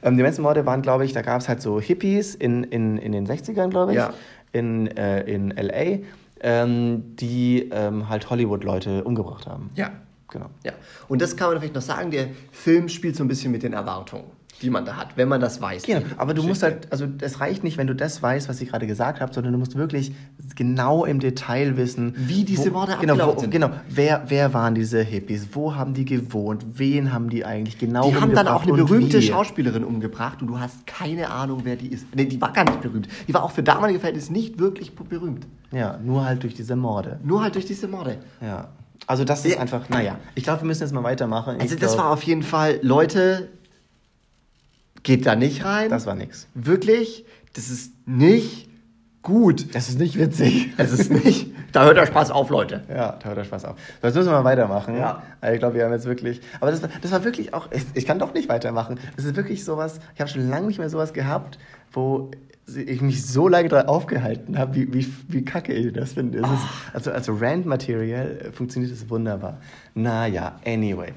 Ähm, 0.02 0.16
die 0.16 0.24
Manson-Morde 0.24 0.66
waren, 0.66 0.82
glaube 0.82 1.04
ich, 1.04 1.12
da 1.12 1.22
gab 1.22 1.42
es 1.42 1.50
halt 1.50 1.62
so 1.62 1.82
Hippies 1.82 2.34
in, 2.34 2.64
in, 2.64 2.98
in 2.98 3.12
den 3.12 3.28
60ern, 3.28 3.68
glaube 3.68 3.92
ich, 3.92 3.98
ja. 3.98 4.14
in, 4.54 4.88
äh, 4.96 5.24
in 5.24 5.52
L.A., 5.52 6.00
ähm, 6.42 7.16
die 7.16 7.70
ähm, 7.72 8.10
halt 8.10 8.30
Hollywood-Leute 8.30 9.04
umgebracht 9.04 9.48
haben. 9.48 9.72
Ja. 9.76 9.92
Genau. 10.32 10.50
Ja. 10.64 10.74
Und 11.08 11.22
das 11.22 11.36
kann 11.36 11.50
man 11.50 11.58
vielleicht 11.58 11.74
noch 11.74 11.82
sagen, 11.82 12.12
der 12.12 12.28
Film 12.52 12.88
spielt 12.88 13.16
so 13.16 13.24
ein 13.24 13.28
bisschen 13.28 13.52
mit 13.52 13.64
den 13.64 13.74
Erwartungen 13.74 14.26
die 14.62 14.70
man 14.70 14.86
da 14.86 14.98
hat, 14.98 15.16
wenn 15.16 15.28
man 15.28 15.42
das 15.42 15.62
weiß. 15.62 15.84
Genau, 15.84 16.02
aber 16.18 16.34
du 16.34 16.44
musst 16.44 16.64
halt, 16.64 16.92
also 16.92 17.06
es 17.22 17.40
reicht 17.40 17.64
nicht, 17.64 17.78
wenn 17.78 17.88
du 17.88 17.96
das 17.96 18.22
weißt, 18.22 18.50
was 18.50 18.62
ich 18.62 18.70
gerade 18.70 18.88
gesagt 18.88 19.22
habe, 19.22 19.34
sondern 19.34 19.54
du 19.54 19.60
musst 19.60 19.76
wirklich 19.76 20.14
genau 20.56 21.06
im 21.06 21.20
Detail 21.20 21.78
wissen, 21.78 22.14
wie 22.16 22.44
diese 22.44 22.74
Worte 22.74 22.98
genau, 23.00 23.36
wo, 23.36 23.40
sind. 23.40 23.52
Genau, 23.52 23.72
wer, 23.90 24.24
wer 24.28 24.54
waren 24.54 24.76
diese 24.76 25.02
Hippies, 25.02 25.50
wo 25.54 25.76
haben 25.76 25.94
die 25.94 26.06
gewohnt, 26.06 26.66
wen 26.76 27.14
haben 27.14 27.30
die 27.30 27.46
eigentlich 27.46 27.78
genau 27.78 28.10
Die 28.10 28.16
haben 28.16 28.34
dann 28.34 28.48
auch 28.48 28.64
eine 28.64 28.74
berühmte 28.74 29.22
Schauspielerin 29.22 29.84
umgebracht 29.84 30.42
und 30.42 30.48
du 30.48 30.60
hast 30.60 30.86
keine 30.86 31.30
Ahnung, 31.30 31.62
wer 31.64 31.76
die 31.76 31.88
ist. 31.88 32.06
Nee, 32.16 32.26
die 32.26 32.40
war 32.42 32.52
gar 32.52 32.66
nicht 32.66 32.82
berühmt. 32.82 33.08
Die 33.28 33.34
war 33.34 33.44
auch 33.44 33.52
für 33.52 33.64
damalige 33.64 34.00
Verhältnisse 34.00 34.34
nicht 34.34 34.60
wirklich 34.60 34.96
berühmt. 34.96 35.48
Ja, 35.72 35.98
nur 36.04 36.26
halt 36.26 36.44
durch 36.44 36.54
diese 36.54 36.76
Morde. 36.76 37.20
Nur 37.24 37.42
halt 37.42 37.56
durch 37.56 37.66
diese 37.66 37.88
Morde. 37.88 38.18
Ja. 38.42 38.70
Also 39.08 39.24
das 39.24 39.46
ist 39.46 39.56
ja. 39.56 39.62
einfach, 39.62 39.90
naja, 39.90 40.18
ich 40.36 40.44
glaube, 40.44 40.62
wir 40.62 40.68
müssen 40.68 40.84
jetzt 40.84 40.94
mal 40.94 41.04
weitermachen. 41.04 41.58
Also 41.60 41.76
ich 41.76 41.82
das 41.82 41.94
glaub, 41.94 42.06
war 42.06 42.14
auf 42.14 42.24
jeden 42.24 42.44
Fall, 42.44 42.80
Leute, 42.82 43.50
geht 45.10 45.26
da 45.26 45.36
nicht 45.36 45.66
rein. 45.66 45.90
Das 45.90 46.06
war 46.06 46.14
nix. 46.14 46.48
Wirklich, 46.54 47.26
das 47.54 47.72
ist 47.72 47.94
nicht 48.08 48.70
gut. 49.24 49.74
Das 49.74 49.90
ist 49.90 49.98
nicht 49.98 50.20
witzig. 50.20 50.70
Es 50.78 50.92
ist 50.92 51.10
nicht. 51.10 51.52
Da 51.72 51.86
hört 51.86 51.98
der 51.98 52.06
Spaß 52.06 52.30
auf, 52.30 52.52
Leute. 52.52 52.84
Ja, 52.90 53.18
da 53.20 53.30
hört 53.30 53.38
der 53.40 53.44
Spaß 53.44 53.66
auf. 53.66 53.76
Jetzt 54.04 54.14
müssen 54.14 54.28
wir 54.28 54.34
mal 54.34 54.44
weitermachen. 54.44 54.96
Ja. 54.96 55.24
Also 55.42 55.54
ich 55.56 55.60
glaube, 55.60 55.76
wir 55.76 55.86
haben 55.86 55.94
jetzt 55.94 56.06
wirklich. 56.06 56.42
Aber 56.60 56.70
das, 56.70 56.82
das 56.82 57.12
war 57.12 57.24
wirklich 57.24 57.56
auch. 57.56 57.72
Ich, 57.72 57.86
ich 57.96 58.06
kann 58.06 58.20
doch 58.20 58.36
nicht 58.36 58.50
weitermachen. 58.50 59.00
Das 59.16 59.26
ist 59.26 59.36
wirklich 59.36 59.66
sowas. 59.66 60.00
Ich 60.14 60.22
habe 60.22 60.30
schon 60.30 60.48
lange 60.48 60.68
nicht 60.68 60.78
mehr 60.78 60.92
sowas 60.92 61.12
gehabt, 61.12 61.58
wo 61.92 62.30
ich 62.68 63.02
mich 63.02 63.26
so 63.26 63.48
lange 63.48 63.68
daran 63.68 63.88
aufgehalten 63.88 64.60
habe, 64.60 64.76
wie, 64.76 64.94
wie, 64.94 65.12
wie 65.28 65.44
kacke 65.44 65.74
ich 65.74 65.92
das 65.92 66.14
finde. 66.14 66.44
Oh. 66.44 66.48
also 66.94 67.12
als 67.12 67.28
Rand-Material 67.30 68.52
funktioniert 68.54 68.94
es 68.94 69.10
wunderbar. 69.10 69.58
Naja, 69.96 70.60
anyway. 70.64 71.14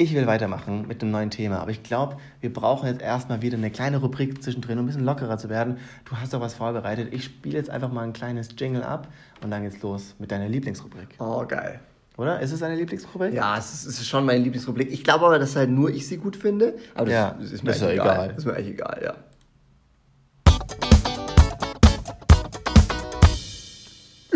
Ich 0.00 0.14
will 0.14 0.28
weitermachen 0.28 0.86
mit 0.86 1.02
dem 1.02 1.10
neuen 1.10 1.30
Thema, 1.30 1.58
aber 1.58 1.72
ich 1.72 1.82
glaube, 1.82 2.18
wir 2.40 2.52
brauchen 2.52 2.86
jetzt 2.86 3.02
erstmal 3.02 3.42
wieder 3.42 3.58
eine 3.58 3.72
kleine 3.72 3.96
Rubrik 3.96 4.40
zwischendrin, 4.40 4.78
um 4.78 4.84
ein 4.84 4.86
bisschen 4.86 5.04
lockerer 5.04 5.38
zu 5.38 5.48
werden. 5.48 5.78
Du 6.04 6.16
hast 6.16 6.32
doch 6.32 6.40
was 6.40 6.54
vorbereitet. 6.54 7.12
Ich 7.12 7.24
spiele 7.24 7.58
jetzt 7.58 7.68
einfach 7.68 7.90
mal 7.90 8.02
ein 8.02 8.12
kleines 8.12 8.50
Jingle 8.56 8.84
ab 8.84 9.08
und 9.42 9.50
dann 9.50 9.64
geht's 9.64 9.82
los 9.82 10.14
mit 10.20 10.30
deiner 10.30 10.48
Lieblingsrubrik. 10.48 11.08
Oh, 11.18 11.44
geil. 11.44 11.80
Oder? 12.16 12.38
Ist 12.38 12.52
es 12.52 12.60
deine 12.60 12.76
Lieblingsrubrik? 12.76 13.34
Ja, 13.34 13.58
es 13.58 13.74
ist, 13.74 13.86
es 13.86 13.98
ist 13.98 14.06
schon 14.06 14.24
meine 14.24 14.38
Lieblingsrubrik. 14.38 14.88
Ich 14.92 15.02
glaube 15.02 15.26
aber, 15.26 15.40
dass 15.40 15.56
halt 15.56 15.70
nur 15.70 15.90
ich 15.90 16.06
sie 16.06 16.18
gut 16.18 16.36
finde. 16.36 16.76
Aber 16.94 17.06
das, 17.06 17.14
ja, 17.14 17.28
ist 17.40 17.64
mir 17.64 17.72
ist 17.72 17.82
egal. 17.82 17.92
egal. 17.92 18.28
Das 18.28 18.38
ist 18.38 18.44
mir 18.44 18.54
eigentlich 18.54 18.74
egal, 18.74 19.00
ja. 19.02 19.14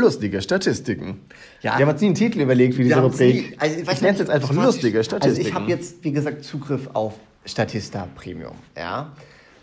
Lustige 0.02 0.42
Statistiken. 0.42 1.20
Ja. 1.62 1.78
Wir 1.78 1.86
haben 1.86 1.92
uns 1.92 2.00
nie 2.00 2.08
einen 2.08 2.16
Titel 2.16 2.40
überlegt 2.40 2.74
für 2.74 2.82
diese 2.82 3.00
Rubrik. 3.00 3.56
Also, 3.58 3.78
ich 3.78 4.00
nenne 4.00 4.12
es 4.14 4.18
jetzt 4.18 4.30
einfach 4.30 4.52
lustige 4.52 5.02
Statistiken. 5.04 5.38
Also 5.38 5.48
ich 5.48 5.54
habe 5.54 5.70
jetzt, 5.70 6.04
wie 6.04 6.10
gesagt, 6.10 6.44
Zugriff 6.44 6.90
auf 6.92 7.14
Statista 7.44 8.08
Premium. 8.16 8.56
Ja? 8.76 9.12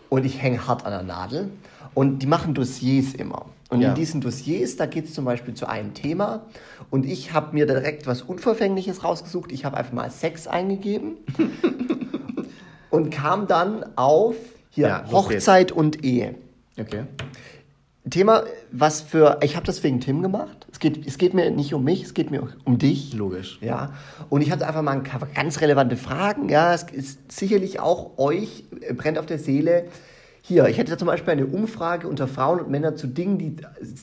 Und 0.08 0.25
ich 0.25 0.41
hänge 0.41 0.65
hart 0.65 0.86
an 0.86 0.91
der 0.91 1.04
Nadel. 1.04 1.49
Und 1.93 2.19
die 2.19 2.28
machen 2.28 2.54
Dossiers 2.54 3.13
immer. 3.13 3.47
Und 3.69 3.82
ja. 3.82 3.89
in 3.89 3.95
diesen 3.95 4.21
Dossiers, 4.21 4.78
da 4.78 4.86
geht 4.86 5.06
es 5.06 5.13
zum 5.13 5.25
Beispiel 5.25 5.54
zu 5.54 5.67
einem 5.67 5.93
Thema. 5.93 6.45
Und 6.89 7.06
ich 7.06 7.34
habe 7.34 7.54
mir 7.54 7.65
direkt 7.65 8.08
was 8.08 8.21
Unverfängliches 8.21 9.04
rausgesucht. 9.04 9.52
Ich 9.52 9.65
habe 9.65 9.75
einfach 9.78 9.93
mal 9.93 10.10
Sex 10.10 10.47
eingegeben. 10.47 11.17
und 12.89 13.12
kam 13.12 13.47
dann 13.47 13.86
auf 13.97 14.36
hier 14.69 14.88
ja, 14.88 15.12
Hochzeit 15.12 15.71
und 15.71 16.04
Ehe. 16.04 16.36
Okay. 16.80 17.04
Thema, 18.10 18.43
was 18.71 19.01
für. 19.01 19.39
Ich 19.41 19.55
habe 19.55 19.65
das 19.65 19.84
wegen 19.84 19.99
Tim 19.99 20.21
gemacht. 20.21 20.67
Es 20.71 20.79
geht, 20.79 21.05
es 21.05 21.17
geht 21.17 21.34
mir 21.34 21.49
nicht 21.51 21.73
um 21.73 21.84
mich, 21.84 22.03
es 22.03 22.13
geht 22.13 22.32
mir 22.32 22.47
um 22.65 22.77
dich. 22.77 23.13
Logisch. 23.13 23.60
Ja. 23.62 23.93
Und 24.29 24.41
ich 24.41 24.51
hatte 24.51 24.67
einfach 24.67 24.82
mal 24.82 24.91
ein 24.91 25.03
paar 25.03 25.27
ganz 25.34 25.62
relevante 25.62 25.97
Fragen. 25.97 26.49
Ja, 26.49 26.73
es 26.73 26.84
ist 26.84 27.32
sicherlich 27.32 27.79
auch 27.79 28.17
euch 28.17 28.65
äh, 28.82 28.93
brennt 28.93 29.17
auf 29.17 29.25
der 29.25 29.39
Seele 29.39 29.86
hier, 30.49 30.67
ich 30.67 30.79
hätte 30.79 30.97
zum 30.97 31.05
Beispiel 31.05 31.33
eine 31.33 31.45
Umfrage 31.45 32.07
unter 32.07 32.27
Frauen 32.27 32.59
und 32.59 32.71
Männern 32.71 32.97
zu 32.97 33.05
Dingen, 33.05 33.38
die 33.38 33.55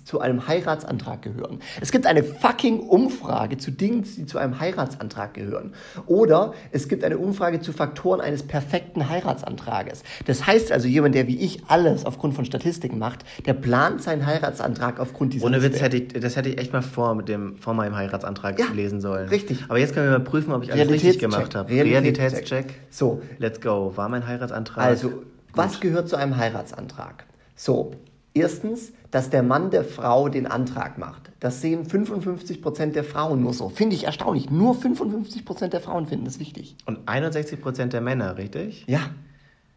zu 0.05 0.21
einem 0.21 0.47
Heiratsantrag 0.47 1.21
gehören. 1.21 1.59
Es 1.81 1.91
gibt 1.91 2.07
eine 2.07 2.23
fucking 2.23 2.79
Umfrage 2.79 3.59
zu 3.59 3.73
Dingen, 3.73 4.05
die 4.05 4.27
zu 4.27 4.39
einem 4.39 4.61
Heiratsantrag 4.61 5.35
gehören. 5.35 5.75
Oder 6.07 6.55
es 6.71 6.89
gibt 6.89 7.03
eine 7.03 7.19
Umfrage 7.19 7.61
zu 7.61 7.73
Faktoren 7.73 8.21
eines 8.21 8.45
perfekten 8.45 9.09
Heiratsantrages. 9.09 10.05
Das 10.27 10.47
heißt 10.47 10.71
also, 10.71 10.87
jemand, 10.87 11.17
der 11.17 11.27
wie 11.27 11.37
ich 11.37 11.65
alles 11.67 12.07
aufgrund 12.07 12.35
von 12.35 12.45
Statistiken 12.45 12.99
macht, 12.99 13.25
der 13.45 13.55
plant 13.55 14.01
seinen 14.01 14.25
Heiratsantrag 14.25 15.01
aufgrund 15.01 15.35
dieser 15.35 15.47
Ohne 15.47 15.65
Witz, 15.65 15.81
hätte 15.81 15.97
ich, 15.97 16.13
das 16.13 16.37
hätte 16.37 16.49
ich 16.51 16.59
echt 16.59 16.73
mal 16.73 16.83
vor, 16.83 17.17
mit 17.17 17.29
dem, 17.29 17.57
vor 17.57 17.75
meinem 17.75 17.97
Heiratsantrag 17.97 18.57
ja, 18.61 18.67
lesen 18.73 19.01
sollen. 19.01 19.29
Richtig. 19.31 19.65
Aber 19.67 19.81
jetzt 19.81 19.95
können 19.95 20.07
wir 20.07 20.19
mal 20.19 20.25
prüfen, 20.25 20.53
ob 20.53 20.63
ich 20.63 20.73
alles 20.73 20.89
richtig 20.89 21.19
gemacht 21.19 21.57
habe. 21.57 21.71
Realitätscheck. 21.71 22.53
Realitätscheck. 22.53 22.75
So. 22.89 23.21
Let's 23.39 23.61
go. 23.61 23.93
War 23.97 24.09
mein 24.09 24.25
Heiratsantrag? 24.29 24.85
Also, 24.85 25.25
was 25.57 25.81
gehört 25.81 26.09
zu 26.09 26.17
einem 26.17 26.37
Heiratsantrag? 26.37 27.25
So, 27.55 27.93
erstens, 28.35 28.93
dass 29.11 29.31
der 29.31 29.43
Mann 29.43 29.71
der 29.71 29.85
Frau 29.85 30.29
den 30.29 30.47
Antrag 30.47 30.99
macht. 30.99 31.31
Das 31.41 31.61
sehen 31.61 31.87
55% 31.87 32.93
der 32.93 33.05
Frauen 33.05 33.43
nur 33.43 33.55
so. 33.55 33.69
Finde 33.69 33.97
ich 33.97 34.05
erstaunlich. 34.05 34.51
Nur 34.51 34.75
55% 34.75 35.69
der 35.69 35.81
Frauen 35.81 36.07
finden 36.07 36.25
das 36.25 36.39
wichtig. 36.39 36.77
Und 36.87 37.09
61% 37.09 37.87
der 37.87 38.01
Männer, 38.01 38.37
richtig? 38.37 38.85
Ja. 38.87 39.01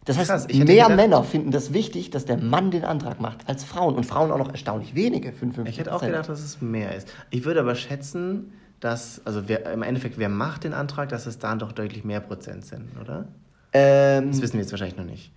Das 0.05 0.17
heißt, 0.17 0.29
Krass, 0.29 0.47
mehr 0.47 0.65
gedacht, 0.65 0.95
Männer 0.95 1.23
finden 1.23 1.51
das 1.51 1.73
wichtig, 1.73 2.09
dass 2.09 2.25
der 2.25 2.37
Mann 2.37 2.71
den 2.71 2.83
Antrag 2.83 3.19
macht, 3.19 3.47
als 3.47 3.63
Frauen. 3.63 3.95
Und 3.95 4.05
Frauen 4.05 4.31
auch 4.31 4.37
noch 4.37 4.49
erstaunlich 4.49 4.95
wenige, 4.95 5.29
55%. 5.29 5.67
Ich 5.67 5.77
hätte 5.77 5.93
auch 5.93 6.01
gedacht, 6.01 6.29
dass 6.29 6.41
es 6.41 6.61
mehr 6.61 6.95
ist. 6.95 7.13
Ich 7.29 7.45
würde 7.45 7.59
aber 7.59 7.75
schätzen, 7.75 8.53
dass, 8.79 9.21
also 9.25 9.47
wer, 9.47 9.71
im 9.71 9.83
Endeffekt, 9.83 10.17
wer 10.17 10.29
macht 10.29 10.63
den 10.63 10.73
Antrag, 10.73 11.09
dass 11.09 11.25
es 11.25 11.37
dann 11.37 11.59
doch 11.59 11.73
deutlich 11.73 12.03
mehr 12.03 12.21
Prozent 12.21 12.65
sind, 12.65 12.89
oder? 12.99 13.27
Ähm, 13.73 14.31
das 14.31 14.41
wissen 14.41 14.53
wir 14.53 14.61
jetzt 14.61 14.71
wahrscheinlich 14.71 14.97
noch 14.97 15.05
nicht. 15.05 15.31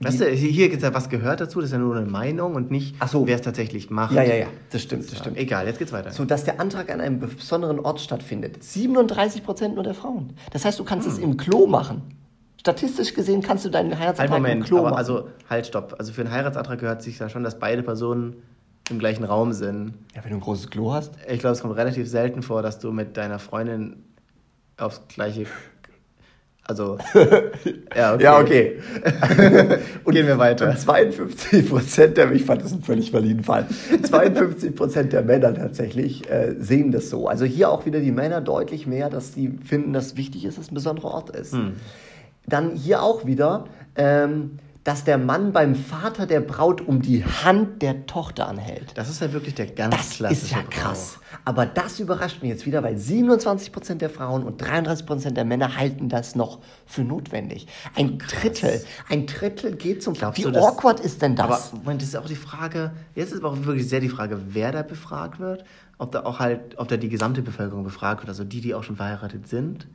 Weißt 0.00 0.20
du, 0.20 0.26
hier 0.30 0.68
gibt 0.68 0.82
es 0.82 0.88
ja 0.88 0.94
was 0.94 1.08
gehört 1.08 1.40
dazu, 1.40 1.60
das 1.60 1.70
ist 1.70 1.72
ja 1.72 1.78
nur 1.78 1.96
eine 1.96 2.06
Meinung 2.06 2.54
und 2.54 2.70
nicht, 2.70 2.94
so. 3.08 3.26
wer 3.26 3.34
es 3.34 3.42
tatsächlich 3.42 3.90
macht. 3.90 4.14
Ja, 4.14 4.22
ja, 4.22 4.36
ja, 4.36 4.46
das 4.70 4.82
stimmt, 4.82 5.10
das 5.10 5.18
stimmt. 5.18 5.36
Egal, 5.36 5.66
jetzt 5.66 5.80
geht's 5.80 5.92
weiter. 5.92 6.12
So, 6.12 6.24
dass 6.24 6.44
der 6.44 6.60
Antrag 6.60 6.88
an 6.90 7.00
einem 7.00 7.18
besonderen 7.18 7.80
Ort 7.80 8.00
stattfindet. 8.00 8.62
37 8.62 9.42
Prozent 9.42 9.74
nur 9.74 9.82
der 9.82 9.94
Frauen. 9.94 10.34
Das 10.52 10.64
heißt, 10.64 10.78
du 10.78 10.84
kannst 10.84 11.08
hm. 11.08 11.12
es 11.12 11.18
im 11.18 11.36
Klo 11.36 11.66
machen. 11.66 12.02
Statistisch 12.60 13.12
gesehen 13.12 13.42
kannst 13.42 13.64
du 13.64 13.70
deinen 13.70 13.98
Heiratsantrag 13.98 14.30
halt 14.30 14.42
Moment, 14.42 14.60
im 14.60 14.66
Klo 14.66 14.78
aber 14.78 14.90
machen. 14.90 14.98
Also, 14.98 15.28
halt, 15.50 15.66
stopp. 15.66 15.96
Also 15.98 16.12
für 16.12 16.20
einen 16.20 16.30
Heiratsantrag 16.30 16.78
gehört 16.78 17.02
sich 17.02 17.18
ja 17.18 17.28
schon, 17.28 17.42
dass 17.42 17.58
beide 17.58 17.82
Personen 17.82 18.36
im 18.90 19.00
gleichen 19.00 19.24
Raum 19.24 19.52
sind. 19.52 19.94
Ja, 20.14 20.22
wenn 20.22 20.30
du 20.30 20.36
ein 20.36 20.40
großes 20.40 20.70
Klo 20.70 20.92
hast. 20.92 21.14
Ich 21.28 21.40
glaube, 21.40 21.54
es 21.54 21.60
kommt 21.60 21.76
relativ 21.76 22.08
selten 22.08 22.42
vor, 22.42 22.62
dass 22.62 22.78
du 22.78 22.92
mit 22.92 23.16
deiner 23.16 23.40
Freundin 23.40 24.04
aufs 24.76 25.02
gleiche 25.08 25.46
also, 26.68 26.98
ja, 27.96 28.14
okay. 28.14 28.22
Ja, 28.22 28.38
okay. 28.38 28.78
und 30.04 30.12
Gehen 30.12 30.26
wir 30.26 30.36
weiter. 30.36 30.68
Und 30.68 30.78
52 30.78 31.66
Prozent 31.70 32.18
der, 32.18 32.30
ich 32.32 32.44
fand 32.44 32.62
das 32.62 32.72
einen 32.72 32.82
völlig 32.82 33.10
validen 33.10 33.42
Fall, 33.42 33.66
52 34.02 34.76
Prozent 34.76 35.14
der 35.14 35.22
Männer 35.22 35.54
tatsächlich 35.54 36.30
äh, 36.30 36.56
sehen 36.58 36.92
das 36.92 37.08
so. 37.08 37.26
Also 37.26 37.46
hier 37.46 37.70
auch 37.70 37.86
wieder 37.86 38.00
die 38.00 38.12
Männer 38.12 38.42
deutlich 38.42 38.86
mehr, 38.86 39.08
dass 39.08 39.32
sie 39.32 39.58
finden, 39.64 39.94
dass 39.94 40.18
wichtig 40.18 40.44
ist, 40.44 40.58
dass 40.58 40.66
es 40.66 40.70
ein 40.70 40.74
besonderer 40.74 41.08
Ort 41.08 41.30
ist. 41.30 41.54
Hm. 41.54 41.76
Dann 42.46 42.76
hier 42.76 43.02
auch 43.02 43.24
wieder, 43.24 43.64
ähm, 43.96 44.58
dass 44.88 45.04
der 45.04 45.18
Mann 45.18 45.52
beim 45.52 45.74
Vater 45.74 46.24
der 46.24 46.40
Braut 46.40 46.80
um 46.80 47.02
die 47.02 47.22
Hand 47.22 47.82
der 47.82 48.06
Tochter 48.06 48.48
anhält. 48.48 48.96
Das 48.96 49.10
ist 49.10 49.20
ja 49.20 49.34
wirklich 49.34 49.54
der 49.54 49.66
ganz 49.66 49.94
das 49.94 50.10
klassische 50.16 50.46
ist 50.46 50.50
ja 50.50 50.62
krass. 50.62 51.18
Aber 51.44 51.66
das 51.66 52.00
überrascht 52.00 52.40
mich 52.40 52.50
jetzt 52.50 52.64
wieder, 52.64 52.82
weil 52.82 52.94
27% 52.94 53.96
der 53.96 54.08
Frauen 54.08 54.44
und 54.44 54.62
33% 54.62 55.32
der 55.32 55.44
Männer 55.44 55.76
halten 55.76 56.08
das 56.08 56.36
noch 56.36 56.60
für 56.86 57.02
notwendig. 57.02 57.66
Ein 57.96 58.16
krass. 58.16 58.40
Drittel, 58.40 58.82
ein 59.10 59.26
Drittel 59.26 59.76
geht 59.76 60.02
zum 60.02 60.14
Glaubst 60.14 60.38
Wie 60.38 60.50
du, 60.50 60.58
awkward 60.58 61.00
ist 61.00 61.20
denn 61.20 61.36
das? 61.36 61.70
Aber 61.70 61.80
Moment, 61.82 62.00
das 62.00 62.08
ist 62.08 62.16
auch 62.16 62.24
die 62.24 62.34
Frage, 62.34 62.92
jetzt 63.14 63.34
ist 63.34 63.44
aber 63.44 63.50
auch 63.50 63.66
wirklich 63.66 63.86
sehr 63.86 64.00
die 64.00 64.08
Frage, 64.08 64.40
wer 64.48 64.72
da 64.72 64.80
befragt 64.80 65.38
wird, 65.38 65.64
ob 65.98 66.12
da 66.12 66.24
auch 66.24 66.38
halt, 66.38 66.78
ob 66.78 66.88
da 66.88 66.96
die 66.96 67.10
gesamte 67.10 67.42
Bevölkerung 67.42 67.84
befragt 67.84 68.22
wird, 68.22 68.30
also 68.30 68.42
die, 68.42 68.62
die 68.62 68.74
auch 68.74 68.84
schon 68.84 68.96
verheiratet 68.96 69.48
sind. 69.48 69.86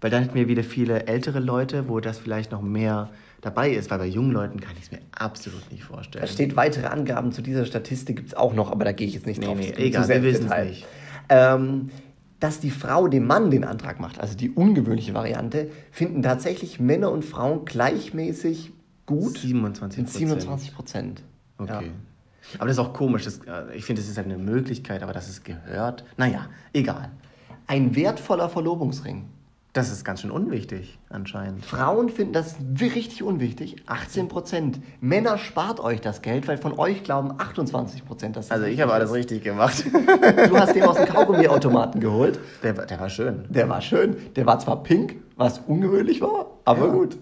Weil 0.00 0.10
dann 0.10 0.22
hätten 0.22 0.34
wir 0.34 0.48
wieder 0.48 0.64
viele 0.64 1.06
ältere 1.06 1.40
Leute, 1.40 1.88
wo 1.88 2.00
das 2.00 2.18
vielleicht 2.18 2.52
noch 2.52 2.62
mehr 2.62 3.10
dabei 3.40 3.70
ist, 3.70 3.90
weil 3.90 3.98
bei 3.98 4.06
jungen 4.06 4.32
Leuten 4.32 4.60
kann 4.60 4.72
ich 4.76 4.84
es 4.84 4.92
mir 4.92 5.00
absolut 5.12 5.70
nicht 5.70 5.84
vorstellen. 5.84 6.22
Da 6.22 6.26
steht 6.26 6.56
weitere 6.56 6.86
Angaben 6.86 7.32
zu 7.32 7.42
dieser 7.42 7.64
Statistik, 7.64 8.16
gibt 8.16 8.28
es 8.28 8.34
auch 8.34 8.54
noch, 8.54 8.70
aber 8.70 8.84
da 8.84 8.92
gehe 8.92 9.06
ich 9.06 9.14
jetzt 9.14 9.26
nicht 9.26 9.40
nee, 9.40 9.46
drauf. 9.46 9.56
Nee, 9.56 9.72
egal, 9.76 10.08
wir 10.08 10.22
wissen 10.22 10.50
es 10.50 10.68
nicht. 10.68 10.86
Ähm, 11.28 11.90
dass 12.38 12.60
die 12.60 12.70
Frau 12.70 13.08
dem 13.08 13.26
Mann 13.26 13.50
den 13.50 13.64
Antrag 13.64 14.00
macht, 14.00 14.18
also 14.18 14.36
die 14.36 14.50
ungewöhnliche 14.50 15.12
Variante, 15.12 15.70
finden 15.90 16.22
tatsächlich 16.22 16.80
Männer 16.80 17.12
und 17.12 17.24
Frauen 17.24 17.66
gleichmäßig 17.66 18.72
gut. 19.04 19.38
27 19.38 20.04
Prozent. 20.04 20.18
27 20.18 20.74
Prozent. 20.74 21.22
Okay. 21.58 21.72
Ja. 21.72 21.80
Aber 22.58 22.66
das 22.66 22.76
ist 22.76 22.80
auch 22.80 22.94
komisch. 22.94 23.24
Das, 23.24 23.40
äh, 23.46 23.76
ich 23.76 23.84
finde, 23.84 24.00
das 24.00 24.10
ist 24.10 24.16
halt 24.16 24.26
eine 24.26 24.38
Möglichkeit, 24.38 25.02
aber 25.02 25.12
dass 25.12 25.28
es 25.28 25.44
gehört, 25.44 26.04
naja, 26.16 26.48
egal. 26.72 27.10
Ein 27.66 27.94
wertvoller 27.94 28.48
Verlobungsring. 28.48 29.26
Das 29.72 29.92
ist 29.92 30.04
ganz 30.04 30.20
schön 30.20 30.32
unwichtig, 30.32 30.98
anscheinend. 31.10 31.64
Frauen 31.64 32.08
finden 32.08 32.32
das 32.32 32.56
richtig 32.80 33.22
unwichtig. 33.22 33.76
18 33.86 34.26
Prozent. 34.26 34.80
Männer 35.00 35.38
spart 35.38 35.78
euch 35.78 36.00
das 36.00 36.22
Geld, 36.22 36.48
weil 36.48 36.58
von 36.58 36.76
euch 36.76 37.04
glauben 37.04 37.34
28 37.38 38.04
Prozent, 38.04 38.36
dass 38.36 38.50
Also 38.50 38.66
ich 38.66 38.80
habe 38.80 38.92
alles 38.92 39.12
richtig 39.12 39.44
gemacht. 39.44 39.84
Du 40.48 40.58
hast 40.58 40.74
den 40.74 40.82
aus 40.82 40.96
dem 40.96 41.06
Kaugummiautomaten 41.06 42.00
geholt. 42.00 42.40
Der, 42.64 42.72
der 42.72 42.98
war 42.98 43.08
schön. 43.08 43.44
Der 43.48 43.68
war 43.68 43.80
schön. 43.80 44.16
Der 44.34 44.44
war 44.44 44.58
zwar 44.58 44.82
pink, 44.82 45.16
was 45.36 45.60
ungewöhnlich 45.60 46.20
war, 46.20 46.46
aber 46.64 46.86
ja. 46.86 46.92
gut. 46.92 47.18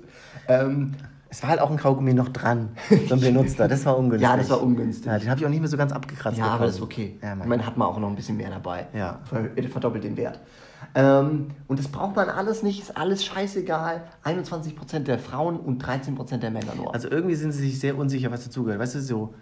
Ähm, 0.48 0.94
es 1.28 1.42
war 1.42 1.50
halt 1.50 1.60
auch 1.60 1.70
ein 1.70 1.76
Kaugummi 1.76 2.14
noch 2.14 2.30
dran, 2.30 2.70
so 3.08 3.14
ein 3.14 3.20
benutzter. 3.20 3.68
Das 3.68 3.84
war 3.84 3.98
ungünstig. 3.98 4.26
Ja, 4.26 4.36
das 4.38 4.48
war 4.48 4.62
ungünstig. 4.62 5.06
Ja, 5.06 5.18
den 5.18 5.28
habe 5.28 5.40
ich 5.40 5.44
auch 5.46 5.50
nicht 5.50 5.60
mehr 5.60 5.68
so 5.68 5.76
ganz 5.76 5.92
abgekratzt. 5.92 6.38
Ja, 6.38 6.44
bekommen. 6.44 6.56
aber 6.56 6.66
das 6.66 6.76
ist 6.76 6.82
okay. 6.82 7.18
Ja, 7.22 7.34
Man 7.34 7.66
hat 7.66 7.76
man 7.76 7.88
auch 7.88 7.98
noch 7.98 8.08
ein 8.08 8.16
bisschen 8.16 8.38
mehr 8.38 8.48
dabei. 8.48 8.86
Ja. 8.94 9.20
Verdoppelt 9.70 10.04
den 10.04 10.16
Wert. 10.16 10.40
Ähm, 10.94 11.48
und 11.66 11.78
das 11.78 11.88
braucht 11.88 12.16
man 12.16 12.28
alles 12.28 12.62
nicht, 12.62 12.80
ist 12.80 12.96
alles 12.96 13.24
scheißegal. 13.24 14.04
21% 14.24 15.00
der 15.00 15.18
Frauen 15.18 15.58
und 15.58 15.84
13% 15.84 16.38
der 16.38 16.50
Männer 16.50 16.74
nur. 16.74 16.94
Also 16.94 17.10
irgendwie 17.10 17.34
sind 17.34 17.52
sie 17.52 17.62
sich 17.62 17.78
sehr 17.78 17.96
unsicher, 17.96 18.30
was 18.30 18.44
dazugehört. 18.44 18.80
Weißt 18.80 18.94
du, 18.94 19.00
so, 19.00 19.34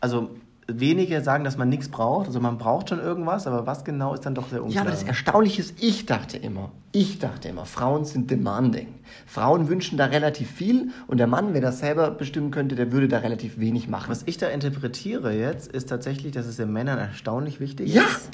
also 0.00 0.30
wenige 0.66 1.20
sagen, 1.20 1.44
dass 1.44 1.56
man 1.56 1.68
nichts 1.68 1.88
braucht. 1.88 2.26
Also 2.26 2.40
man 2.40 2.58
braucht 2.58 2.88
schon 2.88 3.00
irgendwas, 3.00 3.46
aber 3.46 3.66
was 3.66 3.84
genau 3.84 4.14
ist 4.14 4.24
dann 4.24 4.34
doch 4.34 4.48
sehr 4.48 4.62
unklar. 4.62 4.76
Ja, 4.76 4.80
aber 4.82 4.90
das 4.90 5.02
Erstaunliche 5.02 5.60
ist, 5.60 5.82
ich 5.82 6.06
dachte 6.06 6.36
immer, 6.36 6.70
ich 6.92 7.18
dachte 7.18 7.48
immer, 7.48 7.64
Frauen 7.66 8.04
sind 8.04 8.30
demanding. 8.30 8.94
Frauen 9.26 9.68
wünschen 9.68 9.98
da 9.98 10.06
relativ 10.06 10.50
viel 10.50 10.90
und 11.06 11.18
der 11.18 11.26
Mann, 11.26 11.54
wenn 11.54 11.62
er 11.62 11.72
selber 11.72 12.10
bestimmen 12.10 12.50
könnte, 12.50 12.74
der 12.74 12.92
würde 12.92 13.08
da 13.08 13.18
relativ 13.18 13.58
wenig 13.58 13.88
machen. 13.88 14.10
Was 14.10 14.22
ich 14.26 14.38
da 14.38 14.48
interpretiere 14.48 15.32
jetzt, 15.32 15.70
ist 15.70 15.88
tatsächlich, 15.88 16.32
dass 16.32 16.46
es 16.46 16.56
den 16.56 16.72
Männern 16.72 16.98
erstaunlich 16.98 17.60
wichtig 17.60 17.92
ja. 17.92 18.02
ist. 18.02 18.30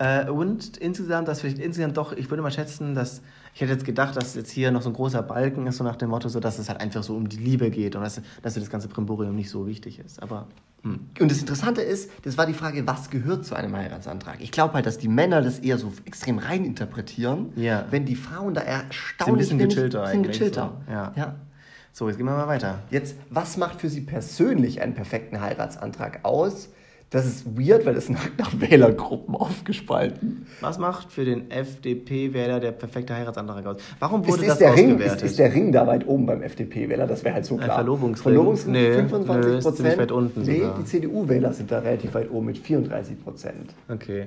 Äh, 0.00 0.30
und 0.30 0.78
insgesamt, 0.78 1.28
dass 1.28 1.42
vielleicht 1.42 1.58
insgesamt 1.58 1.98
doch, 1.98 2.12
ich 2.12 2.30
würde 2.30 2.42
mal 2.42 2.50
schätzen, 2.50 2.94
dass 2.94 3.20
ich 3.54 3.60
hätte 3.60 3.72
jetzt 3.72 3.84
gedacht, 3.84 4.16
dass 4.16 4.34
jetzt 4.34 4.50
hier 4.50 4.70
noch 4.70 4.80
so 4.80 4.88
ein 4.88 4.94
großer 4.94 5.22
Balken 5.22 5.66
ist, 5.66 5.76
so 5.76 5.84
nach 5.84 5.96
dem 5.96 6.08
Motto, 6.08 6.28
so 6.28 6.40
dass 6.40 6.58
es 6.58 6.70
halt 6.70 6.80
einfach 6.80 7.02
so 7.02 7.14
um 7.14 7.28
die 7.28 7.36
Liebe 7.36 7.70
geht 7.70 7.96
und 7.96 8.02
dass, 8.02 8.20
dass 8.42 8.54
das 8.54 8.70
ganze 8.70 8.88
Primborium 8.88 9.36
nicht 9.36 9.50
so 9.50 9.66
wichtig 9.66 9.98
ist. 9.98 10.22
Aber 10.22 10.46
hm. 10.82 11.00
Und 11.20 11.30
das 11.30 11.40
Interessante 11.40 11.82
ist, 11.82 12.10
das 12.22 12.38
war 12.38 12.46
die 12.46 12.54
Frage, 12.54 12.86
was 12.86 13.10
gehört 13.10 13.44
zu 13.44 13.54
einem 13.54 13.76
Heiratsantrag? 13.76 14.40
Ich 14.40 14.50
glaube 14.50 14.72
halt, 14.72 14.86
dass 14.86 14.96
die 14.96 15.08
Männer 15.08 15.42
das 15.42 15.58
eher 15.58 15.76
so 15.76 15.92
extrem 16.06 16.38
rein 16.38 16.64
interpretieren, 16.64 17.52
ja. 17.56 17.84
wenn 17.90 18.06
die 18.06 18.16
Frauen 18.16 18.54
da 18.54 18.62
erstaunlich 18.62 19.48
sind 19.48 19.60
ein 19.60 19.68
bisschen 19.68 19.82
gechillter 19.82 20.06
sind 20.06 20.16
eigentlich. 20.16 20.38
Gechillter. 20.38 20.80
So. 20.86 20.92
Ja. 20.92 21.12
ja. 21.14 21.34
So, 21.92 22.08
jetzt 22.08 22.16
gehen 22.16 22.24
wir 22.24 22.36
mal 22.36 22.46
weiter. 22.46 22.78
Jetzt, 22.90 23.16
was 23.28 23.58
macht 23.58 23.82
für 23.82 23.90
Sie 23.90 24.00
persönlich 24.00 24.80
einen 24.80 24.94
perfekten 24.94 25.42
Heiratsantrag 25.42 26.20
aus? 26.22 26.70
Das 27.10 27.26
ist 27.26 27.44
weird, 27.58 27.84
weil 27.86 27.94
das 27.94 28.08
nach, 28.08 28.28
nach 28.38 28.52
Wählergruppen 28.60 29.34
aufgespalten. 29.34 30.46
Was 30.60 30.78
macht 30.78 31.10
für 31.10 31.24
den 31.24 31.50
FDP-Wähler 31.50 32.60
der 32.60 32.70
perfekte 32.70 33.14
Heiratsantrag 33.14 33.66
aus? 33.66 33.76
Warum 33.98 34.24
wurde 34.28 34.42
ist, 34.42 34.50
das 34.50 34.58
der? 34.58 34.76
Ring, 34.76 34.96
ist, 35.00 35.20
ist, 35.20 35.38
der 35.40 35.52
Ring 35.52 35.72
da 35.72 35.88
weit 35.88 36.06
oben 36.06 36.26
beim 36.26 36.40
FDP-Wähler? 36.42 37.08
Das 37.08 37.24
wäre 37.24 37.34
halt 37.34 37.44
so 37.44 37.56
klar. 37.56 37.70
Ein 37.70 37.74
Verlobungsring? 37.74 38.22
Verlobungsring 38.22 38.72
nee, 38.72 38.92
25 38.92 39.60
Prozent. 39.60 39.98
weit 39.98 40.12
unten 40.12 40.42
Nee, 40.42 40.58
sogar. 40.60 40.78
die 40.78 40.84
CDU-Wähler 40.84 41.52
sind 41.52 41.72
da 41.72 41.80
relativ 41.80 42.14
weit 42.14 42.30
oben 42.30 42.46
mit 42.46 42.58
34 42.58 43.24
Prozent. 43.24 43.74
Okay. 43.88 44.26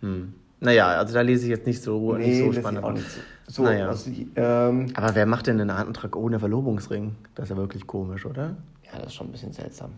Hm. 0.00 0.34
Naja, 0.60 0.88
also 0.88 1.14
da 1.14 1.22
lese 1.22 1.44
ich 1.44 1.50
jetzt 1.50 1.66
nicht 1.66 1.82
so, 1.82 2.16
nee, 2.16 2.42
nicht 2.42 2.54
so 2.54 2.60
spannend. 2.60 2.84
Auch 2.84 2.92
nicht 2.92 3.10
so. 3.10 3.20
So, 3.46 3.62
naja. 3.62 3.88
also, 3.88 4.10
ähm, 4.36 4.86
Aber 4.94 5.14
wer 5.14 5.26
macht 5.26 5.46
denn 5.46 5.58
einen 5.58 5.70
Antrag 5.70 6.16
ohne 6.16 6.38
Verlobungsring? 6.38 7.14
Das 7.34 7.44
ist 7.44 7.50
ja 7.50 7.56
wirklich 7.56 7.86
komisch, 7.86 8.26
oder? 8.26 8.56
Ja, 8.84 8.98
das 8.98 9.08
ist 9.08 9.14
schon 9.14 9.28
ein 9.28 9.32
bisschen 9.32 9.52
seltsam. 9.52 9.90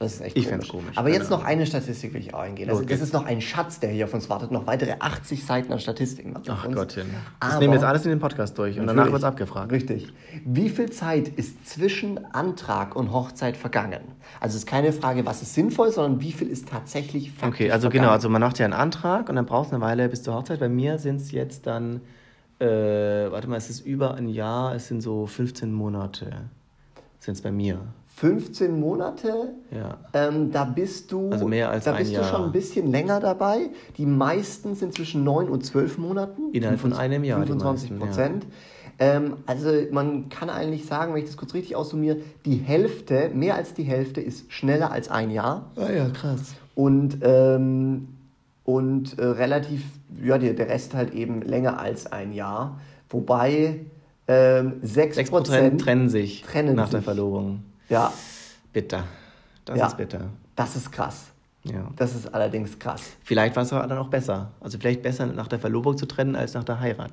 Das 0.00 0.14
ist 0.14 0.20
echt 0.22 0.36
ich 0.36 0.50
komisch. 0.50 0.68
komisch. 0.68 0.98
Aber 0.98 1.08
jetzt 1.08 1.30
noch 1.30 1.44
eine 1.44 1.66
Statistik 1.66 2.14
will 2.14 2.20
ich 2.20 2.34
auch 2.34 2.40
eingehen. 2.40 2.68
Also, 2.68 2.82
das 2.84 3.00
ist 3.00 3.12
noch 3.12 3.24
ein 3.24 3.40
Schatz, 3.40 3.78
der 3.78 3.90
hier 3.90 4.06
auf 4.06 4.12
uns 4.12 4.28
wartet. 4.28 4.50
Noch 4.50 4.66
weitere 4.66 4.96
80 4.98 5.46
Seiten 5.46 5.72
an 5.72 5.78
Statistiken. 5.78 6.34
Ach 6.48 6.68
Gottchen. 6.70 7.06
Das 7.40 7.60
nehmen 7.60 7.72
wir 7.72 7.78
jetzt 7.78 7.86
alles 7.86 8.04
in 8.04 8.10
den 8.10 8.18
Podcast 8.18 8.58
durch 8.58 8.78
und 8.78 8.88
danach 8.88 9.06
wird 9.06 9.18
es 9.18 9.24
abgefragt. 9.24 9.70
Richtig. 9.70 10.12
Wie 10.44 10.68
viel 10.68 10.90
Zeit 10.90 11.28
ist 11.28 11.68
zwischen 11.68 12.24
Antrag 12.34 12.96
und 12.96 13.12
Hochzeit 13.12 13.56
vergangen? 13.56 14.00
Also 14.40 14.56
es 14.56 14.64
ist 14.64 14.66
keine 14.66 14.92
Frage, 14.92 15.24
was 15.26 15.42
ist 15.42 15.54
sinnvoll, 15.54 15.92
sondern 15.92 16.20
wie 16.20 16.32
viel 16.32 16.48
ist 16.48 16.68
tatsächlich 16.68 17.30
vergangen. 17.30 17.54
Okay, 17.54 17.70
also 17.70 17.88
genau. 17.88 18.10
Also 18.10 18.28
man 18.28 18.42
macht 18.42 18.58
ja 18.58 18.64
einen 18.64 18.74
Antrag 18.74 19.28
und 19.28 19.36
dann 19.36 19.46
braucht 19.46 19.68
es 19.68 19.72
eine 19.72 19.80
Weile 19.80 20.08
bis 20.08 20.24
zur 20.24 20.34
Hochzeit. 20.34 20.58
Bei 20.58 20.68
mir 20.68 20.98
sind 20.98 21.20
es 21.20 21.30
jetzt 21.30 21.68
dann, 21.68 22.00
äh, 22.58 22.66
warte 22.66 23.48
mal, 23.48 23.56
es 23.56 23.70
ist 23.70 23.86
über 23.86 24.14
ein 24.14 24.28
Jahr, 24.28 24.74
es 24.74 24.88
sind 24.88 25.02
so 25.02 25.26
15 25.26 25.72
Monate. 25.72 26.32
Sind 27.20 27.34
es 27.34 27.42
bei 27.42 27.52
mir. 27.52 27.78
15 28.16 28.78
Monate. 28.78 29.54
Ja. 29.72 29.98
Ähm, 30.12 30.52
da 30.52 30.64
bist 30.64 31.10
du, 31.10 31.30
also 31.30 31.48
mehr 31.48 31.70
als 31.70 31.84
da 31.84 31.92
bist 31.92 32.10
ein 32.10 32.14
Jahr. 32.14 32.22
du 32.22 32.28
schon 32.28 32.44
ein 32.44 32.52
bisschen 32.52 32.90
länger 32.90 33.18
dabei. 33.18 33.70
Die 33.98 34.06
meisten 34.06 34.76
sind 34.76 34.94
zwischen 34.94 35.24
9 35.24 35.48
und 35.48 35.64
12 35.64 35.98
Monaten. 35.98 36.52
Innerhalb 36.52 36.78
von 36.78 36.92
einem 36.92 37.24
Jahr. 37.24 37.40
25 37.40 37.98
Prozent. 37.98 38.44
Ja. 38.44 39.16
Ähm, 39.16 39.38
also 39.46 39.70
man 39.90 40.28
kann 40.28 40.48
eigentlich 40.48 40.86
sagen, 40.86 41.12
wenn 41.12 41.22
ich 41.22 41.26
das 41.26 41.36
kurz 41.36 41.54
richtig 41.54 41.74
aussummiere, 41.74 42.18
die 42.44 42.56
Hälfte, 42.56 43.30
mehr 43.34 43.56
als 43.56 43.74
die 43.74 43.82
Hälfte 43.82 44.20
ist 44.20 44.52
schneller 44.52 44.92
als 44.92 45.10
ein 45.10 45.30
Jahr. 45.30 45.72
Ah 45.74 45.90
ja, 45.90 46.08
krass. 46.10 46.54
Und, 46.76 47.18
ähm, 47.22 48.08
und 48.62 49.18
äh, 49.18 49.24
relativ, 49.24 49.82
ja, 50.24 50.38
der, 50.38 50.54
der 50.54 50.68
Rest 50.68 50.94
halt 50.94 51.12
eben 51.14 51.42
länger 51.42 51.80
als 51.80 52.10
ein 52.12 52.32
Jahr. 52.32 52.78
Wobei 53.08 53.80
ähm, 54.28 54.74
6%, 54.84 55.14
6 55.14 55.82
trennen 55.82 56.08
sich 56.08 56.42
trennen 56.42 56.76
nach 56.76 56.84
sich. 56.84 56.92
der 56.92 57.02
Verlobung. 57.02 57.62
Ja. 57.88 58.12
Bitter. 58.72 59.04
Das 59.64 59.78
ja, 59.78 59.86
ist 59.86 59.96
bitter. 59.96 60.28
Das 60.56 60.76
ist 60.76 60.90
krass. 60.90 61.26
Ja. 61.64 61.90
Das 61.96 62.14
ist 62.14 62.32
allerdings 62.34 62.78
krass. 62.78 63.02
Vielleicht 63.22 63.56
war 63.56 63.62
es 63.62 63.72
aber 63.72 63.86
dann 63.86 63.98
auch 63.98 64.08
besser. 64.08 64.50
Also 64.60 64.78
vielleicht 64.78 65.02
besser 65.02 65.26
nach 65.26 65.48
der 65.48 65.58
Verlobung 65.58 65.96
zu 65.96 66.06
trennen 66.06 66.36
als 66.36 66.54
nach 66.54 66.64
der 66.64 66.80
Heirat. 66.80 67.12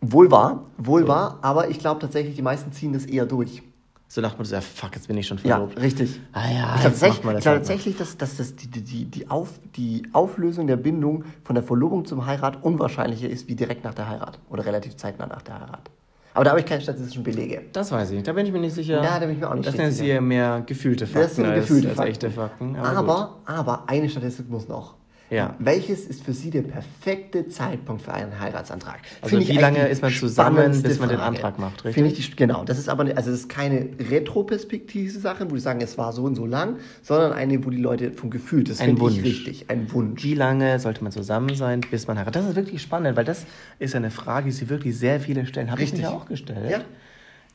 Wohl 0.00 0.30
wahr, 0.32 0.64
wohl 0.78 1.02
so. 1.02 1.08
wahr, 1.08 1.38
aber 1.42 1.70
ich 1.70 1.78
glaube 1.78 2.00
tatsächlich, 2.00 2.34
die 2.34 2.42
meisten 2.42 2.72
ziehen 2.72 2.92
das 2.92 3.06
eher 3.06 3.24
durch. 3.24 3.62
So 4.08 4.20
dachte 4.20 4.36
man 4.36 4.44
so, 4.44 4.54
ja, 4.56 4.60
fuck, 4.60 4.94
jetzt 4.94 5.06
bin 5.06 5.16
ich 5.16 5.26
schon 5.26 5.38
verlobt. 5.38 5.76
Ja, 5.76 5.80
richtig. 5.80 6.20
Ah 6.32 6.50
ja, 6.50 6.74
ich 6.74 6.80
glaube 6.80 6.82
tatsächlich, 6.82 7.32
das 7.32 7.42
glaub, 7.42 7.54
tatsächlich 7.54 7.96
dass, 7.96 8.16
dass 8.18 8.36
das 8.36 8.56
die, 8.56 8.66
die, 8.66 9.04
die, 9.04 9.30
Auf, 9.30 9.60
die 9.76 10.02
Auflösung 10.12 10.66
der 10.66 10.76
Bindung 10.76 11.24
von 11.44 11.54
der 11.54 11.62
Verlobung 11.62 12.04
zum 12.04 12.26
Heirat 12.26 12.62
unwahrscheinlicher 12.62 13.30
ist 13.30 13.48
wie 13.48 13.54
direkt 13.54 13.84
nach 13.84 13.94
der 13.94 14.08
Heirat 14.08 14.38
oder 14.50 14.66
relativ 14.66 14.96
zeitnah 14.96 15.28
nach 15.28 15.42
der 15.42 15.60
Heirat. 15.60 15.88
Aber 16.34 16.44
da 16.44 16.50
habe 16.50 16.60
ich 16.60 16.66
keine 16.66 16.80
statistischen 16.80 17.22
Belege. 17.22 17.62
Das 17.72 17.92
weiß 17.92 18.10
ich. 18.12 18.22
Da 18.22 18.32
bin 18.32 18.46
ich 18.46 18.52
mir 18.52 18.60
nicht 18.60 18.74
sicher. 18.74 19.02
Ja, 19.02 19.18
da 19.18 19.26
bin 19.26 19.32
ich 19.32 19.38
mir 19.38 19.50
auch 19.50 19.54
nicht 19.54 19.64
sicher. 19.64 19.76
Das 19.76 19.86
sind 19.86 19.98
jetzt 19.98 20.00
hier 20.00 20.20
mehr 20.20 20.62
gefühlte 20.66 21.06
Fakten 21.06 21.22
das 21.22 21.36
sind 21.36 21.46
als, 21.46 21.60
gefühlte 21.60 21.88
als 21.90 22.00
echte 22.00 22.30
Fakten. 22.30 22.76
Aber, 22.76 22.98
aber, 22.98 23.40
aber, 23.44 23.84
eine 23.88 24.08
Statistik 24.08 24.48
muss 24.48 24.68
noch. 24.68 24.94
Ja. 25.32 25.56
Welches 25.58 26.04
ist 26.04 26.22
für 26.22 26.34
Sie 26.34 26.50
der 26.50 26.60
perfekte 26.60 27.48
Zeitpunkt 27.48 28.02
für 28.02 28.12
einen 28.12 28.38
Heiratsantrag? 28.38 29.00
Also 29.22 29.40
wie 29.40 29.56
lange 29.56 29.88
ist 29.88 30.02
man 30.02 30.12
zusammen, 30.12 30.82
bis 30.82 30.98
man 30.98 31.08
den 31.08 31.20
Antrag 31.20 31.58
macht, 31.58 31.86
richtig? 31.86 32.18
ich 32.18 32.30
die, 32.30 32.36
genau, 32.36 32.64
das 32.64 32.78
ist 32.78 32.90
aber 32.90 33.04
also 33.04 33.30
das 33.30 33.40
ist 33.40 33.48
keine 33.48 33.88
retroperspektive 34.10 35.18
Sache, 35.18 35.50
wo 35.50 35.54
die 35.54 35.60
sagen, 35.60 35.80
es 35.80 35.96
war 35.96 36.12
so 36.12 36.24
und 36.24 36.34
so 36.34 36.44
lang, 36.44 36.76
sondern 37.00 37.32
eine, 37.32 37.64
wo 37.64 37.70
die 37.70 37.78
Leute 37.78 38.12
vom 38.12 38.28
Gefühl, 38.28 38.64
das 38.64 38.82
finde 38.82 39.08
ich 39.08 39.24
richtig, 39.24 39.70
ein 39.70 39.90
Wunsch. 39.92 40.22
Wie 40.22 40.34
lange 40.34 40.78
sollte 40.78 41.02
man 41.02 41.12
zusammen 41.12 41.54
sein, 41.54 41.80
bis 41.80 42.06
man 42.06 42.18
heiratet? 42.18 42.36
Das 42.36 42.50
ist 42.50 42.56
wirklich 42.56 42.82
spannend, 42.82 43.16
weil 43.16 43.24
das 43.24 43.46
ist 43.78 43.94
eine 43.94 44.10
Frage, 44.10 44.46
die 44.46 44.52
Sie 44.52 44.68
wirklich 44.68 44.98
sehr 44.98 45.18
viele 45.18 45.46
stellen. 45.46 45.70
Habe 45.70 45.82
ich 45.82 45.94
mir 45.94 46.10
auch 46.10 46.26
gestellt. 46.26 46.70
Ja. 46.70 46.82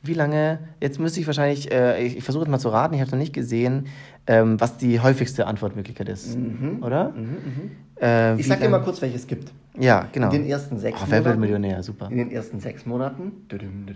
Wie 0.03 0.13
lange, 0.13 0.59
jetzt 0.79 0.99
müsste 0.99 1.19
ich 1.19 1.27
wahrscheinlich, 1.27 1.71
äh, 1.71 2.03
ich, 2.03 2.17
ich 2.17 2.23
versuche 2.23 2.43
es 2.43 2.49
mal 2.49 2.59
zu 2.59 2.69
raten, 2.69 2.93
ich 2.93 2.99
habe 2.99 3.07
es 3.07 3.11
noch 3.11 3.19
nicht 3.19 3.33
gesehen, 3.33 3.87
ähm, 4.27 4.59
was 4.59 4.77
die 4.77 4.99
häufigste 4.99 5.47
Antwortmöglichkeit 5.47 6.09
ist. 6.09 6.37
Mhm. 6.37 6.83
Oder? 6.83 7.09
Mhm, 7.09 7.21
mhm. 7.21 7.71
Äh, 7.99 8.39
ich 8.39 8.47
sag 8.47 8.59
dir 8.59 8.69
mal 8.69 8.79
kurz, 8.79 9.01
welches 9.01 9.21
es 9.21 9.27
gibt. 9.27 9.51
Ja, 9.79 10.07
genau. 10.11 10.27
In 10.31 10.41
den 10.41 10.49
ersten 10.49 10.79
sechs 10.79 10.97
oh, 10.97 11.05
Monaten. 11.05 11.11
Wer 11.11 11.25
wird 11.25 11.39
Millionär? 11.39 11.83
Super. 11.83 12.09
In 12.09 12.17
den 12.17 12.31
ersten 12.31 12.59
sechs 12.59 12.85
Monaten. 12.85 13.31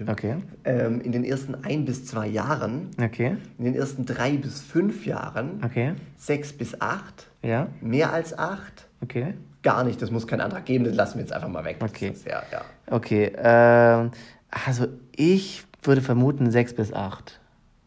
Okay. 0.07 0.35
Ähm, 0.63 1.01
in 1.01 1.11
den 1.11 1.23
ersten 1.23 1.55
ein 1.63 1.85
bis 1.85 2.05
zwei 2.05 2.27
Jahren. 2.27 2.89
Okay. 3.01 3.37
In 3.57 3.65
den 3.65 3.75
ersten 3.75 4.05
drei 4.05 4.31
bis 4.37 4.61
fünf 4.61 5.05
Jahren. 5.05 5.59
Okay. 5.63 5.93
Sechs 6.17 6.53
bis 6.53 6.79
acht. 6.79 7.27
Ja. 7.43 7.67
Mehr 7.81 8.13
als 8.13 8.37
acht. 8.37 8.87
Okay. 9.01 9.33
Gar 9.63 9.83
nicht, 9.83 10.01
das 10.01 10.11
muss 10.11 10.27
keinen 10.27 10.41
Antrag 10.41 10.65
geben, 10.65 10.85
das 10.85 10.95
lassen 10.95 11.15
wir 11.15 11.21
jetzt 11.21 11.33
einfach 11.33 11.49
mal 11.49 11.63
weg. 11.63 11.77
Okay. 11.79 12.09
Ist, 12.09 12.25
ja, 12.25 12.41
ja. 12.51 12.61
Okay. 12.89 13.31
Ähm, 13.37 14.11
also 14.49 14.87
ich 15.15 15.63
würde 15.83 16.01
vermuten 16.01 16.51
sechs 16.51 16.73
bis 16.73 16.93
acht 16.93 17.41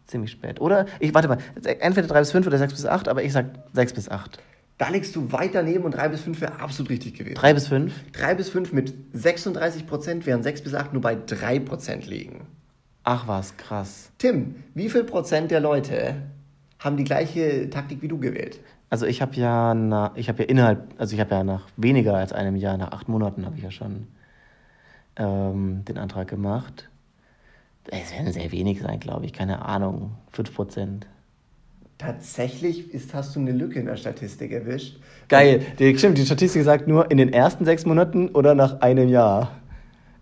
ziemlich 0.06 0.30
spät. 0.30 0.60
Oder, 0.60 0.86
ich 1.00 1.14
warte 1.14 1.28
mal, 1.28 1.38
entweder 1.80 2.06
3 2.06 2.20
bis 2.20 2.32
5 2.32 2.46
oder 2.46 2.58
6 2.58 2.72
bis 2.74 2.86
8, 2.86 3.08
aber 3.08 3.22
ich 3.22 3.32
sag 3.32 3.46
6 3.72 3.94
bis 3.94 4.08
8. 4.08 4.38
Da 4.76 4.88
liegst 4.88 5.14
du 5.14 5.30
weit 5.32 5.54
daneben 5.54 5.84
und 5.84 5.92
3 5.92 6.08
bis 6.08 6.22
5 6.22 6.40
wäre 6.40 6.60
absolut 6.60 6.90
richtig 6.90 7.14
gewesen. 7.14 7.36
3 7.36 7.54
bis 7.54 7.68
5? 7.68 8.12
3 8.12 8.34
bis 8.34 8.48
5 8.48 8.72
mit 8.72 8.94
36 9.12 9.86
Prozent, 9.86 10.26
während 10.26 10.44
6 10.44 10.62
bis 10.62 10.74
8 10.74 10.92
nur 10.92 11.02
bei 11.02 11.14
3 11.14 11.60
Prozent 11.60 12.06
liegen. 12.06 12.46
Ach 13.04 13.28
was, 13.28 13.56
krass. 13.56 14.10
Tim, 14.18 14.56
wie 14.74 14.88
viel 14.88 15.04
Prozent 15.04 15.50
der 15.50 15.60
Leute 15.60 16.16
haben 16.78 16.96
die 16.96 17.04
gleiche 17.04 17.70
Taktik 17.70 18.02
wie 18.02 18.08
du 18.08 18.18
gewählt? 18.18 18.60
Also 18.90 19.06
ich 19.06 19.22
habe 19.22 19.34
ja, 19.36 19.74
na, 19.74 20.12
ich 20.14 20.28
habe 20.28 20.42
ja 20.42 20.48
innerhalb, 20.48 20.94
also 20.98 21.14
ich 21.14 21.20
habe 21.20 21.34
ja 21.34 21.44
nach 21.44 21.66
weniger 21.76 22.14
als 22.14 22.32
einem 22.32 22.56
Jahr, 22.56 22.76
nach 22.76 22.92
acht 22.92 23.08
Monaten 23.08 23.44
habe 23.44 23.56
ich 23.56 23.62
ja 23.62 23.70
schon 23.70 24.06
ähm, 25.16 25.84
den 25.84 25.98
Antrag 25.98 26.28
gemacht. 26.28 26.88
Es 27.90 28.12
werden 28.12 28.32
sehr 28.32 28.50
wenig 28.52 28.80
sein, 28.80 29.00
glaube 29.00 29.26
ich. 29.26 29.32
Keine 29.32 29.64
Ahnung. 29.64 30.12
5%. 30.36 31.02
Tatsächlich 31.98 32.92
ist, 32.92 33.14
hast 33.14 33.36
du 33.36 33.40
eine 33.40 33.52
Lücke 33.52 33.78
in 33.78 33.86
der 33.86 33.96
Statistik 33.96 34.52
erwischt. 34.52 34.98
Geil. 35.28 35.64
Die, 35.78 35.96
stimmt, 35.96 36.18
die 36.18 36.24
Statistik 36.24 36.64
sagt 36.64 36.88
nur 36.88 37.10
in 37.10 37.18
den 37.18 37.32
ersten 37.32 37.64
sechs 37.64 37.86
Monaten 37.86 38.30
oder 38.30 38.54
nach 38.54 38.80
einem 38.80 39.08
Jahr. 39.08 39.52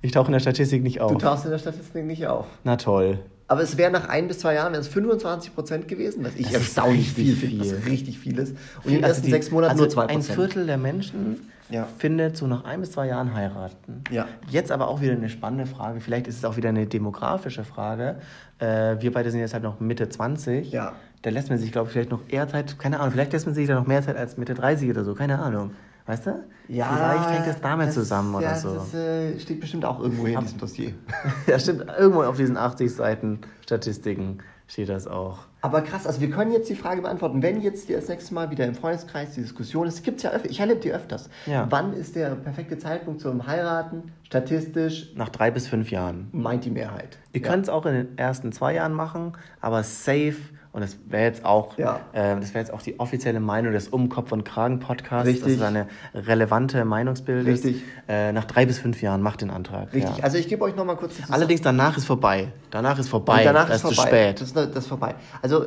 Ich 0.03 0.13
tauche 0.13 0.27
in 0.27 0.33
der 0.33 0.41
Statistik 0.41 0.83
nicht 0.83 1.01
auf. 1.01 1.13
Du 1.13 1.19
tauchst 1.19 1.45
in 1.45 1.51
der 1.51 1.59
Statistik 1.59 2.05
nicht 2.05 2.27
auf. 2.27 2.47
Na 2.65 2.77
toll. 2.77 3.21
Aber 3.49 3.63
es 3.63 3.77
wäre 3.77 3.91
nach 3.91 4.09
ein 4.09 4.29
bis 4.29 4.41
zwei 4.41 4.55
Jahren 4.55 4.73
wären 4.73 4.81
es 4.81 4.89
25 4.89 5.55
Prozent 5.55 5.89
gewesen, 5.89 6.25
was 6.25 6.35
ich 6.37 6.53
erstaunlich 6.53 7.13
viel 7.13 7.37
finde, 7.37 7.61
was 7.61 7.87
richtig 7.87 8.19
viel 8.19 8.39
ist. 8.39 8.57
Und 8.83 8.87
in 8.87 8.95
den 8.95 9.05
also 9.05 9.15
ersten 9.15 9.27
die, 9.27 9.31
sechs 9.31 9.51
Monaten 9.51 9.73
also 9.73 9.85
nur 9.85 9.91
zwei 9.91 10.07
Prozent. 10.07 10.31
Ein 10.31 10.35
Viertel 10.35 10.67
der 10.67 10.79
Menschen 10.79 11.52
ja. 11.71 11.87
findet 11.99 12.37
so 12.37 12.47
nach 12.47 12.65
ein 12.65 12.81
bis 12.81 12.93
zwei 12.93 13.07
Jahren 13.09 13.35
heiraten. 13.35 14.05
Ja. 14.11 14.27
Jetzt 14.49 14.71
aber 14.73 14.89
auch 14.89 15.01
wieder 15.01 15.13
eine 15.13 15.29
spannende 15.29 15.67
Frage. 15.67 16.01
Vielleicht 16.01 16.27
ist 16.27 16.39
es 16.39 16.45
auch 16.45 16.57
wieder 16.57 16.69
eine 16.69 16.87
demografische 16.87 17.65
Frage. 17.65 18.17
Äh, 18.59 18.97
wir 19.01 19.13
beide 19.13 19.31
sind 19.31 19.41
jetzt 19.41 19.55
halt 19.55 19.63
noch 19.63 19.81
Mitte 19.81 20.09
20. 20.09 20.73
Ja. 20.73 20.93
Da 21.23 21.31
lässt 21.31 21.51
man 21.51 21.59
sich, 21.59 21.73
glaube 21.73 21.87
ich, 21.87 21.93
vielleicht 21.93 22.11
noch 22.11 22.23
eher 22.29 22.49
Zeit, 22.49 22.79
keine 22.79 22.99
Ahnung, 22.99 23.13
vielleicht 23.13 23.33
lässt 23.33 23.47
man 23.47 23.55
sich 23.55 23.69
da 23.69 23.75
noch 23.75 23.87
mehr 23.87 24.03
Zeit 24.03 24.17
als 24.17 24.37
Mitte 24.37 24.55
30 24.55 24.91
oder 24.91 25.05
so, 25.05 25.15
keine 25.15 25.39
Ahnung. 25.39 25.71
Weißt 26.07 26.27
du? 26.27 26.45
Ja. 26.69 26.89
Vielleicht 26.93 27.31
hängt 27.31 27.47
es 27.47 27.61
damit 27.61 27.89
das, 27.89 27.95
zusammen 27.95 28.35
oder 28.35 28.47
ja, 28.47 28.59
so. 28.59 28.75
Das 28.75 28.93
äh, 28.93 29.39
steht 29.39 29.61
bestimmt 29.61 29.85
auch 29.85 30.01
irgendwo 30.01 30.27
in 30.27 30.39
diesem 30.41 30.59
Dossier. 30.59 30.95
ja, 31.47 31.59
stimmt. 31.59 31.87
Irgendwo 31.97 32.25
auf 32.25 32.37
diesen 32.37 32.57
80 32.57 32.93
Seiten 32.93 33.41
Statistiken 33.63 34.39
steht 34.73 34.89
das 34.89 35.07
auch. 35.07 35.41
Aber 35.61 35.83
krass, 35.83 36.07
also 36.07 36.23
wir 36.23 36.31
können 36.31 36.51
jetzt 36.51 36.69
die 36.71 36.75
Frage 36.75 37.03
beantworten, 37.03 37.43
wenn 37.43 37.61
jetzt 37.61 37.91
das 37.91 38.09
nächste 38.09 38.33
Mal 38.33 38.51
wieder 38.51 38.65
im 38.65 38.75
Freundeskreis 38.75 39.35
die 39.35 39.43
Diskussion 39.43 39.87
ist, 39.87 40.03
gibt 40.03 40.17
es 40.17 40.23
ja 40.23 40.31
öfter, 40.31 40.49
ich 40.49 40.61
erlebe 40.61 40.81
die 40.81 40.93
öfters. 40.93 41.29
Ja. 41.45 41.67
Wann 41.69 41.93
ist 41.93 42.17
der 42.17 42.35
perfekte 42.37 42.79
Zeitpunkt 42.79 43.21
zum 43.21 43.47
Heiraten? 43.47 44.13
Statistisch? 44.23 45.13
Nach 45.15 45.29
drei 45.29 45.51
bis 45.51 45.69
fünf 45.69 45.91
Jahren. 45.91 46.29
Meint 46.33 46.65
die 46.65 46.71
Mehrheit. 46.71 47.19
Ihr 47.35 47.43
ja. 47.43 47.49
könnt 47.49 47.65
es 47.65 47.69
auch 47.69 47.85
in 47.85 47.95
den 47.95 48.19
ersten 48.19 48.51
zwei 48.51 48.75
Jahren 48.75 48.95
machen, 48.95 49.35
aber 49.61 49.83
safe 49.83 50.37
und 50.73 50.81
das 50.81 50.97
wäre 51.07 51.25
jetzt 51.25 51.45
auch, 51.45 51.77
ja. 51.77 52.01
äh, 52.13 52.41
das 52.41 52.55
wäre 52.55 52.61
jetzt 52.61 52.73
auch 52.73 52.81
die 52.81 52.99
offizielle 52.99 53.41
Meinung 53.41 53.73
des 53.73 53.89
Umkopf 53.89 54.33
und 54.33 54.45
Kragen 54.45 54.81
Podcasts. 54.81 55.29
Richtig. 55.29 55.45
Das 55.45 55.53
ist 55.53 55.63
eine 55.63 55.87
relevante 56.15 56.87
Meinungsbild. 56.87 57.47
Richtig. 57.47 57.83
Äh, 58.09 58.33
nach 58.33 58.47
drei 58.47 58.65
bis 58.65 58.79
fünf 58.79 59.03
Jahren 59.03 59.21
macht 59.21 59.43
den 59.43 59.51
Antrag. 59.51 59.93
Richtig. 59.93 60.17
Ja. 60.17 60.25
Also 60.25 60.39
ich 60.39 60.49
gebe 60.49 60.65
euch 60.65 60.75
noch 60.75 60.87
mal 60.87 60.97
kurz. 60.97 61.13
Allerdings 61.29 61.61
danach 61.61 61.99
ist 61.99 62.07
vorbei. 62.07 62.53
Danach 62.71 62.99
ist 62.99 63.11
vorbei. 63.11 63.41
Und 63.41 63.45
danach 63.45 63.69
ist, 63.69 63.77
ist 63.77 63.83
vorbei. 63.83 63.97
zu 63.97 64.09
spät. 64.09 64.41
Das 64.41 64.49
ist, 64.49 64.57
das 64.57 64.85
ist 64.85 64.87
vorbei. 64.87 65.15
Also, 65.43 65.67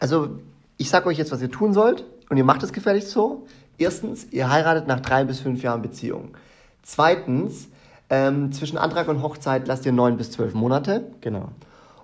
also 0.00 0.40
ich 0.78 0.90
sage 0.90 1.06
euch 1.06 1.18
jetzt, 1.18 1.30
was 1.30 1.40
ihr 1.40 1.50
tun 1.50 1.72
sollt 1.72 2.04
und 2.28 2.36
ihr 2.36 2.44
macht 2.44 2.64
es 2.64 2.72
gefälligst 2.72 3.10
so. 3.10 3.46
Erstens, 3.78 4.26
ihr 4.32 4.50
heiratet 4.50 4.88
nach 4.88 4.98
drei 4.98 5.24
bis 5.24 5.38
fünf 5.38 5.62
Jahren 5.62 5.80
Beziehung. 5.80 6.36
Zweitens, 6.82 7.68
ähm, 8.08 8.50
zwischen 8.50 8.78
Antrag 8.78 9.06
und 9.06 9.22
Hochzeit 9.22 9.68
lasst 9.68 9.86
ihr 9.86 9.92
neun 9.92 10.16
bis 10.16 10.32
zwölf 10.32 10.54
Monate. 10.54 11.04
Genau. 11.20 11.50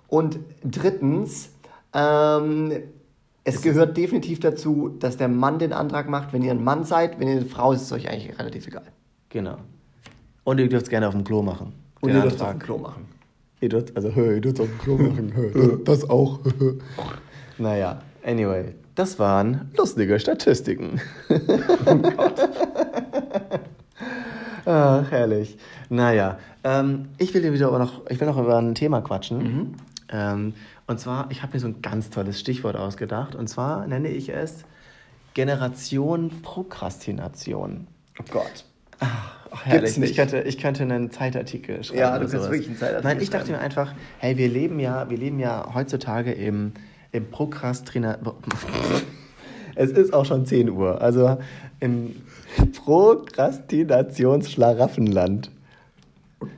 Und 0.09 0.39
drittens, 0.63 1.51
ähm, 1.97 2.73
es 3.45 3.63
gehört 3.63 3.97
definitiv 3.97 4.41
dazu, 4.41 4.95
dass 4.99 5.17
der 5.17 5.29
Mann 5.29 5.59
den 5.59 5.73
Antrag 5.73 6.09
macht. 6.09 6.33
Wenn 6.33 6.43
ihr 6.43 6.51
ein 6.51 6.63
Mann 6.63 6.85
seid, 6.85 7.19
wenn 7.19 7.29
ihr 7.29 7.37
eine 7.37 7.47
Frau 7.47 7.73
ist, 7.73 7.83
ist 7.83 7.87
es 7.87 7.93
euch 7.93 8.11
eigentlich 8.11 8.39
relativ 8.39 8.67
egal. 8.67 8.83
Genau. 9.31 9.57
Und 10.45 10.59
ihr 10.59 10.69
dürft 10.69 10.85
es 10.87 10.91
gerne 10.91 11.09
auf 11.09 11.15
dem 11.15 11.25
Klo 11.25 11.43
machen. 11.43 11.73
Und 12.01 12.11
ihr 12.11 12.21
dürft 12.21 12.37
es 12.37 12.43
auf 12.43 12.51
dem 12.51 12.59
Klo 12.59 12.79
machen. 12.79 13.07
Ihr 13.61 13.69
dürft, 13.71 13.97
also, 13.97 14.09
ihr 14.17 14.41
dürft 14.41 14.61
auf 14.61 14.69
dem 14.69 14.79
Klo 14.79 14.97
machen. 14.99 15.81
das 15.85 16.09
auch. 16.11 16.41
naja, 17.57 18.01
anyway. 18.25 18.75
Das 18.95 19.19
waren 19.19 19.71
lustige 19.77 20.19
Statistiken. 20.19 21.01
oh 21.29 21.95
Gott. 21.97 22.49
Ach, 24.65 25.11
herrlich. 25.11 25.57
Naja, 25.89 26.39
ähm, 26.65 27.11
ich 27.19 27.33
will 27.33 27.43
dir 27.43 27.53
wieder 27.53 27.79
noch, 27.79 28.09
ich 28.11 28.19
will 28.19 28.27
noch 28.27 28.39
über 28.39 28.59
ein 28.59 28.75
Thema 28.75 29.01
quatschen. 29.03 29.39
Mhm. 29.39 29.75
Ähm, 30.09 30.55
und 30.87 31.01
zwar, 31.01 31.27
ich 31.31 31.43
habe 31.43 31.55
mir 31.55 31.61
so 31.61 31.67
ein 31.67 31.83
ganz 31.83 32.11
tolles 32.11 32.39
Stichwort 32.39 32.77
ausgedacht. 32.77 33.35
Und 33.35 33.49
zwar 33.49 33.85
nenne 33.87 34.09
ich 34.09 34.29
es 34.29 34.65
Generation 35.35 36.31
Prokrastination. 36.43 37.89
Oh 38.21 38.25
Gott. 38.31 38.65
Ach, 39.01 39.65
herrlich. 39.65 39.99
Ich 39.99 40.17
könnte, 40.17 40.43
ich 40.43 40.59
könnte 40.59 40.85
einen 40.85 41.11
Zeitartikel 41.11 41.83
schreiben. 41.83 42.01
Ja, 42.01 42.17
du 42.19 42.29
kannst 42.29 42.51
wirklich 42.51 42.69
einen 42.69 42.79
Zeitartikel 42.79 43.15
Nein, 43.15 43.21
ich 43.21 43.31
dachte 43.31 43.51
mir 43.51 43.59
einfach, 43.59 43.93
hey, 44.19 44.39
wir 44.39 44.49
leben 44.49 44.79
ja, 44.79 45.11
wir 45.11 45.19
leben 45.19 45.41
ja 45.41 45.75
heutzutage 45.75 46.31
im, 46.33 46.73
im 47.13 47.31
Prokrastina... 47.31 48.19
es 49.75 49.91
ist 49.91 50.15
auch 50.15 50.25
schon 50.25 50.47
10 50.47 50.71
Uhr. 50.71 51.03
Also 51.03 51.37
im 51.81 52.15
Prokrastinationsschlaraffenland. 52.85 55.51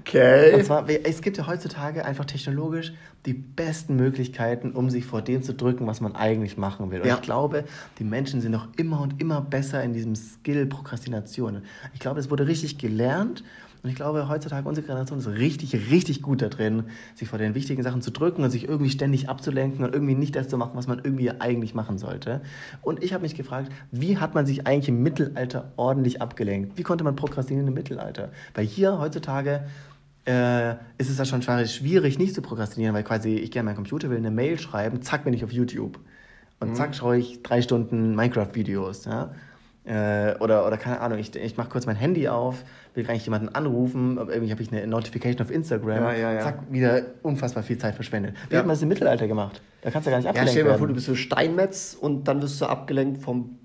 Okay. 0.01 0.55
Und 0.55 0.64
zwar, 0.64 0.88
es 0.88 1.22
gibt 1.22 1.37
ja 1.38 1.46
heutzutage 1.46 2.05
einfach 2.05 2.24
technologisch 2.24 2.92
die 3.27 3.35
besten 3.35 3.96
Möglichkeiten, 3.96 4.72
um 4.72 4.90
sich 4.90 5.05
vor 5.05 5.22
dem 5.22 5.42
zu 5.42 5.55
drücken, 5.55 5.87
was 5.87 6.01
man 6.01 6.14
eigentlich 6.14 6.57
machen 6.57 6.90
will. 6.90 7.01
Und 7.01 7.09
ja. 7.09 7.16
ich 7.16 7.22
glaube, 7.22 7.64
die 7.98 8.05
Menschen 8.05 8.40
sind 8.40 8.53
noch 8.53 8.68
immer 8.77 9.01
und 9.01 9.20
immer 9.20 9.40
besser 9.40 9.83
in 9.83 9.92
diesem 9.92 10.14
Skill 10.14 10.66
Prokrastination. 10.66 11.62
Ich 11.94 12.01
glaube, 12.01 12.20
es 12.20 12.31
wurde 12.31 12.46
richtig 12.46 12.79
gelernt. 12.79 13.44
Und 13.82 13.90
ich 13.90 13.96
glaube, 13.96 14.28
heutzutage 14.28 14.68
unsere 14.68 14.86
Generation 14.86 15.18
ist 15.18 15.28
richtig, 15.28 15.90
richtig 15.90 16.22
gut 16.22 16.42
da 16.42 16.48
drin, 16.48 16.84
sich 17.14 17.28
vor 17.28 17.38
den 17.38 17.54
wichtigen 17.54 17.82
Sachen 17.82 18.02
zu 18.02 18.10
drücken 18.10 18.42
und 18.42 18.50
sich 18.50 18.68
irgendwie 18.68 18.90
ständig 18.90 19.28
abzulenken 19.28 19.84
und 19.84 19.92
irgendwie 19.92 20.14
nicht 20.14 20.34
das 20.34 20.48
zu 20.48 20.58
machen, 20.58 20.72
was 20.74 20.86
man 20.86 21.00
irgendwie 21.02 21.30
eigentlich 21.30 21.74
machen 21.74 21.98
sollte. 21.98 22.40
Und 22.83 23.02
ich 23.02 23.12
habe 23.12 23.22
mich 23.22 23.35
gefragt, 23.35 23.72
wie 23.90 24.18
hat 24.18 24.35
man 24.35 24.46
sich 24.46 24.66
eigentlich 24.66 24.88
im 24.88 25.02
Mittelalter 25.02 25.72
ordentlich 25.76 26.20
abgelenkt? 26.20 26.76
Wie 26.76 26.83
konnte 26.83 27.04
man 27.04 27.16
prokrastinieren 27.16 27.68
im 27.68 27.74
Mittelalter? 27.74 28.31
Weil 28.54 28.66
hier 28.66 28.98
heutzutage 28.98 29.64
äh, 30.26 30.72
ist 30.98 31.08
es 31.08 31.18
ja 31.18 31.24
schon 31.24 31.42
schwierig, 31.42 32.18
nicht 32.18 32.35
zu 32.35 32.42
prokrastinieren, 32.42 32.94
weil 32.94 33.04
quasi 33.04 33.37
ich 33.37 33.58
an 33.58 33.64
meinen 33.64 33.76
Computer, 33.76 34.10
will 34.10 34.18
eine 34.18 34.31
Mail 34.31 34.58
schreiben, 34.58 35.02
zack, 35.02 35.24
bin 35.24 35.33
ich 35.33 35.44
auf 35.44 35.52
YouTube. 35.52 35.98
Und 36.60 36.70
mhm. 36.70 36.74
zack, 36.74 36.94
schaue 36.94 37.18
ich 37.18 37.42
drei 37.42 37.62
Stunden 37.62 38.14
Minecraft-Videos. 38.14 39.04
Ja? 39.06 39.31
Äh, 39.88 40.36
oder, 40.40 40.66
oder 40.66 40.76
keine 40.76 41.00
Ahnung, 41.00 41.18
ich, 41.18 41.34
ich 41.34 41.56
mache 41.56 41.70
kurz 41.70 41.86
mein 41.86 41.96
Handy 41.96 42.28
auf, 42.28 42.62
will 42.94 43.04
gar 43.04 43.14
nicht 43.14 43.24
jemanden 43.24 43.48
anrufen, 43.48 44.18
aber 44.18 44.32
irgendwie 44.32 44.52
habe 44.52 44.62
ich 44.62 44.70
eine 44.70 44.86
Notification 44.86 45.40
auf 45.40 45.50
Instagram, 45.50 46.02
ja, 46.02 46.12
ja, 46.12 46.32
ja. 46.34 46.40
zack, 46.40 46.58
wieder 46.70 47.02
unfassbar 47.22 47.62
viel 47.62 47.78
Zeit 47.78 47.94
verschwendet. 47.94 48.34
Wie 48.48 48.54
ja. 48.54 48.58
hat 48.58 48.66
man 48.66 48.74
das 48.74 48.82
im 48.82 48.88
Mittelalter 48.88 49.26
gemacht? 49.26 49.62
Da 49.80 49.90
kannst 49.90 50.06
du 50.06 50.10
gar 50.10 50.18
nicht 50.18 50.28
abgelenkt 50.28 50.36
werden. 50.36 50.46
Ja, 50.46 50.52
stell 50.52 50.64
dir 50.64 50.70
mal 50.70 50.78
vor, 50.78 50.88
du 50.88 50.94
bist 50.94 51.06
so 51.06 51.14
Steinmetz 51.14 51.96
und 51.98 52.28
dann 52.28 52.42
wirst 52.42 52.60
du 52.60 52.66
abgelenkt 52.66 53.22
vom 53.22 53.58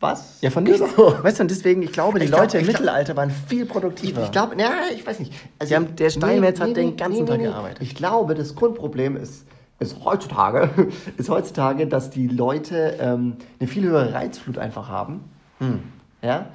was? 0.00 0.40
Ja, 0.42 0.50
von 0.50 0.64
nichts. 0.64 0.80
Genau. 0.80 1.24
Weißt 1.24 1.38
du, 1.38 1.42
und 1.42 1.50
deswegen, 1.50 1.82
ich 1.82 1.92
glaube, 1.92 2.18
die 2.18 2.26
ich 2.26 2.30
Leute 2.30 2.58
glaub, 2.58 2.60
im 2.60 2.66
Mittelalter 2.66 3.16
waren 3.16 3.30
viel 3.30 3.66
produktiver. 3.66 4.20
Ich, 4.20 4.26
ich 4.26 4.32
glaube, 4.32 4.54
ja, 4.60 4.72
ich 4.94 5.04
weiß 5.04 5.18
nicht. 5.18 5.32
Also, 5.58 5.74
haben, 5.74 5.96
der 5.96 6.10
Steinmetz 6.10 6.58
nee, 6.58 6.62
hat 6.62 6.68
nee, 6.68 6.74
den 6.74 6.96
ganzen 6.96 7.24
nee, 7.24 7.30
Tag 7.30 7.40
gearbeitet. 7.40 7.78
Ich 7.82 7.94
glaube, 7.94 8.34
das 8.34 8.54
Grundproblem 8.54 9.16
ist, 9.16 9.44
ist 9.80 9.96
heutzutage, 10.04 10.70
ist 11.16 11.28
heutzutage, 11.30 11.86
dass 11.86 12.10
die 12.10 12.28
Leute 12.28 12.96
ähm, 13.00 13.36
eine 13.58 13.68
viel 13.68 13.84
höhere 13.84 14.12
Reizflut 14.12 14.58
einfach 14.58 14.88
haben. 14.88 15.24
Hm. 15.58 15.82
Ja. 16.22 16.46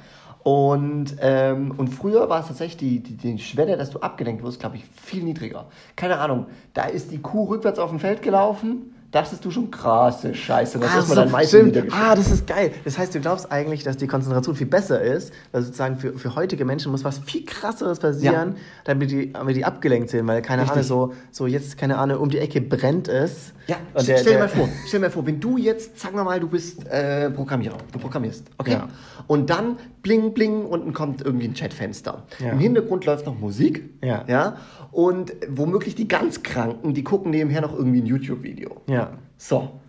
Und, 0.43 1.15
ähm, 1.21 1.73
und 1.77 1.87
früher 1.87 2.29
war 2.29 2.41
es 2.41 2.47
tatsächlich 2.47 2.77
die, 2.77 2.99
die, 2.99 3.15
die 3.15 3.39
Schwelle, 3.39 3.77
dass 3.77 3.91
du 3.91 3.99
abgelenkt 3.99 4.43
wirst, 4.43 4.59
glaube 4.59 4.75
ich, 4.75 4.83
viel 4.85 5.23
niedriger. 5.23 5.65
Keine 5.95 6.19
Ahnung, 6.19 6.47
da 6.73 6.83
ist 6.83 7.11
die 7.11 7.19
Kuh 7.19 7.45
rückwärts 7.45 7.79
auf 7.79 7.89
dem 7.89 7.99
Feld 7.99 8.21
gelaufen 8.21 8.93
dachtest 9.13 9.45
du 9.45 9.51
schon, 9.51 9.69
krasse 9.69 10.33
Scheiße. 10.33 10.79
Das 10.79 10.95
ist 10.95 11.07
so, 11.09 11.15
dann 11.15 11.31
meistens 11.31 11.77
Ah, 11.91 12.15
das 12.15 12.31
ist 12.31 12.47
geil. 12.47 12.71
Das 12.83 12.97
heißt, 12.97 13.13
du 13.13 13.19
glaubst 13.19 13.51
eigentlich, 13.51 13.83
dass 13.83 13.95
die 13.95 14.07
Konzentration 14.07 14.55
viel 14.55 14.67
besser 14.67 15.01
ist, 15.01 15.31
weil 15.51 15.61
sozusagen 15.61 15.97
für, 15.97 16.17
für 16.17 16.35
heutige 16.35 16.65
Menschen 16.65 16.91
muss 16.91 17.03
was 17.03 17.19
viel 17.19 17.45
krasseres 17.45 17.99
passieren, 17.99 18.55
ja. 18.55 18.61
damit, 18.85 19.11
die, 19.11 19.31
damit 19.31 19.55
die 19.55 19.65
abgelenkt 19.65 20.09
sind, 20.09 20.27
weil 20.27 20.41
keine 20.41 20.63
Richtig. 20.63 20.89
Ahnung, 20.89 21.11
so, 21.11 21.13
so 21.31 21.47
jetzt, 21.47 21.77
keine 21.77 21.99
Ahnung, 21.99 22.17
um 22.17 22.29
die 22.29 22.39
Ecke 22.39 22.59
brennt 22.59 23.07
es. 23.07 23.53
Ja, 23.67 23.77
und 23.93 24.07
der, 24.07 24.17
stell 24.17 24.33
dir 24.33 24.39
mal 24.39 24.49
vor, 24.49 24.67
stell 24.87 24.99
dir 24.99 25.05
mal 25.05 25.11
vor, 25.11 25.25
wenn 25.25 25.39
du 25.39 25.57
jetzt, 25.57 25.99
sagen 25.99 26.15
wir 26.15 26.23
mal, 26.23 26.39
du 26.39 26.47
bist 26.47 26.85
äh, 26.87 27.29
Programmierer, 27.29 27.77
du 27.91 27.99
programmierst, 27.99 28.45
okay? 28.57 28.73
Ja. 28.73 28.89
Und 29.27 29.49
dann 29.49 29.77
bling, 30.01 30.33
bling, 30.33 30.65
unten 30.65 30.91
kommt 30.91 31.21
irgendwie 31.21 31.47
ein 31.47 31.53
Chatfenster. 31.53 32.23
Ja. 32.39 32.51
Im 32.51 32.59
Hintergrund 32.59 33.05
läuft 33.05 33.25
noch 33.25 33.39
Musik, 33.39 33.89
ja. 34.03 34.25
ja? 34.27 34.57
Und 34.91 35.33
womöglich 35.49 35.95
die 35.95 36.07
ganz 36.07 36.43
Kranken, 36.43 36.93
die 36.93 37.03
gucken 37.03 37.31
nebenher 37.31 37.61
noch 37.61 37.73
irgendwie 37.73 38.01
ein 38.01 38.05
YouTube-Video. 38.05 38.81
Ja. 38.87 39.02
So. 39.37 39.79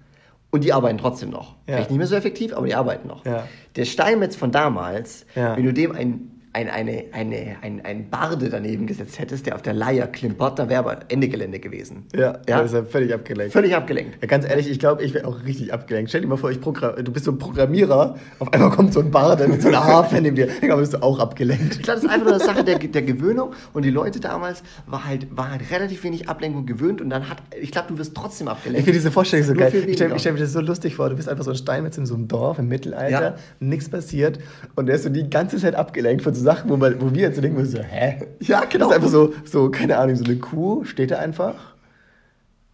Und 0.51 0.63
die 0.63 0.73
arbeiten 0.73 0.99
trotzdem 0.99 1.31
noch. 1.31 1.57
Ja. 1.67 1.75
Vielleicht 1.75 1.91
nicht 1.91 1.99
mehr 1.99 2.07
so 2.07 2.15
effektiv, 2.15 2.55
aber 2.55 2.67
die 2.67 2.75
arbeiten 2.75 3.09
noch. 3.09 3.25
Ja. 3.25 3.49
Der 3.75 3.85
Steinmetz 3.85 4.37
von 4.37 4.53
damals, 4.53 5.27
ja. 5.35 5.57
wenn 5.57 5.65
du 5.65 5.73
dem 5.73 5.93
ein 5.93 6.34
ein, 6.55 6.71
eine, 6.71 7.05
eine, 7.11 7.57
ein, 7.63 7.85
ein 7.85 8.09
Barde 8.11 8.49
daneben 8.49 8.87
gesetzt 8.87 9.19
hättest, 9.19 9.47
der 9.47 9.57
auf 9.57 9.63
der 9.63 9.75
Leier 9.75 10.07
klimpert, 10.07 10.57
dann 10.61 10.69
wäre 10.69 10.79
aber 10.79 11.01
Ende 11.09 11.29
Gelände 11.29 11.59
gewesen. 11.59 12.05
Ja, 12.15 12.39
ja? 12.49 12.61
ist 12.61 12.73
ja 12.73 12.85
völlig 12.85 13.13
abgelenkt. 13.13 13.53
Völlig 13.53 13.75
abgelenkt. 13.75 14.19
Ja, 14.23 14.29
ganz 14.29 14.49
ehrlich, 14.49 14.71
ich 14.71 14.79
glaube, 14.79 15.03
ich 15.03 15.13
wäre 15.15 15.27
auch 15.27 15.45
richtig 15.45 15.73
abgelenkt. 15.73 16.11
Stell 16.11 16.21
dir 16.21 16.29
mal 16.29 16.37
vor, 16.37 16.53
ich 16.53 16.61
du 16.61 17.13
bist 17.13 17.25
so 17.25 17.33
ein 17.33 17.39
Programmierer, 17.39 18.17
auf 18.39 18.53
einmal 18.53 18.71
kommt 18.71 18.93
so 18.93 19.01
ein 19.01 19.11
Barde 19.11 19.49
mit 19.49 19.63
so 19.63 19.69
einer 19.69 19.83
Harfe 19.83 20.21
neben 20.21 20.37
dir, 20.37 20.47
dann 20.61 20.79
bist 20.79 20.95
du 20.95 21.03
auch 21.03 21.19
abgelenkt. 21.19 21.75
Ich 21.75 21.83
glaube, 21.83 21.97
das 22.01 22.05
ist 22.05 22.11
einfach 22.11 22.27
nur 22.27 22.35
eine 22.37 22.45
Sache 22.45 22.63
der, 22.63 22.79
der 22.79 23.03
Gewöhnung 23.03 23.53
und 23.73 23.85
die 23.85 23.91
Leute 23.91 24.21
damals 24.21 24.63
war 24.87 25.05
halt, 25.05 25.37
war 25.37 25.51
halt 25.51 25.69
relativ 25.73 26.05
wenig 26.05 26.29
Ablenkung 26.29 26.67
gewöhnt 26.67 27.01
und 27.01 27.11
dann 27.11 27.29
hat, 27.29 27.39
ich 27.61 27.73
glaube, 27.73 27.89
du 27.89 27.99
wirst 27.99 28.15
trotzdem 28.15 28.47
abgelenkt. 28.47 28.79
Ich 28.79 28.85
finde 28.85 28.99
diese 29.01 29.11
Vorstellung 29.11 29.45
so 29.45 29.55
geil. 29.55 29.73
Ich 29.75 29.97
stelle 29.97 30.17
stell 30.21 30.33
mir 30.33 30.39
das 30.39 30.53
so 30.53 30.61
lustig 30.61 30.95
vor, 30.95 31.11
du 31.11 31.17
bist 31.17 31.29
einfach 31.29 31.45
so 31.45 31.51
ein 31.51 31.57
Steinmetz 31.57 31.99
in 31.99 32.07
so 32.07 32.15
einem 32.15 32.29
Dorf 32.29 32.61
im 32.61 32.69
Mittelalter, 32.69 33.23
ja. 33.23 33.35
nichts 33.59 33.89
passiert 33.89 34.39
und 34.77 34.87
der 34.87 34.95
ist 34.95 35.03
so 35.03 35.09
die 35.09 35.29
ganze 35.29 35.57
Zeit 35.57 35.75
abgelenkt 35.75 36.23
von 36.23 36.33
so 36.33 36.44
Sachen, 36.45 36.71
wo, 36.71 36.77
man, 36.77 37.01
wo 37.01 37.13
wir 37.13 37.23
jetzt 37.23 37.43
denken 37.43 37.65
so, 37.65 37.79
hä? 37.79 38.21
Ja, 38.41 38.65
genau. 38.65 38.89
Das 38.89 38.97
ist 38.97 39.03
einfach 39.03 39.11
so, 39.11 39.33
so, 39.45 39.71
keine 39.71 39.99
Ahnung, 39.99 40.17
so 40.17 40.25
eine 40.25 40.37
Kuh 40.37 40.85
steht 40.85 41.11
da 41.11 41.19
einfach. 41.19 41.55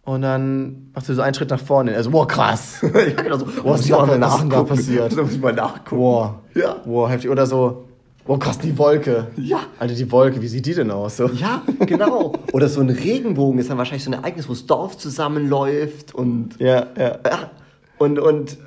Und 0.03 0.23
dann 0.23 0.89
machst 0.93 1.09
du 1.09 1.13
so 1.13 1.21
einen 1.21 1.33
Schritt 1.33 1.49
nach 1.51 1.59
vorne. 1.59 1.95
Also, 1.95 2.09
boah, 2.09 2.27
krass. 2.27 2.81
ja, 2.93 3.21
genau 3.23 3.37
so. 3.37 3.45
Boah, 3.45 3.73
was 3.73 3.81
ist 3.81 3.91
da 3.91 4.17
nachgucken. 4.17 4.67
passiert? 4.67 5.17
Da 5.17 5.21
muss 5.21 5.33
ich 5.33 5.41
mal 5.41 5.53
nachgucken. 5.53 6.01
Boah. 6.01 6.41
Ja. 6.55 6.75
Boah, 6.85 7.09
heftig. 7.09 7.29
Oder 7.29 7.45
so, 7.45 7.85
boah, 8.25 8.39
krass, 8.39 8.57
die 8.57 8.77
Wolke. 8.77 9.27
Ja. 9.37 9.59
Alter, 9.79 9.93
die 9.93 10.11
Wolke, 10.11 10.41
wie 10.41 10.47
sieht 10.47 10.65
die 10.65 10.73
denn 10.73 10.89
aus? 10.89 11.17
So. 11.17 11.27
Ja, 11.27 11.61
genau. 11.79 12.33
Oder 12.51 12.67
so 12.67 12.81
ein 12.81 12.89
Regenbogen 12.89 13.59
ist 13.59 13.69
dann 13.69 13.77
wahrscheinlich 13.77 14.03
so 14.03 14.11
ein 14.11 14.15
Ereignis, 14.15 14.49
wo 14.49 14.53
das 14.53 14.65
Dorf 14.65 14.97
zusammenläuft 14.97 16.15
und. 16.15 16.59
Ja, 16.59 16.87
ja. 16.97 17.19
ja. 17.23 17.51
Und, 17.99 18.17
und 18.17 18.57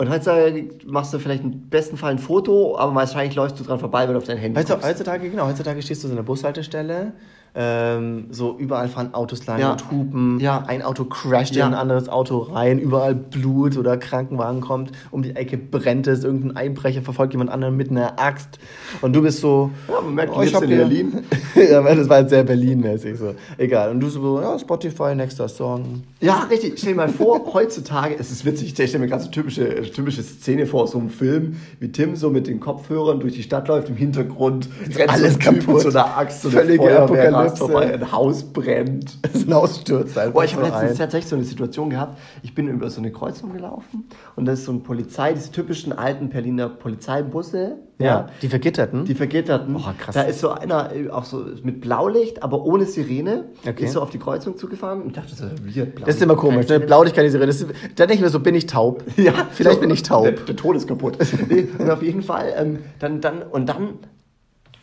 und 0.00 0.08
heutzutage 0.08 0.70
machst 0.86 1.12
du 1.12 1.18
vielleicht 1.18 1.44
im 1.44 1.68
besten 1.68 1.98
Fall 1.98 2.12
ein 2.12 2.18
Foto, 2.18 2.78
aber 2.78 2.94
wahrscheinlich 2.94 3.34
läufst 3.34 3.60
du 3.60 3.64
dran 3.64 3.78
vorbei, 3.78 4.06
weil 4.06 4.14
du 4.14 4.18
auf 4.18 4.24
dein 4.24 4.38
Handy 4.38 4.58
weißt 4.58 4.82
Heutzutage, 4.82 5.28
genau, 5.28 5.46
heutzutage 5.46 5.82
stehst 5.82 6.02
du 6.02 6.08
so 6.08 6.12
in 6.12 6.16
der 6.16 6.22
Bushaltestelle 6.22 7.12
ähm, 7.54 8.26
so 8.30 8.56
überall 8.58 8.88
fahren 8.88 9.12
Autos 9.14 9.46
lang 9.46 9.58
ja. 9.58 9.72
und 9.72 9.90
hupen. 9.90 10.40
Ja. 10.40 10.62
Ein 10.66 10.82
Auto 10.82 11.04
crasht 11.04 11.56
ja. 11.56 11.66
in 11.66 11.74
ein 11.74 11.78
anderes 11.78 12.08
Auto 12.08 12.38
rein, 12.38 12.78
überall 12.78 13.14
Blut 13.14 13.76
oder 13.76 13.96
Krankenwagen 13.96 14.60
kommt, 14.60 14.92
um 15.10 15.22
die 15.22 15.34
Ecke 15.34 15.56
brennt 15.56 16.06
es, 16.06 16.24
irgendein 16.24 16.56
Einbrecher 16.56 17.02
verfolgt 17.02 17.32
jemand 17.32 17.50
anderen 17.50 17.76
mit 17.76 17.90
einer 17.90 18.20
Axt 18.20 18.58
und 19.00 19.14
du 19.14 19.22
bist 19.22 19.40
so. 19.40 19.70
Ja, 19.88 20.00
man 20.00 20.14
merkt, 20.14 20.32
oh, 20.36 20.42
ich 20.42 20.54
in 20.54 20.68
Berlin. 20.68 21.24
ja, 21.54 21.82
das 21.82 22.08
war 22.08 22.20
jetzt 22.20 22.30
sehr 22.30 22.44
Berlin-mäßig 22.44 23.18
so. 23.18 23.34
Egal. 23.58 23.90
Und 23.90 24.00
du 24.00 24.08
so, 24.08 24.40
ja, 24.40 24.58
Spotify, 24.58 25.14
nächster 25.14 25.48
Song. 25.48 26.04
Ja, 26.20 26.46
richtig. 26.50 26.78
Stell 26.78 26.92
dir 26.92 26.96
mal 26.96 27.08
vor, 27.08 27.40
heutzutage, 27.52 28.16
es 28.18 28.30
ist 28.30 28.44
witzig, 28.44 28.68
ich 28.68 28.88
stelle 28.88 29.00
mir 29.00 29.08
ganz 29.08 29.24
eine 29.24 29.32
typische, 29.32 29.82
typische 29.90 30.22
Szene 30.22 30.66
vor, 30.66 30.86
so 30.86 30.98
einem 30.98 31.10
Film, 31.10 31.56
wie 31.80 31.90
Tim 31.90 32.14
so 32.14 32.30
mit 32.30 32.46
den 32.46 32.60
Kopfhörern 32.60 33.20
durch 33.20 33.34
die 33.34 33.42
Stadt 33.42 33.68
läuft, 33.68 33.88
im 33.88 33.96
Hintergrund 33.96 34.68
alles 35.08 35.34
so 35.34 35.38
kaputt, 35.38 35.80
so 35.82 35.88
einer 35.88 36.16
Axt, 36.16 36.42
so 36.42 36.50
Völlige 36.50 37.00
Apokalypse 37.00 37.39
Rast 37.44 37.58
vorbei, 37.58 37.94
ein 37.94 38.12
Haus 38.12 38.42
brennt. 38.42 39.18
ein 39.34 39.54
Haus 39.54 39.80
stürzt 39.80 40.16
einfach. 40.18 40.34
Boah, 40.34 40.44
ich 40.44 40.54
habe 40.54 40.66
letztens 40.66 40.98
tatsächlich 40.98 41.28
so 41.28 41.36
eine 41.36 41.44
Situation 41.44 41.90
gehabt. 41.90 42.18
Ich 42.42 42.54
bin 42.54 42.68
über 42.68 42.90
so 42.90 43.00
eine 43.00 43.10
Kreuzung 43.10 43.52
gelaufen 43.52 44.08
und 44.36 44.46
da 44.46 44.52
ist 44.52 44.64
so 44.64 44.72
ein 44.72 44.82
Polizei, 44.82 45.32
diese 45.32 45.50
typischen 45.50 45.92
alten 45.92 46.28
Berliner 46.28 46.68
Polizeibusse. 46.68 47.76
Ja, 47.98 48.06
ja, 48.06 48.26
die 48.40 48.48
vergitterten. 48.48 49.04
Die 49.04 49.14
vergitterten. 49.14 49.76
Oh, 49.76 49.92
krass. 49.98 50.14
Da 50.14 50.22
ist 50.22 50.40
so 50.40 50.48
einer 50.48 50.94
äh, 50.94 51.10
auch 51.10 51.24
so 51.24 51.44
mit 51.62 51.82
Blaulicht, 51.82 52.42
aber 52.42 52.64
ohne 52.64 52.86
Sirene. 52.86 53.44
Okay. 53.66 53.84
Ist 53.84 53.92
so 53.92 54.00
auf 54.00 54.08
die 54.08 54.18
Kreuzung 54.18 54.56
zugefahren 54.56 55.02
und 55.02 55.08
ich 55.08 55.12
dachte, 55.14 55.30
das 55.30 55.40
ist 55.40 55.64
weird. 55.64 55.94
Blaulicht, 55.94 56.08
das 56.08 56.16
ist 56.16 56.22
immer 56.22 56.36
komisch, 56.36 56.66
ne? 56.68 56.80
Blaulicht 56.80 57.14
keine 57.14 57.30
Sirene. 57.30 57.50
Ist, 57.50 57.66
da 57.96 58.06
denke 58.06 58.14
ich 58.14 58.20
mir 58.20 58.30
so, 58.30 58.40
bin 58.40 58.54
ich 58.54 58.66
taub? 58.66 59.04
Ja. 59.20 59.34
Vielleicht 59.50 59.76
so, 59.76 59.80
bin 59.82 59.90
ich 59.90 60.02
taub. 60.02 60.24
Der, 60.24 60.32
der 60.32 60.56
Tod 60.56 60.76
ist 60.76 60.88
kaputt. 60.88 61.18
nee, 61.48 61.68
und 61.78 61.90
auf 61.90 62.02
jeden 62.02 62.22
Fall, 62.22 62.54
ähm, 62.56 62.78
dann, 63.00 63.20
dann, 63.20 63.42
und 63.42 63.68
dann 63.68 63.98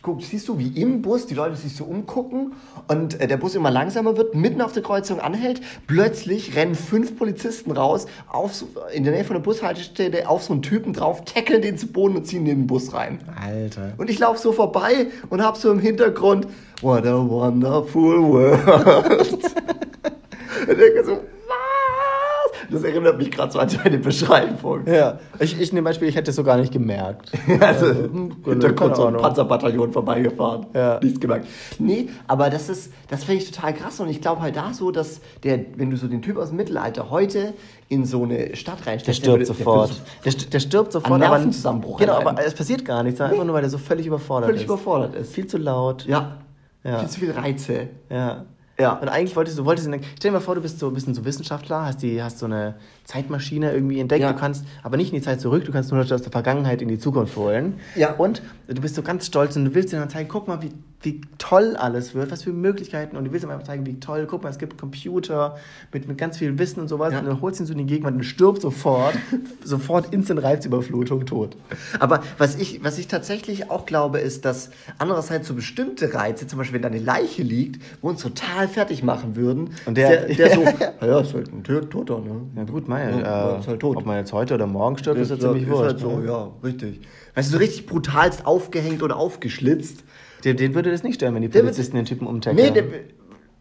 guck, 0.02 0.22
siehst 0.22 0.48
du, 0.48 0.58
wie 0.58 0.80
im 0.80 1.02
Bus 1.02 1.26
die 1.26 1.34
Leute 1.34 1.56
sich 1.56 1.74
so 1.74 1.84
umgucken 1.84 2.52
und 2.86 3.20
äh, 3.20 3.26
der 3.26 3.36
Bus 3.36 3.54
immer 3.54 3.70
langsamer 3.70 4.16
wird, 4.16 4.34
mitten 4.34 4.62
auf 4.62 4.72
der 4.72 4.82
Kreuzung 4.82 5.20
anhält. 5.20 5.60
Plötzlich 5.86 6.56
rennen 6.56 6.74
fünf 6.74 7.16
Polizisten 7.16 7.72
raus, 7.72 8.06
auf 8.28 8.54
so, 8.54 8.68
in 8.92 9.04
der 9.04 9.12
Nähe 9.12 9.24
von 9.24 9.34
der 9.34 9.42
Bushaltestelle 9.42 10.28
auf 10.28 10.44
so 10.44 10.52
einen 10.52 10.62
Typen 10.62 10.92
drauf, 10.92 11.24
tackeln 11.24 11.62
den 11.62 11.78
zu 11.78 11.88
Boden 11.88 12.16
und 12.16 12.26
ziehen 12.26 12.44
den 12.44 12.52
in 12.52 12.60
den 12.62 12.66
Bus 12.66 12.94
rein. 12.94 13.18
Alter. 13.40 13.92
Und 13.98 14.10
ich 14.10 14.18
laufe 14.18 14.40
so 14.40 14.52
vorbei 14.52 15.08
und 15.30 15.42
hab 15.42 15.56
so 15.56 15.70
im 15.70 15.80
Hintergrund, 15.80 16.46
what 16.80 17.06
a 17.06 17.16
wonderful 17.16 18.22
world. 18.22 18.66
und 20.68 20.78
denke 20.78 21.04
so, 21.04 21.20
das 22.70 22.82
erinnert 22.82 23.18
mich 23.18 23.30
gerade 23.30 23.52
so 23.52 23.58
an 23.58 23.68
deine 23.82 23.98
Beschreibung. 23.98 24.86
Ja, 24.86 25.18
ich, 25.38 25.60
ich 25.60 25.72
nehme 25.72 25.84
Beispiel, 25.84 26.08
ich 26.08 26.16
hätte 26.16 26.30
es 26.30 26.36
so 26.36 26.44
gar 26.44 26.56
nicht 26.56 26.72
gemerkt. 26.72 27.32
also, 27.60 27.86
hm, 27.86 28.36
hintergrund 28.44 28.96
so 28.96 29.06
ein 29.06 29.16
Panzerbataillon 29.16 29.92
vorbeigefahren. 29.92 30.66
Ja. 30.74 31.00
Nichts 31.02 31.20
gemerkt. 31.20 31.46
Nee, 31.78 32.08
aber 32.26 32.50
das 32.50 32.68
ist, 32.68 32.92
das 33.08 33.24
finde 33.24 33.42
ich 33.42 33.50
total 33.50 33.74
krass 33.74 34.00
und 34.00 34.08
ich 34.08 34.20
glaube 34.20 34.42
halt 34.42 34.56
da 34.56 34.72
so, 34.72 34.90
dass 34.90 35.20
der, 35.42 35.60
wenn 35.76 35.90
du 35.90 35.96
so 35.96 36.08
den 36.08 36.22
Typ 36.22 36.36
aus 36.36 36.48
dem 36.48 36.56
Mittelalter 36.56 37.10
heute 37.10 37.54
in 37.88 38.04
so 38.04 38.22
eine 38.22 38.54
Stadt 38.56 38.86
reinstellst, 38.86 39.06
der 39.06 39.12
stirbt 39.12 39.38
der 39.40 39.46
sofort. 39.46 40.02
Der, 40.24 40.32
der, 40.32 40.42
der, 40.50 40.60
stirbt 40.60 40.92
sofort. 40.92 41.12
An 41.12 41.20
Nervenzusammenbruch. 41.20 41.98
Genau, 41.98 42.14
aber 42.14 42.44
es 42.44 42.54
passiert 42.54 42.84
gar 42.84 43.02
nichts, 43.02 43.20
einfach 43.20 43.44
nur, 43.44 43.54
weil 43.54 43.62
er 43.64 43.70
so 43.70 43.78
völlig 43.78 44.06
überfordert 44.06 44.48
völlig 44.48 44.62
ist. 44.62 44.68
Völlig 44.68 44.82
überfordert 44.82 45.14
ist. 45.14 45.32
Viel 45.32 45.46
zu 45.46 45.58
laut. 45.58 46.04
Ja. 46.06 46.38
ja. 46.84 46.98
Viel 46.98 47.08
zu 47.08 47.20
viel 47.20 47.30
Reize. 47.30 47.88
Ja. 48.10 48.44
Ja. 48.80 48.92
Und 48.92 49.08
eigentlich 49.08 49.34
wolltest 49.34 49.58
du, 49.58 49.64
wolltest 49.64 49.88
du, 49.88 49.92
stell 49.92 50.30
dir 50.30 50.32
mal 50.32 50.40
vor, 50.40 50.54
du 50.54 50.60
bist 50.60 50.78
so 50.78 50.86
ein 50.86 50.94
bisschen 50.94 51.14
so 51.14 51.24
Wissenschaftler, 51.24 51.84
hast, 51.84 52.02
die, 52.02 52.22
hast 52.22 52.38
so 52.38 52.46
eine 52.46 52.76
Zeitmaschine 53.04 53.72
irgendwie 53.72 53.98
entdeckt, 53.98 54.22
ja. 54.22 54.32
du 54.32 54.38
kannst 54.38 54.64
aber 54.84 54.96
nicht 54.96 55.12
in 55.12 55.18
die 55.18 55.24
Zeit 55.24 55.40
zurück, 55.40 55.64
du 55.64 55.72
kannst 55.72 55.90
nur 55.90 56.00
aus 56.00 56.08
der 56.08 56.20
Vergangenheit 56.30 56.80
in 56.80 56.88
die 56.88 56.98
Zukunft 56.98 57.36
holen. 57.36 57.80
Ja. 57.96 58.12
Und 58.12 58.40
du 58.68 58.80
bist 58.80 58.94
so 58.94 59.02
ganz 59.02 59.26
stolz 59.26 59.56
und 59.56 59.64
du 59.64 59.74
willst 59.74 59.92
dir 59.92 59.98
dann 59.98 60.10
zeigen, 60.10 60.28
guck 60.28 60.46
mal, 60.46 60.62
wie, 60.62 60.70
wie 61.02 61.20
toll 61.38 61.76
alles 61.76 62.14
wird, 62.14 62.32
was 62.32 62.42
für 62.42 62.52
Möglichkeiten 62.52 63.16
und 63.16 63.24
du 63.24 63.32
willst 63.32 63.44
ihm 63.44 63.50
einfach 63.50 63.66
zeigen, 63.66 63.86
wie 63.86 64.00
toll, 64.00 64.26
guck 64.28 64.42
mal, 64.42 64.48
es 64.48 64.58
gibt 64.58 64.78
Computer 64.78 65.56
mit, 65.92 66.08
mit 66.08 66.18
ganz 66.18 66.38
viel 66.38 66.58
Wissen 66.58 66.80
und 66.80 66.88
sowas 66.88 67.12
ja. 67.12 67.20
und 67.20 67.26
dann 67.26 67.40
holst 67.40 67.60
du 67.60 67.64
ihn 67.64 67.66
so 67.66 67.72
in 67.72 67.78
die 67.78 67.86
Gegenwart 67.86 68.14
und 68.14 68.24
stirbt 68.24 68.62
sofort, 68.62 69.14
sofort 69.64 70.12
instant 70.12 70.42
Reizüberflutung, 70.42 71.24
tot. 71.24 71.56
Aber 72.00 72.22
was 72.36 72.56
ich, 72.56 72.82
was 72.82 72.98
ich 72.98 73.06
tatsächlich 73.06 73.70
auch 73.70 73.86
glaube, 73.86 74.18
ist, 74.18 74.44
dass 74.44 74.70
andererseits 74.98 75.46
so 75.46 75.54
bestimmte 75.54 76.12
Reize, 76.14 76.48
zum 76.48 76.58
Beispiel 76.58 76.74
wenn 76.74 76.82
da 76.82 76.88
eine 76.88 76.98
Leiche 76.98 77.44
liegt, 77.44 77.80
wo 78.02 78.08
uns 78.08 78.20
total 78.22 78.66
fertig 78.66 79.04
machen 79.04 79.36
würden. 79.36 79.70
Und 79.86 79.96
der, 79.96 80.26
der, 80.26 80.34
der 80.34 80.54
so, 80.54 80.62
naja, 81.00 81.20
ist 81.20 81.34
halt 81.34 81.52
ein 81.52 81.62
Toter, 81.62 82.18
ne? 82.18 82.40
Ja 82.56 82.64
gut, 82.64 82.88
mein, 82.88 83.20
ja, 83.20 83.54
äh, 83.54 83.60
ist 83.60 83.68
halt 83.68 83.80
tot. 83.80 83.96
ob 83.96 84.04
man 84.04 84.16
jetzt 84.16 84.32
heute 84.32 84.54
oder 84.54 84.66
morgen 84.66 84.98
stirbt, 84.98 85.20
ist, 85.20 85.30
ist 85.30 85.42
ja 85.42 85.52
ziemlich 85.52 85.68
wurscht. 85.68 85.82
Halt 85.82 86.00
so, 86.00 86.18
ne? 86.18 86.26
ja, 86.26 86.50
richtig. 86.64 87.00
Weißt 87.36 87.50
du, 87.50 87.52
so 87.52 87.58
richtig 87.58 87.86
brutalst 87.86 88.46
aufgehängt 88.46 89.04
oder 89.04 89.16
aufgeschlitzt. 89.16 90.02
Den, 90.44 90.56
den 90.56 90.74
würde 90.74 90.90
das 90.90 91.02
nicht 91.02 91.16
stören, 91.16 91.34
wenn 91.34 91.42
die 91.42 91.48
Polizisten 91.48 91.96
den 91.96 92.04
Typen 92.04 92.26
umtackeln. 92.26 92.72
Nee, 92.72 92.82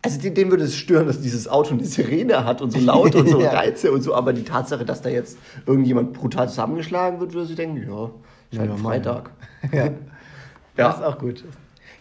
also 0.01 0.21
den, 0.21 0.35
den 0.35 0.51
würde 0.51 0.63
es 0.63 0.75
stören, 0.75 1.07
dass 1.07 1.21
dieses 1.21 1.47
Auto 1.47 1.73
eine 1.73 1.83
Sirene 1.83 2.45
hat 2.45 2.61
und 2.61 2.71
so 2.71 2.79
laut 2.79 3.15
und 3.15 3.27
so 3.27 3.41
ja. 3.41 3.51
Reize 3.51 3.91
und 3.91 4.01
so, 4.01 4.13
aber 4.13 4.31
die 4.31 4.43
Tatsache, 4.43 4.85
dass 4.85 5.01
da 5.01 5.09
jetzt 5.09 5.37
irgendjemand 5.65 6.13
brutal 6.13 6.47
zusammengeschlagen 6.49 7.19
wird, 7.19 7.33
würde 7.33 7.47
sie 7.47 7.55
denken, 7.55 7.89
ja, 7.89 8.09
Ja, 8.51 8.65
ja 8.65 8.75
Freitag. 8.77 9.31
ja. 9.71 9.85
ja. 9.85 9.91
Das 10.75 10.97
ist 10.97 11.03
auch 11.03 11.17
gut. 11.17 11.43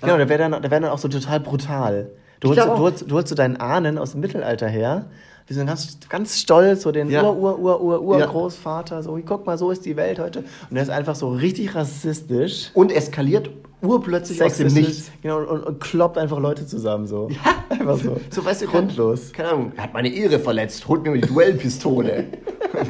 Genau, 0.02 0.18
der 0.18 0.28
wäre 0.28 0.50
dann, 0.50 0.62
der 0.62 0.70
wär 0.70 0.80
dann 0.80 0.90
auch 0.90 0.98
so 0.98 1.08
total 1.08 1.40
brutal. 1.40 2.10
Du 2.40 2.50
holst, 2.50 2.66
du, 2.66 2.78
holst, 2.78 3.10
du 3.10 3.14
holst 3.14 3.28
so 3.28 3.34
deinen 3.34 3.56
Ahnen 3.56 3.96
aus 3.96 4.12
dem 4.12 4.20
Mittelalter 4.20 4.68
her, 4.68 5.06
wie 5.46 5.54
so 5.54 5.60
ein 5.60 5.66
ganz, 5.66 5.98
ganz 6.08 6.38
stolz, 6.38 6.82
so 6.82 6.92
den 6.92 7.08
ja. 7.08 7.22
Ur, 7.22 7.36
Ur, 7.36 7.58
Ur, 7.60 7.80
Ur, 7.80 8.02
Ur 8.02 8.18
ja. 8.18 8.26
Großvater, 8.26 9.02
so, 9.02 9.18
guck 9.24 9.46
mal, 9.46 9.56
so 9.56 9.70
ist 9.70 9.84
die 9.84 9.96
Welt 9.96 10.18
heute. 10.18 10.40
Und 10.40 10.74
der 10.74 10.82
ist 10.82 10.90
einfach 10.90 11.14
so 11.14 11.30
richtig 11.30 11.74
rassistisch. 11.74 12.70
Und 12.74 12.90
eskaliert 12.90 13.50
urplötzlich 13.80 14.42
aus 14.42 14.56
dem 14.56 14.72
Nichts. 14.72 15.10
Genau, 15.22 15.38
und, 15.38 15.62
und, 15.62 15.80
kloppt 15.80 16.18
einfach 16.18 16.40
Leute 16.40 16.66
zusammen, 16.66 17.06
so. 17.06 17.28
Ja, 17.30 17.38
einfach 17.68 17.98
so. 17.98 18.16
So, 18.30 18.44
weißt 18.44 18.62
du, 18.62 18.66
grundlos. 18.66 19.32
Keine 19.32 19.50
Ahnung, 19.50 19.72
er 19.76 19.84
hat 19.84 19.94
meine 19.94 20.08
Ehre 20.08 20.40
verletzt, 20.40 20.88
holt 20.88 21.02
mir 21.04 21.10
mal 21.10 21.20
die 21.20 21.28
Duellpistole. 21.28 22.24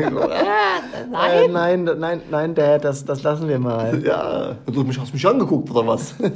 nein. 1.11 1.44
Äh, 1.44 1.48
nein, 1.48 1.84
nein, 1.98 2.22
nein, 2.30 2.54
Dad, 2.54 2.84
das, 2.84 3.04
das 3.04 3.22
lassen 3.22 3.48
wir 3.48 3.59
mal. 3.59 4.02
Ja, 4.02 4.57
du 4.66 4.86
hast 4.86 5.12
mich 5.12 5.26
angeguckt, 5.26 5.70
oder 5.70 5.86
was? 5.86 6.14
äh, 6.20 6.32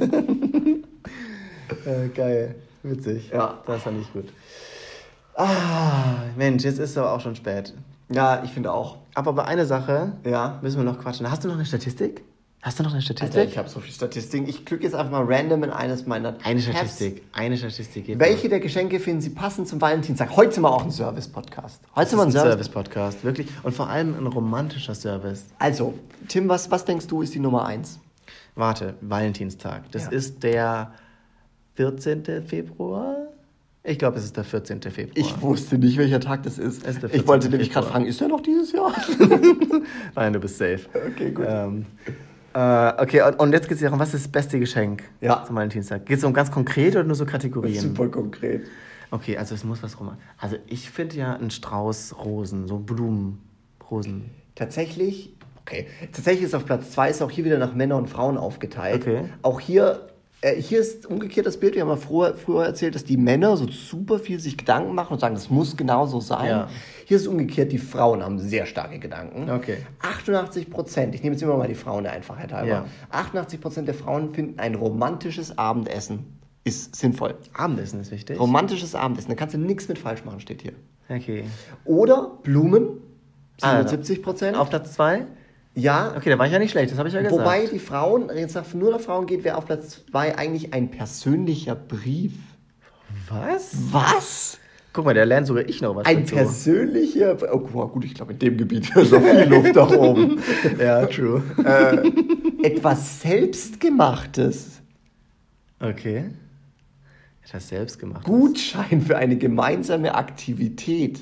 geil, 2.13 2.55
witzig. 2.83 3.31
Ja. 3.33 3.59
Das 3.65 3.81
fand 3.81 4.01
ich 4.01 4.13
gut. 4.13 4.25
Ah, 5.35 6.23
Mensch, 6.35 6.63
jetzt 6.63 6.79
ist 6.79 6.91
es 6.91 6.97
aber 6.97 7.13
auch 7.13 7.21
schon 7.21 7.35
spät. 7.35 7.73
Ja, 8.09 8.43
ich 8.43 8.51
finde 8.51 8.71
auch. 8.71 8.97
Aber 9.13 9.33
bei 9.33 9.45
einer 9.45 9.65
Sache 9.65 10.13
ja. 10.25 10.59
müssen 10.61 10.77
wir 10.77 10.83
noch 10.83 10.99
quatschen. 10.99 11.29
Hast 11.29 11.43
du 11.43 11.47
noch 11.47 11.55
eine 11.55 11.65
Statistik? 11.65 12.23
Hast 12.61 12.77
du 12.77 12.83
noch 12.83 12.91
eine 12.91 13.01
Statistik? 13.01 13.39
Alter, 13.39 13.49
ich 13.49 13.57
habe 13.57 13.69
so 13.69 13.79
viele 13.79 13.93
Statistiken. 13.93 14.47
Ich 14.47 14.65
klicke 14.65 14.83
jetzt 14.83 14.93
einfach 14.93 15.11
mal 15.11 15.23
random 15.25 15.63
in 15.63 15.71
eines 15.71 16.05
meiner 16.05 16.35
Eine 16.43 16.61
Statistik. 16.61 17.23
Eine 17.33 17.57
Statistik. 17.57 18.05
Geht 18.05 18.19
Welche 18.19 18.43
mal. 18.43 18.49
der 18.49 18.59
Geschenke 18.59 18.99
finden 18.99 19.21
Sie 19.21 19.31
passend 19.31 19.67
zum 19.67 19.81
Valentinstag? 19.81 20.35
Heute 20.35 20.53
sind 20.53 20.63
wir 20.63 20.71
auch 20.71 20.83
ein 20.83 20.91
Service-Podcast. 20.91 21.81
Heute 21.95 22.09
sind 22.11 22.19
wir 22.19 22.23
ein 22.23 22.31
Service-Podcast, 22.31 23.23
wirklich. 23.23 23.47
Und 23.63 23.73
vor 23.73 23.89
allem 23.89 24.15
ein 24.15 24.27
romantischer 24.27 24.93
Service. 24.93 25.45
Also, 25.57 25.95
Tim, 26.27 26.47
was, 26.49 26.69
was 26.69 26.85
denkst 26.85 27.07
du 27.07 27.23
ist 27.23 27.33
die 27.33 27.39
Nummer 27.39 27.65
eins? 27.65 27.99
Warte, 28.53 28.93
Valentinstag. 29.01 29.91
Das 29.91 30.03
ja. 30.05 30.11
ist 30.11 30.43
der 30.43 30.91
14. 31.75 32.43
Februar? 32.45 33.30
Ich 33.83 33.97
glaube, 33.97 34.17
es 34.17 34.25
ist 34.25 34.37
der 34.37 34.43
14. 34.43 34.81
Februar. 34.81 35.11
Ich 35.15 35.41
wusste 35.41 35.79
nicht, 35.79 35.97
welcher 35.97 36.19
Tag 36.19 36.43
das 36.43 36.59
ist. 36.59 36.85
ist 36.85 37.03
ich 37.11 37.27
wollte 37.27 37.49
nämlich 37.49 37.71
gerade 37.71 37.87
fragen, 37.87 38.05
ist 38.05 38.21
der 38.21 38.27
noch 38.27 38.41
dieses 38.41 38.71
Jahr? 38.73 38.93
Nein, 40.15 40.33
du 40.33 40.39
bist 40.39 40.59
safe. 40.59 40.81
Okay, 40.93 41.31
gut. 41.31 41.45
Ähm, 41.47 41.87
äh, 42.53 43.01
okay, 43.01 43.23
und, 43.23 43.39
und 43.39 43.53
jetzt 43.53 43.67
geht 43.67 43.77
es 43.77 43.81
darum, 43.81 43.97
was 43.97 44.13
ist 44.13 44.25
das 44.25 44.31
beste 44.31 44.59
Geschenk 44.59 45.03
ja. 45.19 45.43
zum 45.45 45.55
Valentinstag? 45.55 46.05
Geht 46.05 46.19
es 46.19 46.23
um 46.23 46.33
ganz 46.33 46.51
konkret 46.51 46.95
oder 46.95 47.05
nur 47.05 47.15
so 47.15 47.25
Kategorien? 47.25 47.79
Super 47.79 48.09
konkret. 48.09 48.67
Okay, 49.09 49.37
also 49.37 49.55
es 49.55 49.63
muss 49.63 49.81
was 49.81 49.99
rum. 49.99 50.11
Also 50.37 50.57
ich 50.67 50.91
finde 50.91 51.17
ja 51.17 51.33
einen 51.33 51.49
Strauß 51.49 52.15
Rosen, 52.23 52.67
so 52.67 52.77
Blumenrosen. 52.77 54.29
Tatsächlich, 54.53 55.33
okay. 55.61 55.87
Tatsächlich 56.11 56.45
ist 56.45 56.53
auf 56.53 56.65
Platz 56.65 56.91
2 56.91 57.09
ist 57.09 57.21
auch 57.23 57.31
hier 57.31 57.45
wieder 57.45 57.57
nach 57.57 57.73
Männern 57.73 58.03
und 58.03 58.07
Frauen 58.09 58.37
aufgeteilt. 58.37 59.01
Okay. 59.01 59.23
Auch 59.41 59.59
hier 59.59 60.10
hier 60.43 60.79
ist 60.79 61.05
umgekehrt 61.05 61.45
das 61.45 61.57
Bild. 61.57 61.75
Wir 61.75 61.83
haben 61.83 61.89
ja 61.89 61.97
früher, 61.97 62.33
früher 62.33 62.65
erzählt, 62.65 62.95
dass 62.95 63.03
die 63.03 63.17
Männer 63.17 63.55
so 63.57 63.67
super 63.67 64.17
viel 64.17 64.39
sich 64.39 64.57
Gedanken 64.57 64.95
machen 64.95 65.13
und 65.13 65.19
sagen, 65.19 65.35
das 65.35 65.49
muss 65.49 65.77
genau 65.77 66.07
so 66.07 66.19
sein. 66.19 66.47
Ja. 66.47 66.69
Hier 67.05 67.17
ist 67.17 67.27
umgekehrt, 67.27 67.71
die 67.71 67.77
Frauen 67.77 68.23
haben 68.23 68.39
sehr 68.39 68.65
starke 68.65 68.97
Gedanken. 68.97 69.51
Okay. 69.51 69.77
88 70.01 70.69
Prozent, 70.69 71.13
ich 71.13 71.21
nehme 71.21 71.35
jetzt 71.35 71.43
immer 71.43 71.57
mal 71.57 71.67
die 71.67 71.75
Frauen 71.75 72.03
der 72.03 72.13
Einfachheit 72.13 72.51
halber, 72.53 72.67
ja. 72.67 72.85
88 73.11 73.61
Prozent 73.61 73.87
der 73.87 73.95
Frauen 73.95 74.33
finden 74.33 74.59
ein 74.59 74.75
romantisches 74.75 75.57
Abendessen 75.57 76.37
ist 76.63 76.95
sinnvoll. 76.95 77.35
Abendessen 77.53 78.01
ist 78.01 78.11
wichtig. 78.11 78.39
Romantisches 78.39 78.95
Abendessen, 78.95 79.29
da 79.29 79.35
kannst 79.35 79.55
du 79.55 79.59
nichts 79.59 79.87
mit 79.87 79.97
falsch 79.97 80.23
machen, 80.25 80.39
steht 80.39 80.61
hier. 80.61 80.73
Okay. 81.09 81.45
Oder 81.85 82.37
Blumen, 82.43 83.01
77 83.61 84.21
Prozent. 84.21 84.57
Auf 84.57 84.69
Platz 84.69 84.93
2? 84.93 85.25
Ja. 85.73 86.13
Okay, 86.17 86.29
da 86.29 86.37
war 86.37 86.45
ich 86.45 86.51
ja 86.51 86.59
nicht 86.59 86.71
schlecht, 86.71 86.91
das 86.91 86.97
habe 86.97 87.07
ich 87.07 87.15
ja 87.15 87.21
gesagt. 87.21 87.41
Wobei 87.41 87.65
die 87.65 87.79
Frauen, 87.79 88.29
jetzt 88.35 88.55
nach 88.55 88.73
nur 88.73 88.91
nach 88.91 88.99
Frauen 88.99 89.25
geht, 89.25 89.43
wäre 89.43 89.57
auf 89.57 89.65
Platz 89.65 90.03
2 90.11 90.37
eigentlich 90.37 90.73
ein 90.73 90.91
persönlicher 90.91 91.75
Brief. 91.75 92.33
Was? 93.29 93.75
Was? 93.91 94.57
Guck 94.93 95.05
mal, 95.05 95.13
der 95.13 95.25
lernt 95.25 95.47
sogar 95.47 95.67
ich 95.67 95.81
noch 95.81 95.95
was. 95.95 96.05
Ein 96.05 96.23
dazu. 96.23 96.35
persönlicher. 96.35 97.37
Oh, 97.53 97.59
gut, 97.59 98.03
ich 98.03 98.13
glaube, 98.13 98.33
in 98.33 98.39
dem 98.39 98.57
Gebiet 98.57 98.89
ist 98.95 99.11
noch 99.11 99.21
viel 99.21 99.45
Luft 99.45 99.75
nach 99.75 99.89
oben. 99.91 100.41
ja, 100.79 101.05
true. 101.05 101.41
Äh, 101.63 102.67
etwas 102.67 103.21
Selbstgemachtes. 103.21 104.81
Okay. 105.79 106.25
Etwas 107.45 107.69
Selbstgemachtes. 107.69 108.25
Gutschein 108.25 109.01
für 109.01 109.17
eine 109.17 109.37
gemeinsame 109.37 110.13
Aktivität. 110.13 111.21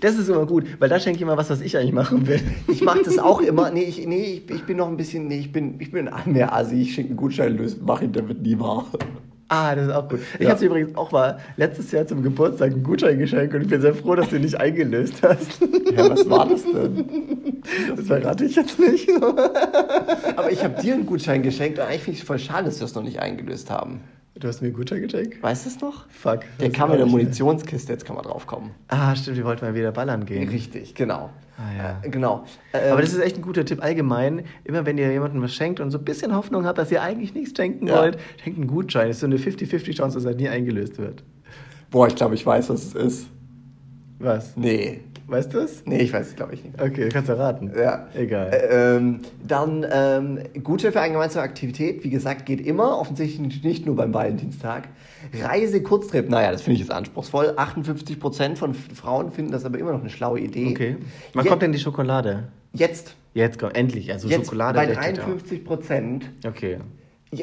Das 0.00 0.16
ist 0.16 0.28
immer 0.28 0.46
gut, 0.46 0.64
weil 0.78 0.88
da 0.88 0.98
schenke 0.98 1.16
ich 1.16 1.22
immer 1.22 1.36
was, 1.36 1.50
was 1.50 1.60
ich 1.60 1.76
eigentlich 1.76 1.92
machen 1.92 2.26
will. 2.26 2.40
Ich 2.68 2.82
mache 2.82 3.02
das 3.04 3.18
auch 3.18 3.40
immer. 3.40 3.70
Nee, 3.70 3.84
ich, 3.84 4.06
nee 4.06 4.42
ich, 4.46 4.50
ich 4.50 4.64
bin 4.64 4.76
noch 4.78 4.88
ein 4.88 4.96
bisschen. 4.96 5.28
Nee, 5.28 5.38
ich 5.38 5.52
bin, 5.52 5.76
ich 5.78 5.92
bin 5.92 6.10
mehr 6.26 6.54
Asi. 6.54 6.82
Ich 6.82 6.94
schenke 6.94 7.10
einen 7.10 7.16
Gutschein 7.16 7.56
lösen, 7.56 7.84
mache 7.84 8.04
ihn, 8.04 8.14
wird 8.14 8.42
nie 8.42 8.58
wahr. 8.58 8.86
Ah, 9.48 9.74
das 9.74 9.86
ist 9.86 9.92
auch 9.92 10.08
gut. 10.08 10.20
Ich 10.38 10.46
ja. 10.46 10.50
habe 10.50 10.64
übrigens 10.64 10.96
auch 10.96 11.12
mal 11.12 11.38
letztes 11.56 11.92
Jahr 11.92 12.06
zum 12.06 12.22
Geburtstag 12.22 12.72
einen 12.72 12.82
Gutschein 12.82 13.18
geschenkt 13.18 13.54
und 13.54 13.60
ich 13.60 13.68
bin 13.68 13.80
sehr 13.80 13.94
froh, 13.94 14.14
dass 14.14 14.30
du 14.30 14.36
ihn 14.36 14.42
nicht 14.42 14.58
eingelöst 14.58 15.22
hast. 15.22 15.60
Ja, 15.94 16.10
was 16.10 16.28
war 16.28 16.48
das 16.48 16.64
denn? 16.64 17.62
Das 17.94 18.06
verrate 18.06 18.46
ich 18.46 18.56
jetzt 18.56 18.78
nicht. 18.78 19.08
Aber 20.36 20.50
ich 20.50 20.64
habe 20.64 20.80
dir 20.80 20.94
einen 20.94 21.06
Gutschein 21.06 21.42
geschenkt 21.42 21.78
und 21.78 21.84
eigentlich 21.84 22.02
finde 22.02 22.16
ich 22.16 22.22
es 22.22 22.26
voll 22.26 22.38
schade, 22.38 22.64
dass 22.64 22.80
wir 22.80 22.86
es 22.86 22.94
noch 22.94 23.02
nicht 23.02 23.20
eingelöst 23.20 23.70
haben. 23.70 24.00
Du 24.36 24.48
hast 24.48 24.60
mir 24.62 24.72
geschenkt? 24.72 25.40
Weißt 25.42 25.64
du 25.64 25.68
es 25.70 25.80
noch? 25.80 26.08
Fuck. 26.10 26.40
Der 26.58 26.70
kam 26.70 26.90
in 26.90 26.98
der 26.98 27.06
Munitionskiste, 27.06 27.92
jetzt 27.92 28.04
kann 28.04 28.16
man 28.16 28.24
drauf 28.24 28.48
kommen. 28.48 28.72
Ah, 28.88 29.14
stimmt, 29.14 29.36
wir 29.36 29.44
wollten 29.44 29.64
mal 29.64 29.74
wieder 29.76 29.92
ballern 29.92 30.26
gehen. 30.26 30.48
Richtig, 30.48 30.94
genau. 30.96 31.30
Ah, 31.56 31.76
ja. 31.76 32.00
Äh, 32.02 32.10
genau. 32.10 32.44
Ähm, 32.72 32.92
Aber 32.92 33.00
das 33.00 33.12
ist 33.12 33.20
echt 33.20 33.36
ein 33.36 33.42
guter 33.42 33.64
Tipp 33.64 33.80
allgemein. 33.80 34.44
Immer 34.64 34.86
wenn 34.86 34.98
ihr 34.98 35.12
jemandem 35.12 35.40
was 35.40 35.54
schenkt 35.54 35.78
und 35.78 35.92
so 35.92 35.98
ein 35.98 36.04
bisschen 36.04 36.34
Hoffnung 36.34 36.66
habt, 36.66 36.78
dass 36.78 36.90
ihr 36.90 37.00
eigentlich 37.00 37.32
nichts 37.32 37.56
schenken 37.56 37.86
ja. 37.86 37.96
wollt, 37.96 38.18
schenkt 38.42 38.58
einen 38.58 38.66
Gutschein. 38.66 39.06
Das 39.06 39.18
ist 39.18 39.20
so 39.20 39.26
eine 39.26 39.36
50-50 39.36 39.94
Chance, 39.94 40.18
dass 40.18 40.24
er 40.24 40.34
nie 40.34 40.48
eingelöst 40.48 40.98
wird. 40.98 41.22
Boah, 41.92 42.08
ich 42.08 42.16
glaube, 42.16 42.34
ich 42.34 42.44
weiß, 42.44 42.70
was 42.70 42.86
es 42.86 42.94
ist. 42.94 43.26
Was? 44.18 44.56
Nee. 44.56 45.00
Weißt 45.26 45.54
du 45.54 45.58
es? 45.58 45.86
Nee, 45.86 46.02
ich 46.02 46.12
weiß 46.12 46.28
es, 46.28 46.36
glaube 46.36 46.54
ich 46.54 46.62
nicht. 46.62 46.80
Okay, 46.80 47.08
kannst 47.08 47.30
du 47.30 47.38
raten. 47.38 47.72
Ja. 47.76 48.08
Egal. 48.14 48.52
Äh, 48.52 48.96
ähm, 48.96 49.20
dann 49.46 49.86
ähm, 49.90 50.38
Gutschein 50.62 50.92
für 50.92 51.00
eine 51.00 51.14
gemeinsame 51.14 51.44
Aktivität, 51.44 52.04
wie 52.04 52.10
gesagt, 52.10 52.44
geht 52.44 52.64
immer, 52.64 52.98
offensichtlich 52.98 53.62
nicht 53.62 53.86
nur 53.86 53.96
beim 53.96 54.12
Valentinstag. 54.12 54.88
Reise 55.32 55.82
Kurztrip, 55.82 56.28
naja, 56.28 56.52
das 56.52 56.62
finde 56.62 56.74
ich 56.74 56.80
jetzt 56.80 56.92
anspruchsprechend. 56.92 57.58
58% 57.58 58.56
von 58.56 58.74
Frauen 58.74 59.32
finden 59.32 59.52
das 59.52 59.64
aber 59.64 59.78
immer 59.78 59.92
noch 59.92 60.00
eine 60.00 60.10
schlaue 60.10 60.40
Idee. 60.40 60.68
Okay. 60.70 60.96
Wann 61.32 61.44
Je 61.44 61.50
kommt 61.50 61.62
denn 61.62 61.72
die 61.72 61.78
Schokolade? 61.78 62.48
Jetzt. 62.74 63.16
Jetzt 63.32 63.58
kommt, 63.58 63.76
endlich, 63.76 64.12
also 64.12 64.28
jetzt 64.28 64.44
Schokolade. 64.44 64.78
Bei 64.78 64.92
53% 64.92 66.20
Okay. 66.46 66.78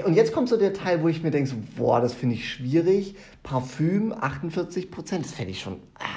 Und 0.06 0.14
jetzt 0.14 0.32
kommt 0.32 0.48
so 0.48 0.56
der 0.56 0.74
Teil, 0.74 1.02
wo 1.02 1.10
ich 1.10 1.22
mir 1.22 1.32
denke, 1.32 1.50
so, 1.50 1.56
boah, 1.76 2.00
das 2.00 2.14
finde 2.14 2.36
ich 2.36 2.50
schwierig. 2.50 3.16
Parfüm, 3.44 4.14
48% 4.14 4.88
das 5.18 5.32
fände 5.32 5.52
ich 5.52 5.60
schon. 5.60 5.78
Ah. 5.96 6.11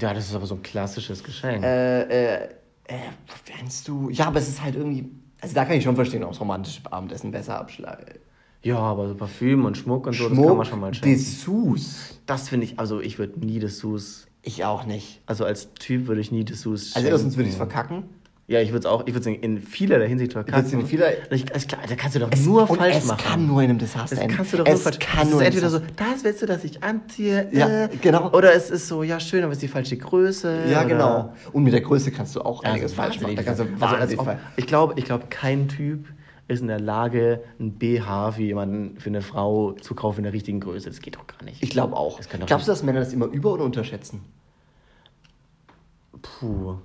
Ja, 0.00 0.14
das 0.14 0.28
ist 0.28 0.34
aber 0.34 0.46
so 0.46 0.54
ein 0.54 0.62
klassisches 0.62 1.22
Geschenk. 1.22 1.64
Äh, 1.64 2.02
äh, 2.02 2.48
äh, 2.86 2.98
fändest 3.44 3.88
du. 3.88 4.10
Ja, 4.10 4.26
aber 4.26 4.38
es 4.38 4.48
ist 4.48 4.62
halt 4.62 4.76
irgendwie. 4.76 5.08
Also 5.40 5.54
da 5.54 5.64
kann 5.64 5.76
ich 5.76 5.84
schon 5.84 5.94
verstehen, 5.94 6.24
auch 6.24 6.38
romantische 6.40 6.80
Abendessen 6.90 7.30
besser 7.30 7.58
abschlagen. 7.58 8.06
Ja, 8.62 8.78
aber 8.78 9.08
so 9.08 9.14
Parfüm 9.14 9.66
und 9.66 9.76
Schmuck 9.76 10.06
und 10.06 10.14
so, 10.14 10.28
Schmuck, 10.28 10.36
das 10.36 10.46
kann 10.46 10.56
man 10.56 10.66
schon 10.66 10.80
mal 10.80 10.94
schenken. 10.94 11.10
Dessous. 11.10 12.18
Das 12.24 12.48
finde 12.48 12.64
ich, 12.64 12.78
also 12.78 13.00
ich 13.00 13.18
würde 13.18 13.38
nie 13.40 13.58
Dessous. 13.58 14.26
Ich 14.40 14.64
auch 14.64 14.86
nicht. 14.86 15.20
Also 15.26 15.44
als 15.44 15.72
Typ 15.74 16.06
würde 16.06 16.22
ich 16.22 16.32
nie 16.32 16.44
Dessous 16.44 16.84
schenken. 16.84 16.96
Also 16.96 17.08
erstens 17.08 17.36
würde 17.36 17.48
ich 17.48 17.52
es 17.52 17.56
verkacken. 17.56 18.04
Ja, 18.46 18.60
ich 18.60 18.68
würde 18.72 18.80
es 18.80 18.86
auch, 18.86 19.06
ich 19.06 19.14
würde 19.14 19.30
in 19.30 19.58
vielerlei 19.58 20.06
Hinsicht 20.06 20.34
verkacken. 20.34 20.80
In 20.80 20.86
vieler, 20.86 21.32
ich, 21.32 21.54
also 21.54 21.66
klar, 21.66 21.80
da 21.88 21.96
kannst 21.96 22.16
du 22.16 22.20
doch 22.20 22.30
es, 22.30 22.44
nur 22.44 22.66
falsch 22.66 22.96
es 22.96 23.06
machen. 23.06 23.18
Es 23.18 23.24
kann 23.24 23.46
nur 23.46 23.62
in 23.62 23.70
einem 23.70 23.78
Desaster 23.78 24.20
enden. 24.20 24.36
kannst 24.36 24.52
du 24.52 24.58
doch 24.58 24.66
es 24.66 24.72
nur 24.72 24.80
falsch 24.80 24.98
kann 24.98 25.30
nur 25.30 25.40
Es 25.40 25.48
ist 25.48 25.54
entweder 25.54 25.70
so, 25.70 25.78
das 25.96 26.24
willst 26.24 26.42
du, 26.42 26.46
dass 26.46 26.62
ich 26.62 26.82
anziehe. 26.82 27.48
Ja, 27.52 27.84
äh, 27.84 27.88
genau. 28.02 28.30
Oder 28.32 28.54
es 28.54 28.68
ist 28.68 28.86
so, 28.86 29.02
ja, 29.02 29.18
schön, 29.18 29.44
aber 29.44 29.52
es 29.52 29.58
ist 29.58 29.62
die 29.62 29.68
falsche 29.68 29.96
Größe. 29.96 30.64
Ja, 30.70 30.80
oder, 30.80 30.88
genau. 30.88 31.34
Und 31.52 31.64
mit 31.64 31.72
der 31.72 31.80
Größe 31.80 32.10
kannst 32.10 32.36
du 32.36 32.42
auch 32.42 32.62
ja, 32.62 32.72
einiges 32.72 32.92
falsch 32.92 33.18
machen. 33.22 33.34
Da 33.34 33.42
kannst 33.42 33.60
du 33.60 33.66
also, 33.80 33.96
also 33.96 34.18
auch, 34.18 34.36
ich 34.56 34.66
glaube, 34.66 34.92
ich 34.96 35.06
glaube, 35.06 35.24
kein 35.30 35.68
Typ 35.68 36.06
ist 36.46 36.60
in 36.60 36.68
der 36.68 36.80
Lage, 36.80 37.42
ein 37.58 37.72
BH 37.78 38.32
für 38.32 38.42
jemanden, 38.42 38.98
für 39.00 39.08
eine 39.08 39.22
Frau 39.22 39.72
zu 39.72 39.94
kaufen 39.94 40.18
in 40.18 40.24
der 40.24 40.34
richtigen 40.34 40.60
Größe. 40.60 40.90
Das 40.90 41.00
geht 41.00 41.16
doch 41.16 41.26
gar 41.26 41.42
nicht. 41.44 41.62
Ich 41.62 41.70
glaube 41.70 41.96
auch. 41.96 42.20
Glaubst 42.46 42.68
du, 42.68 42.72
dass 42.72 42.82
Männer 42.82 43.00
das 43.00 43.14
immer 43.14 43.26
über- 43.26 43.54
oder 43.54 43.64
unterschätzen? 43.64 44.20
Puh. 46.20 46.76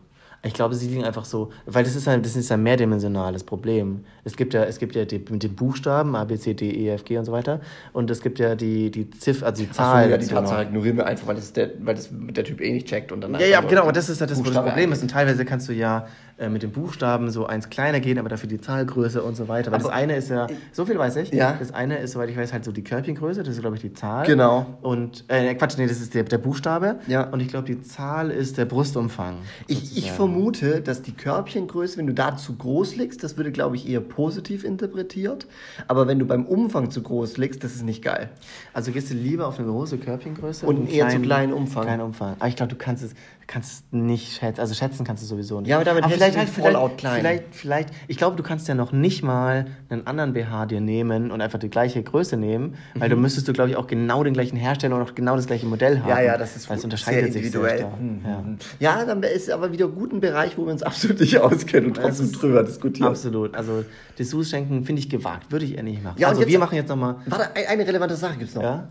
Ich 0.41 0.53
glaube, 0.53 0.73
sie 0.75 0.87
liegen 0.87 1.03
einfach 1.03 1.25
so, 1.25 1.49
weil 1.65 1.83
das 1.83 1.95
ist 1.95 2.07
ein, 2.07 2.23
das 2.23 2.35
ist 2.37 2.49
ein 2.51 2.63
mehrdimensionales 2.63 3.43
Problem. 3.43 4.05
Es 4.23 4.37
gibt 4.37 4.53
ja, 4.53 4.63
es 4.63 4.79
gibt 4.79 4.95
ja 4.95 5.03
die, 5.03 5.19
mit 5.29 5.43
den 5.43 5.53
Buchstaben 5.53 6.15
A, 6.15 6.23
B, 6.23 6.37
C, 6.37 6.53
D, 6.53 6.69
E, 6.71 6.89
F, 6.91 7.03
G 7.03 7.17
und 7.17 7.25
so 7.25 7.33
weiter. 7.33 7.59
Und 7.91 8.09
es 8.09 8.21
gibt 8.21 8.39
ja 8.39 8.55
die, 8.55 8.89
die 8.89 9.09
Ziff, 9.09 9.43
also 9.43 9.63
die 9.63 9.69
Zahl. 9.69 10.05
So, 10.05 10.11
ja, 10.11 10.17
die 10.17 10.27
Tatsache 10.27 10.63
ignorieren 10.63 10.95
wir 10.95 11.05
einfach, 11.05 11.27
weil 11.27 11.35
das 11.35 11.51
der, 11.51 11.71
weil 11.79 11.95
das 11.95 12.09
der 12.11 12.45
Typ 12.45 12.61
eh 12.61 12.71
nicht 12.71 12.87
checkt 12.87 13.11
und 13.11 13.19
dann. 13.21 13.33
Ja, 13.33 13.47
ja, 13.47 13.61
genau, 13.61 13.81
aber 13.81 13.91
das 13.91 14.07
ist 14.07 14.21
ja 14.21 14.27
das, 14.27 14.39
wo 14.39 14.43
das 14.43 14.63
Problem 14.63 14.91
ist. 14.93 15.01
Und 15.01 15.11
teilweise 15.11 15.43
kannst 15.43 15.67
du 15.67 15.73
ja 15.73 16.07
äh, 16.39 16.49
mit 16.49 16.63
den 16.63 16.71
Buchstaben 16.71 17.29
so 17.29 17.45
eins 17.45 17.69
kleiner 17.69 17.99
gehen, 17.99 18.17
aber 18.17 18.29
dafür 18.29 18.49
die 18.49 18.61
Zahlgröße 18.61 19.21
und 19.21 19.35
so 19.35 19.47
weiter. 19.47 19.71
Weil 19.71 19.79
aber 19.79 19.89
das 19.89 19.93
eine 19.93 20.15
ist 20.15 20.29
ja, 20.29 20.47
so 20.71 20.85
viel 20.85 20.97
weiß 20.97 21.17
ich. 21.17 21.31
Ja. 21.31 21.55
Das 21.59 21.73
eine 21.73 21.97
ist, 21.97 22.13
soweit 22.13 22.29
ich 22.29 22.37
weiß, 22.37 22.53
halt 22.53 22.63
so 22.63 22.71
die 22.71 22.83
Körbchengröße, 22.83 23.43
das 23.43 23.55
ist, 23.55 23.61
glaube 23.61 23.75
ich, 23.75 23.81
die 23.81 23.93
Zahl. 23.93 24.25
Genau. 24.25 24.65
Und, 24.81 25.25
äh, 25.27 25.53
Quatsch, 25.55 25.77
nee, 25.77 25.87
das 25.87 25.99
ist 25.99 26.13
der, 26.13 26.23
der 26.23 26.37
Buchstabe. 26.37 26.99
Ja. 27.07 27.23
Und 27.29 27.41
ich 27.41 27.49
glaube, 27.49 27.65
die 27.65 27.81
Zahl 27.81 28.31
ist 28.31 28.57
der 28.57 28.65
Brustumfang. 28.65 29.37
Ich, 29.67 29.97
ich 29.97 30.11
vermute, 30.11 30.81
dass 30.81 31.01
die 31.01 31.13
Körbchengröße, 31.13 31.97
wenn 31.97 32.07
du 32.07 32.13
da 32.13 32.37
zu 32.37 32.55
groß 32.55 32.95
liegst, 32.95 33.23
das 33.23 33.37
würde, 33.37 33.51
glaube 33.51 33.75
ich, 33.75 33.89
eher 33.89 34.01
positiv 34.01 34.63
interpretiert. 34.63 35.47
Aber 35.87 36.07
wenn 36.07 36.19
du 36.19 36.25
beim 36.25 36.45
Umfang 36.45 36.89
zu 36.89 37.01
groß 37.01 37.37
liegst, 37.37 37.63
das 37.63 37.75
ist 37.75 37.83
nicht 37.83 38.03
geil. 38.03 38.29
Also 38.73 38.91
gehst 38.91 39.09
du 39.09 39.13
lieber 39.13 39.47
auf 39.47 39.59
eine 39.59 39.67
große 39.67 39.97
Körbchengröße 39.97 40.65
und, 40.65 40.77
und 40.77 40.89
eher 40.89 41.05
kleinen, 41.05 41.21
zu 41.21 41.27
kleinen 41.27 41.53
Umfang. 41.53 41.83
Kleinen 41.83 42.01
Umfang. 42.01 42.35
Aber 42.39 42.47
ich 42.47 42.55
glaube, 42.55 42.71
du 42.71 42.77
kannst 42.77 43.03
es, 43.03 43.13
kannst 43.49 43.91
nicht 43.91 44.37
schätzen, 44.37 44.61
also 44.61 44.75
schätzen 44.75 45.03
kannst 45.03 45.23
du 45.23 45.27
sowieso 45.27 45.59
nicht. 45.59 45.69
Ja, 45.69 45.77
aber 45.77 45.85
damit 45.85 46.03
aber 46.03 46.13
vielleicht 46.13 46.37
halt 46.37 46.49
vielleicht, 46.49 46.97
klein. 46.97 47.19
vielleicht, 47.19 47.43
vielleicht, 47.51 47.89
ich 48.07 48.17
glaube, 48.17 48.37
du 48.37 48.43
kannst 48.43 48.67
ja 48.67 48.75
noch 48.75 48.91
nicht 48.91 49.23
mal 49.23 49.65
einen 49.89 50.05
anderen 50.05 50.33
BH 50.33 50.67
dir 50.67 50.81
nehmen 50.81 51.31
und 51.31 51.41
einfach 51.41 51.57
die 51.57 51.69
gleiche 51.69 52.01
Größe 52.03 52.37
nehmen, 52.37 52.75
weil 52.93 53.09
mhm. 53.09 53.13
du 53.13 53.17
müsstest 53.17 53.47
du, 53.47 53.53
glaube 53.53 53.71
ich, 53.71 53.75
auch 53.75 53.87
genau 53.87 54.23
den 54.23 54.35
gleichen 54.35 54.55
Hersteller 54.55 54.95
und 54.95 55.01
auch 55.01 55.15
genau 55.15 55.35
das 55.35 55.47
gleiche 55.47 55.65
Modell 55.65 55.99
haben. 55.99 56.09
Ja, 56.09 56.21
ja, 56.21 56.37
das 56.37 56.55
ist 56.55 56.69
weil 56.69 56.77
es 56.77 56.83
unterscheidet 56.83 57.33
sich 57.33 57.43
individuell. 57.43 57.79
Sehr 57.79 57.87
mhm. 57.87 58.57
ja. 58.79 58.99
ja, 58.99 59.05
dann 59.05 59.23
ist 59.23 59.49
aber 59.49 59.71
wieder 59.71 59.87
gut 59.87 60.13
ein 60.13 60.21
Bereich, 60.21 60.55
wo 60.57 60.65
wir 60.65 60.71
uns 60.71 60.83
absolut 60.89 61.19
nicht 61.19 61.39
auskennen 61.39 61.87
und 61.89 61.95
trotzdem 61.95 62.31
drüber 62.31 62.63
diskutieren. 62.63 63.09
Absolut. 63.09 63.55
Also 63.55 63.83
Dessous 64.19 64.51
schenken 64.51 64.85
finde 64.85 65.01
ich 65.01 65.09
gewagt, 65.09 65.51
würde 65.51 65.65
ich 65.65 65.75
eher 65.75 65.83
nicht 65.83 66.03
machen. 66.03 66.19
Ja, 66.19 66.29
also 66.29 66.45
wir 66.45 66.59
machen 66.59 66.75
jetzt 66.75 66.89
nochmal. 66.89 67.15
Warte, 67.25 67.49
eine 67.67 67.87
relevante 67.87 68.15
Sache 68.15 68.37
gibt 68.37 68.49
es 68.49 68.55
noch. 68.55 68.63
Ja? 68.63 68.89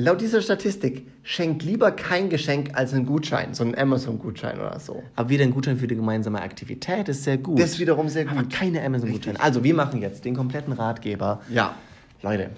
Laut 0.00 0.22
dieser 0.22 0.40
Statistik 0.40 1.06
schenkt 1.22 1.62
lieber 1.62 1.90
kein 1.90 2.30
Geschenk 2.30 2.70
als 2.72 2.94
einen 2.94 3.04
Gutschein, 3.04 3.52
so 3.52 3.62
einen 3.62 3.76
Amazon-Gutschein 3.76 4.58
oder 4.58 4.80
so. 4.80 5.02
Aber 5.14 5.28
wieder 5.28 5.44
ein 5.44 5.50
Gutschein 5.50 5.76
für 5.76 5.86
die 5.86 5.94
gemeinsame 5.94 6.40
Aktivität 6.40 7.10
ist 7.10 7.24
sehr 7.24 7.36
gut. 7.36 7.60
Das 7.60 7.72
ist 7.72 7.80
wiederum 7.80 8.08
sehr 8.08 8.24
gut. 8.24 8.32
Aber 8.32 8.48
keine 8.48 8.82
Amazon-Gutscheine. 8.82 9.38
Also 9.38 9.62
wir 9.62 9.74
machen 9.74 10.00
jetzt 10.00 10.24
den 10.24 10.34
kompletten 10.34 10.72
Ratgeber. 10.72 11.42
Ja. 11.50 11.74
Leute, 12.22 12.48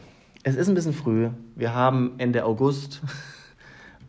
es 0.45 0.55
ist 0.55 0.69
ein 0.69 0.77
bisschen 0.77 0.93
früh. 0.93 1.31
Wir 1.57 1.75
haben 1.75 2.13
Ende 2.19 2.45
August 2.45 3.01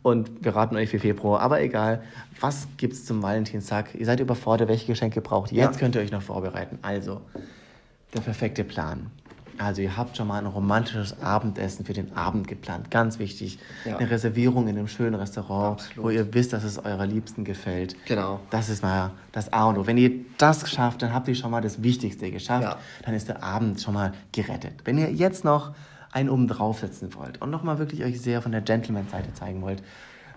und 0.02 0.44
wir 0.44 0.54
raten 0.54 0.76
euch 0.76 0.90
für 0.90 1.00
Februar. 1.00 1.40
Aber 1.40 1.60
egal, 1.60 2.04
was 2.38 2.68
gibt 2.76 2.92
es 2.92 3.04
zum 3.04 3.20
Valentinstag? 3.20 3.96
Ihr 3.96 4.06
seid 4.06 4.20
überfordert, 4.20 4.68
welche 4.68 4.86
Geschenke 4.86 5.20
braucht 5.20 5.50
ihr? 5.50 5.64
Jetzt 5.64 5.74
ja. 5.74 5.80
könnt 5.80 5.96
ihr 5.96 6.02
euch 6.02 6.12
noch 6.12 6.22
vorbereiten. 6.22 6.78
Also, 6.82 7.20
der 8.14 8.20
perfekte 8.20 8.62
Plan. 8.62 9.10
Also 9.58 9.82
ihr 9.82 9.96
habt 9.96 10.16
schon 10.16 10.28
mal 10.28 10.38
ein 10.38 10.46
romantisches 10.46 11.20
Abendessen 11.22 11.84
für 11.84 11.92
den 11.92 12.16
Abend 12.16 12.48
geplant. 12.48 12.90
Ganz 12.90 13.18
wichtig. 13.18 13.58
Ja. 13.84 13.96
Eine 13.96 14.10
Reservierung 14.10 14.68
in 14.68 14.76
einem 14.76 14.88
schönen 14.88 15.14
Restaurant, 15.14 15.80
Absolut. 15.80 16.04
wo 16.04 16.10
ihr 16.10 16.34
wisst, 16.34 16.52
dass 16.52 16.64
es 16.64 16.78
eurer 16.78 17.06
Liebsten 17.06 17.44
gefällt. 17.44 17.96
Genau. 18.06 18.40
Das 18.50 18.68
ist 18.68 18.82
mal 18.82 19.12
das 19.32 19.52
A 19.52 19.66
und 19.66 19.78
O. 19.78 19.86
Wenn 19.86 19.98
ihr 19.98 20.12
das 20.38 20.68
schafft, 20.70 21.02
dann 21.02 21.12
habt 21.12 21.28
ihr 21.28 21.34
schon 21.34 21.50
mal 21.50 21.60
das 21.60 21.82
Wichtigste 21.82 22.30
geschafft. 22.30 22.64
Ja. 22.64 22.78
Dann 23.04 23.14
ist 23.14 23.28
der 23.28 23.42
Abend 23.42 23.80
schon 23.80 23.94
mal 23.94 24.12
gerettet. 24.32 24.74
Wenn 24.84 24.98
ihr 24.98 25.12
jetzt 25.12 25.44
noch 25.44 25.74
einen 26.12 26.28
oben 26.28 26.46
draufsetzen 26.46 27.14
wollt 27.14 27.42
und 27.42 27.50
nochmal 27.50 27.78
wirklich 27.78 28.04
euch 28.04 28.20
sehr 28.20 28.40
von 28.40 28.52
der 28.52 28.60
Gentleman-Seite 28.60 29.32
zeigen 29.34 29.62
wollt, 29.62 29.82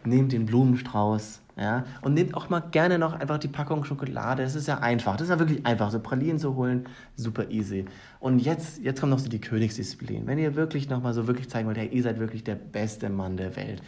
nehmt 0.04 0.32
den 0.32 0.46
Blumenstrauß, 0.46 1.42
ja, 1.60 1.86
und 2.02 2.14
nehmt 2.14 2.36
auch 2.36 2.50
mal 2.50 2.60
gerne 2.60 3.00
noch 3.00 3.14
einfach 3.14 3.40
die 3.40 3.48
Packung 3.48 3.84
Schokolade. 3.84 4.44
Das 4.44 4.54
ist 4.54 4.68
ja 4.68 4.78
einfach. 4.78 5.14
Das 5.16 5.24
ist 5.24 5.30
ja 5.30 5.40
wirklich 5.40 5.66
einfach. 5.66 5.90
So 5.90 6.00
Pralinen 6.00 6.38
zu 6.38 6.56
holen, 6.56 6.86
super 7.16 7.50
easy. 7.50 7.86
Und 8.20 8.40
jetzt, 8.40 8.80
jetzt 8.84 9.00
kommt 9.00 9.10
noch 9.10 9.20
so 9.20 9.28
die 9.28 9.42
Königsdisziplin. 9.42 10.28
Wenn 10.28 10.38
ihr 10.38 10.56
wirklich 10.56 10.88
nochmal 10.88 11.14
so 11.14 11.26
wirklich 11.26 11.50
zeigen 11.50 11.68
wollt, 11.68 11.78
hey, 11.78 11.90
ihr 11.92 12.04
seid 12.04 12.20
wirklich 12.20 12.44
der 12.44 12.56
beste 12.56 13.10
Mann 13.10 13.38
der 13.38 13.56
Welt, 13.56 13.82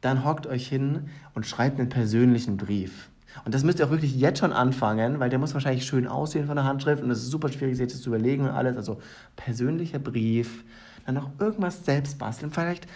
dann 0.00 0.24
hockt 0.24 0.48
euch 0.48 0.66
hin 0.66 1.10
und 1.34 1.46
schreibt 1.46 1.78
einen 1.78 1.88
persönlichen 1.88 2.56
Brief. 2.56 3.08
Und 3.44 3.54
das 3.54 3.62
müsst 3.62 3.78
ihr 3.78 3.86
auch 3.86 3.90
wirklich 3.90 4.16
jetzt 4.16 4.40
schon 4.40 4.52
anfangen, 4.52 5.20
weil 5.20 5.30
der 5.30 5.38
muss 5.38 5.54
wahrscheinlich 5.54 5.86
schön 5.86 6.06
aussehen 6.08 6.46
von 6.46 6.56
der 6.56 6.64
Handschrift 6.64 7.02
und 7.02 7.10
es 7.10 7.18
ist 7.18 7.30
super 7.30 7.48
schwierig, 7.48 7.76
sich 7.76 7.86
das 7.86 8.02
zu 8.02 8.10
überlegen 8.10 8.44
und 8.44 8.50
alles. 8.50 8.76
Also 8.76 9.00
persönlicher 9.36 10.00
Brief, 10.00 10.64
dann 11.06 11.14
noch 11.14 11.30
irgendwas 11.38 11.84
selbst 11.84 12.18
basteln. 12.18 12.50
Vielleicht 12.50 12.86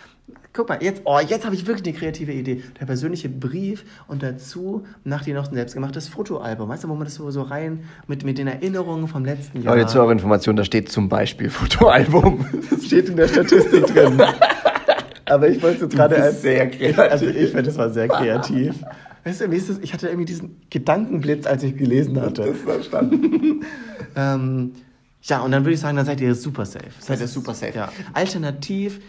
Guck 0.52 0.70
mal, 0.70 0.82
jetzt, 0.82 1.02
oh, 1.04 1.18
jetzt 1.20 1.44
habe 1.44 1.54
ich 1.54 1.66
wirklich 1.66 1.86
eine 1.86 1.96
kreative 1.96 2.32
Idee. 2.32 2.62
Der 2.80 2.86
persönliche 2.86 3.28
Brief 3.28 3.84
und 4.08 4.22
dazu 4.22 4.84
nach 5.04 5.22
dir 5.22 5.34
noch 5.34 5.48
ein 5.48 5.54
selbstgemachtes 5.54 6.08
Fotoalbum. 6.08 6.68
Weißt 6.68 6.82
du, 6.82 6.88
wo 6.88 6.94
man 6.94 7.04
das 7.04 7.14
so, 7.14 7.30
so 7.30 7.42
rein 7.42 7.84
mit, 8.08 8.24
mit 8.24 8.38
den 8.38 8.46
Erinnerungen 8.46 9.06
vom 9.06 9.24
letzten 9.24 9.62
Jahr. 9.62 9.76
Leute, 9.76 9.88
zu 9.88 10.00
eurer 10.00 10.12
Information, 10.12 10.56
da 10.56 10.64
steht 10.64 10.90
zum 10.90 11.08
Beispiel 11.08 11.50
Fotoalbum. 11.50 12.46
Das 12.70 12.84
steht 12.86 13.08
in 13.08 13.16
der 13.16 13.28
Statistik 13.28 13.86
drin. 13.86 14.20
Aber 15.26 15.48
ich 15.48 15.62
wollte 15.62 15.84
es 15.84 15.90
gerade 15.90 16.20
als. 16.20 16.42
Sehr 16.42 16.68
kreativ. 16.70 16.98
Also 16.98 17.26
ich 17.26 17.50
finde, 17.50 17.64
das 17.64 17.76
war 17.76 17.90
sehr 17.90 18.08
kreativ. 18.08 18.74
Weißt 19.24 19.40
du, 19.40 19.50
wie 19.50 19.56
ist 19.56 19.68
das? 19.68 19.78
Ich 19.78 19.92
hatte 19.92 20.08
irgendwie 20.08 20.24
diesen 20.24 20.62
Gedankenblitz, 20.70 21.46
als 21.46 21.62
ich 21.62 21.76
gelesen 21.76 22.20
hatte. 22.20 22.46
Das 22.46 22.58
verstanden. 22.58 23.64
ähm, 24.16 24.72
ja, 25.26 25.40
und 25.40 25.50
dann 25.52 25.64
würde 25.64 25.74
ich 25.74 25.80
sagen, 25.80 25.96
dann 25.96 26.06
seid 26.06 26.20
ihr 26.20 26.34
super 26.34 26.66
safe. 26.66 26.90
Seid 26.98 27.20
ihr 27.20 27.28
super 27.28 27.54
safe. 27.54 27.74
Ja. 27.74 27.92
Alternativ 28.12 29.00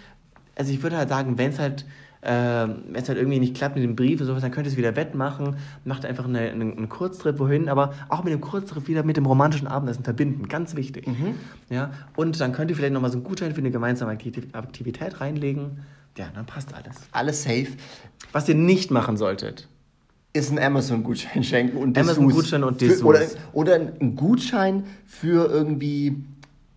also 0.58 0.74
ich 0.74 0.82
würde 0.82 0.98
halt 0.98 1.10
sagen, 1.10 1.38
wenn 1.38 1.52
es 1.52 1.60
halt, 1.60 1.86
äh, 2.22 2.30
wenn 2.32 2.96
es 2.96 3.08
halt 3.08 3.18
irgendwie 3.18 3.40
nicht 3.40 3.56
klappt 3.56 3.76
mit 3.76 3.84
dem 3.84 3.96
Brief 3.96 4.20
oder 4.20 4.28
sowas, 4.28 4.42
dann 4.42 4.52
könnt 4.52 4.66
ihr 4.66 4.72
es 4.72 4.78
wieder 4.78 4.96
wettmachen, 4.96 5.58
macht 5.86 6.06
einfach 6.06 6.26
eine, 6.26 6.40
eine, 6.40 6.64
einen 6.64 6.90
Kurztrip 6.90 7.40
wohin, 7.40 7.70
aber 7.70 7.94
auch 8.10 8.24
mit 8.24 8.34
dem 8.34 8.42
Kurztrip 8.42 8.88
wieder 8.88 9.04
mit 9.04 9.18
dem 9.18 9.26
romantischen 9.26 9.68
Abendessen 9.68 10.04
verbinden, 10.04 10.48
ganz 10.48 10.76
wichtig. 10.76 11.08
Mhm. 11.08 11.36
Ja? 11.70 11.92
Und 12.16 12.40
dann 12.40 12.54
könnt 12.54 12.72
ihr 12.72 12.78
vielleicht 12.78 12.94
nochmal 12.94 13.12
so 13.12 13.18
einen 13.18 13.24
Gutschein 13.24 13.54
für 13.54 13.60
eine 13.60 13.72
gemeinsame 13.72 14.12
Aktivität 14.12 15.22
reinlegen. 15.22 15.84
Ja, 16.18 16.30
dann 16.34 16.48
passt 16.48 16.74
alles. 16.74 16.96
Alles 17.12 17.44
safe. 17.44 17.68
Was 18.32 18.50
ihr 18.50 18.56
nicht 18.56 18.90
machen 18.90 19.18
solltet, 19.18 19.68
ist 20.34 20.52
ein 20.52 20.60
Amazon-Gutschein 20.60 21.44
schenken 21.44 21.78
und 21.78 21.98
Amazon-Gutschein 21.98 22.64
und 22.64 22.82
Dessous. 22.82 23.04
Oder, 23.04 23.22
oder 23.54 23.76
ein 23.76 24.16
Gutschein 24.16 24.84
für 25.06 25.50
irgendwie 25.50 26.24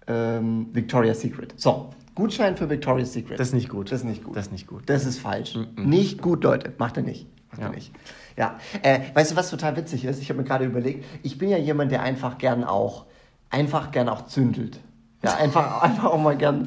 ähm, 0.06 0.68
Victoria's 0.72 1.20
Secret. 1.20 1.54
So, 1.56 1.90
Gutschein 2.14 2.56
für 2.56 2.68
Victoria's 2.68 3.12
Secret. 3.12 3.38
Das 3.38 3.48
ist 3.48 3.54
nicht 3.54 3.68
gut. 3.68 3.92
Das 3.92 4.00
ist 4.00 4.06
nicht 4.06 4.24
gut. 4.24 4.36
Das 4.36 4.46
ist 4.46 4.52
nicht 4.52 4.66
gut. 4.66 4.82
Das 4.86 5.06
ist 5.06 5.18
falsch. 5.18 5.54
Mm 5.54 5.60
-mm. 5.60 5.84
Nicht 5.86 6.22
gut, 6.22 6.44
Leute. 6.44 6.72
Macht 6.78 6.96
er 6.96 7.02
nicht. 7.02 7.26
Macht 7.50 7.60
ja. 7.60 7.68
er 7.68 7.74
nicht. 7.74 7.92
Ja. 8.36 8.58
Äh, 8.82 9.00
weißt 9.14 9.32
du, 9.32 9.36
was 9.36 9.50
total 9.50 9.76
witzig 9.76 10.04
ist? 10.04 10.20
Ich 10.20 10.28
habe 10.30 10.38
mir 10.38 10.44
gerade 10.44 10.64
überlegt, 10.64 11.04
ich 11.22 11.38
bin 11.38 11.48
ja 11.48 11.58
jemand, 11.58 11.92
der 11.92 12.02
einfach 12.02 12.38
gern 12.38 12.64
auch, 12.64 13.06
einfach 13.50 13.90
gern 13.90 14.08
auch 14.08 14.26
zündelt. 14.26 14.80
Ja, 15.22 15.36
einfach, 15.36 15.82
einfach 15.82 16.04
auch 16.04 16.20
mal 16.20 16.36
gern. 16.36 16.64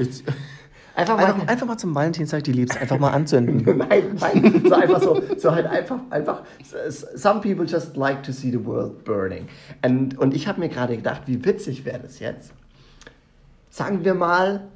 Einfach 0.96 1.18
mal, 1.18 1.26
einfach, 1.26 1.48
einfach, 1.48 1.68
mal 1.68 1.78
zum 1.78 1.96
Valentinstag 1.96 2.44
die 2.44 2.52
Liebste 2.52 2.80
einfach 2.80 3.00
mal 3.00 3.10
anzünden. 3.10 3.78
nein, 3.78 4.16
nein, 4.20 4.64
so 4.68 4.76
einfach 4.76 5.02
so, 5.02 5.22
so 5.38 5.52
halt 5.52 5.66
einfach, 5.66 5.98
einfach, 6.12 6.44
some 7.16 7.42
people 7.42 7.66
just 7.66 7.98
like 7.98 8.22
to 8.22 8.32
see 8.32 8.52
the 8.52 8.64
world 8.64 9.04
burning. 9.04 9.48
Und, 9.84 10.18
und 10.20 10.36
ich 10.36 10.48
habe 10.48 10.60
mir 10.60 10.70
gerade 10.70 10.96
gedacht, 10.96 11.24
wie 11.26 11.44
witzig 11.44 11.84
wäre 11.86 12.00
das 12.00 12.20
jetzt? 12.20 12.54
Sagen 13.72 14.06
wir 14.06 14.14
mal, 14.14 14.68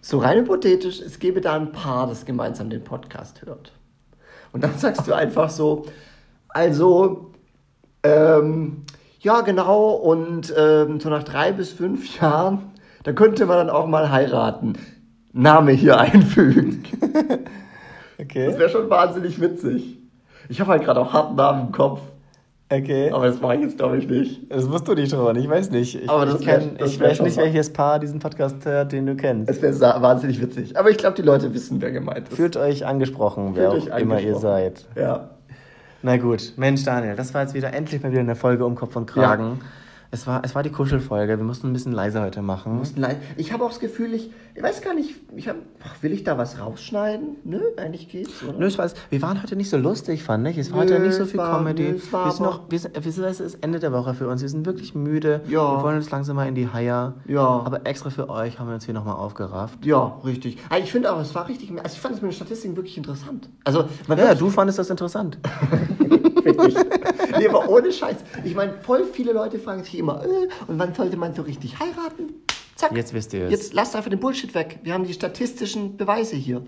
so 0.00 0.18
rein 0.18 0.38
hypothetisch, 0.38 1.00
es 1.00 1.20
gäbe 1.20 1.40
da 1.40 1.54
ein 1.54 1.70
Paar, 1.70 2.08
das 2.08 2.24
gemeinsam 2.24 2.68
den 2.68 2.82
Podcast 2.82 3.42
hört. 3.46 3.72
Und 4.52 4.64
dann 4.64 4.76
sagst 4.76 5.06
du 5.06 5.12
einfach 5.14 5.50
so, 5.50 5.86
also, 6.48 7.32
ähm, 8.02 8.84
ja, 9.20 9.40
genau, 9.40 9.90
und 9.90 10.52
ähm, 10.56 11.00
so 11.00 11.08
nach 11.10 11.22
drei 11.22 11.52
bis 11.52 11.72
fünf 11.72 12.20
Jahren, 12.20 12.72
da 13.04 13.12
könnte 13.12 13.46
man 13.46 13.56
dann 13.56 13.70
auch 13.70 13.86
mal 13.86 14.10
heiraten. 14.10 14.74
Name 15.34 15.72
hier 15.72 15.98
einfügen. 15.98 16.84
okay. 18.18 18.46
Das 18.46 18.58
wäre 18.58 18.70
schon 18.70 18.88
wahnsinnig 18.88 19.40
witzig. 19.40 19.98
Ich 20.48 20.60
habe 20.60 20.70
halt 20.70 20.84
gerade 20.84 21.00
auch 21.00 21.12
harten 21.12 21.34
Namen 21.34 21.66
im 21.66 21.72
Kopf. 21.72 22.00
Okay. 22.70 23.10
Aber 23.10 23.26
das 23.26 23.40
mache 23.40 23.56
ich 23.56 23.60
jetzt, 23.62 23.76
glaube 23.76 23.98
ich, 23.98 24.08
nicht. 24.08 24.50
Das 24.50 24.66
musst 24.66 24.88
du 24.88 24.94
nicht 24.94 25.12
trauen, 25.12 25.36
ich 25.36 25.48
weiß 25.48 25.70
nicht. 25.70 26.02
Ich, 26.02 26.08
aber 26.08 26.24
das 26.24 26.40
ich, 26.40 26.46
wär, 26.46 26.62
ich 26.84 27.00
weiß 27.00 27.20
nicht, 27.22 27.36
welches 27.36 27.72
Paar 27.72 27.98
diesen 27.98 28.20
Podcast 28.20 28.64
hört, 28.64 28.92
den 28.92 29.06
du 29.06 29.16
kennst. 29.16 29.50
Es 29.50 29.60
wäre 29.60 30.02
wahnsinnig 30.02 30.40
witzig. 30.40 30.76
Aber 30.78 30.90
ich 30.90 30.96
glaube, 30.96 31.16
die 31.16 31.22
Leute 31.22 31.52
wissen, 31.52 31.80
wer 31.82 31.90
gemeint 31.90 32.28
ist. 32.28 32.36
Fühlt 32.36 32.56
euch 32.56 32.86
angesprochen, 32.86 33.54
Fühlt 33.54 33.86
wer 33.86 33.94
auch 33.94 33.98
immer 33.98 34.20
ihr 34.20 34.36
seid. 34.36 34.86
Ja. 34.96 35.30
Na 36.02 36.16
gut, 36.16 36.52
Mensch, 36.56 36.84
Daniel, 36.84 37.16
das 37.16 37.34
war 37.34 37.42
jetzt 37.42 37.54
wieder 37.54 37.72
endlich 37.72 38.02
mal 38.02 38.12
wieder 38.12 38.20
eine 38.20 38.36
Folge 38.36 38.64
um 38.64 38.74
Kopf 38.76 38.94
und 38.96 39.06
Kragen. 39.06 39.60
Ja. 39.60 39.66
Es 40.14 40.28
war, 40.28 40.42
es 40.44 40.54
war 40.54 40.62
die 40.62 40.70
Kuschelfolge. 40.70 41.38
Wir 41.38 41.44
mussten 41.44 41.66
ein 41.66 41.72
bisschen 41.72 41.90
leiser 41.90 42.22
heute 42.22 42.40
machen. 42.40 42.80
Ich 43.36 43.52
habe 43.52 43.64
auch 43.64 43.70
das 43.70 43.80
Gefühl, 43.80 44.14
ich, 44.14 44.30
ich 44.54 44.62
weiß 44.62 44.80
gar 44.80 44.94
nicht, 44.94 45.10
ich 45.34 45.48
hab, 45.48 45.56
will 46.02 46.12
ich 46.12 46.22
da 46.22 46.38
was 46.38 46.60
rausschneiden? 46.60 47.38
Nö, 47.42 47.60
eigentlich 47.76 48.08
geht's, 48.08 48.40
oder? 48.44 48.56
Nö, 48.56 48.66
es 48.66 48.78
war, 48.78 48.88
wir 49.10 49.22
waren 49.22 49.42
heute 49.42 49.56
nicht 49.56 49.70
so 49.70 49.76
lustig, 49.76 50.22
fand 50.22 50.46
ich. 50.46 50.56
Es 50.56 50.70
war 50.70 50.84
nö, 50.84 50.92
heute 50.92 51.02
nicht 51.02 51.16
so 51.16 51.26
viel 51.26 51.38
war, 51.38 51.58
Comedy. 51.58 51.82
Nö, 51.82 51.98
wir 52.12 52.30
sind 52.30 52.44
noch, 52.44 52.70
wir 52.70 52.78
sind, 52.78 53.04
wir 53.04 53.10
sind, 53.10 53.24
es 53.24 53.40
ist 53.40 53.58
Ende 53.60 53.80
der 53.80 53.90
Woche 53.90 54.14
für 54.14 54.28
uns. 54.28 54.40
Wir 54.40 54.48
sind 54.48 54.64
wirklich 54.66 54.94
müde. 54.94 55.40
Ja. 55.48 55.78
Wir 55.78 55.82
wollen 55.82 55.96
uns 55.96 56.08
langsam 56.12 56.36
mal 56.36 56.46
in 56.46 56.54
die 56.54 56.68
Haier. 56.68 57.14
Ja. 57.26 57.40
Aber 57.40 57.84
extra 57.84 58.10
für 58.10 58.28
euch 58.28 58.60
haben 58.60 58.68
wir 58.68 58.74
uns 58.74 58.84
hier 58.84 58.94
nochmal 58.94 59.16
aufgerafft. 59.16 59.84
Ja, 59.84 60.20
richtig. 60.24 60.58
Also 60.70 60.84
ich 60.84 60.92
finde 60.92 61.12
auch, 61.12 61.20
es 61.20 61.34
war 61.34 61.48
richtig, 61.48 61.72
also 61.72 61.92
ich 61.92 62.00
fand 62.00 62.14
es 62.14 62.22
mit 62.22 62.30
den 62.30 62.36
Statistiken 62.36 62.76
wirklich 62.76 62.96
interessant. 62.96 63.48
Also, 63.64 63.86
ja, 64.08 64.34
du 64.36 64.48
fandest 64.48 64.78
das 64.78 64.90
interessant. 64.90 65.38
Wirklich. 66.44 66.74
nee, 67.38 67.48
aber 67.48 67.68
ohne 67.68 67.92
Scheiß. 67.92 68.16
Ich 68.44 68.54
meine, 68.54 68.74
voll 68.82 69.04
viele 69.04 69.32
Leute 69.32 69.58
fragen 69.58 69.84
sich 69.84 69.98
immer, 69.98 70.24
äh, 70.24 70.48
und 70.66 70.78
wann 70.78 70.94
sollte 70.94 71.16
man 71.16 71.34
so 71.34 71.42
richtig 71.42 71.78
heiraten? 71.78 72.34
Zack. 72.76 72.92
Jetzt 72.96 73.14
wisst 73.14 73.32
ihr 73.32 73.44
es. 73.44 73.50
Jetzt 73.50 73.74
lasst 73.74 73.94
einfach 73.94 74.10
den 74.10 74.20
Bullshit 74.20 74.54
weg. 74.54 74.80
Wir 74.82 74.94
haben 74.94 75.04
die 75.04 75.12
statistischen 75.12 75.96
Beweise 75.96 76.36
hier. 76.36 76.62